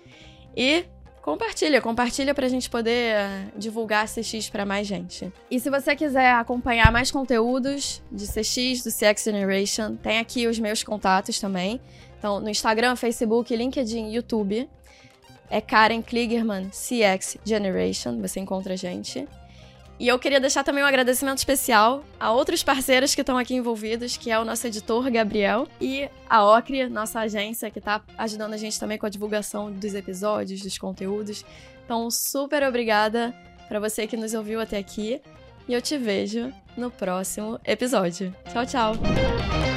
E 0.56 0.84
Compartilha, 1.22 1.80
compartilha 1.80 2.34
pra 2.34 2.48
gente 2.48 2.68
poder 2.68 3.14
divulgar 3.56 4.08
CX 4.08 4.50
para 4.50 4.66
mais 4.66 4.88
gente. 4.88 5.32
E 5.48 5.60
se 5.60 5.70
você 5.70 5.94
quiser 5.94 6.32
acompanhar 6.32 6.90
mais 6.90 7.12
conteúdos 7.12 8.02
de 8.10 8.26
CX, 8.26 8.82
do 8.82 8.90
CX 8.90 9.22
Generation, 9.22 9.94
tem 9.94 10.18
aqui 10.18 10.48
os 10.48 10.58
meus 10.58 10.82
contatos 10.82 11.38
também. 11.38 11.80
Então, 12.18 12.40
no 12.40 12.50
Instagram, 12.50 12.96
Facebook, 12.96 13.54
LinkedIn, 13.54 14.10
YouTube. 14.10 14.68
É 15.48 15.60
Karen 15.60 16.02
Kligerman 16.02 16.70
CX 16.70 17.36
Generation, 17.44 18.20
você 18.20 18.40
encontra 18.40 18.72
a 18.72 18.76
gente. 18.76 19.28
E 19.98 20.08
eu 20.08 20.18
queria 20.18 20.40
deixar 20.40 20.64
também 20.64 20.82
um 20.82 20.86
agradecimento 20.86 21.38
especial 21.38 22.04
a 22.18 22.32
outros 22.32 22.62
parceiros 22.62 23.14
que 23.14 23.20
estão 23.20 23.38
aqui 23.38 23.54
envolvidos, 23.54 24.16
que 24.16 24.30
é 24.30 24.38
o 24.38 24.44
nosso 24.44 24.66
editor 24.66 25.08
Gabriel 25.10 25.68
e 25.80 26.08
a 26.28 26.44
Ocre, 26.44 26.88
nossa 26.88 27.20
agência, 27.20 27.70
que 27.70 27.78
está 27.78 28.02
ajudando 28.18 28.54
a 28.54 28.56
gente 28.56 28.78
também 28.80 28.98
com 28.98 29.06
a 29.06 29.10
divulgação 29.10 29.70
dos 29.70 29.94
episódios, 29.94 30.60
dos 30.60 30.76
conteúdos. 30.76 31.44
Então, 31.84 32.10
super 32.10 32.62
obrigada 32.64 33.34
para 33.68 33.78
você 33.78 34.06
que 34.06 34.16
nos 34.16 34.34
ouviu 34.34 34.60
até 34.60 34.78
aqui 34.78 35.20
e 35.68 35.72
eu 35.72 35.80
te 35.80 35.96
vejo 35.96 36.52
no 36.76 36.90
próximo 36.90 37.60
episódio. 37.64 38.34
Tchau, 38.52 38.66
tchau! 38.66 39.71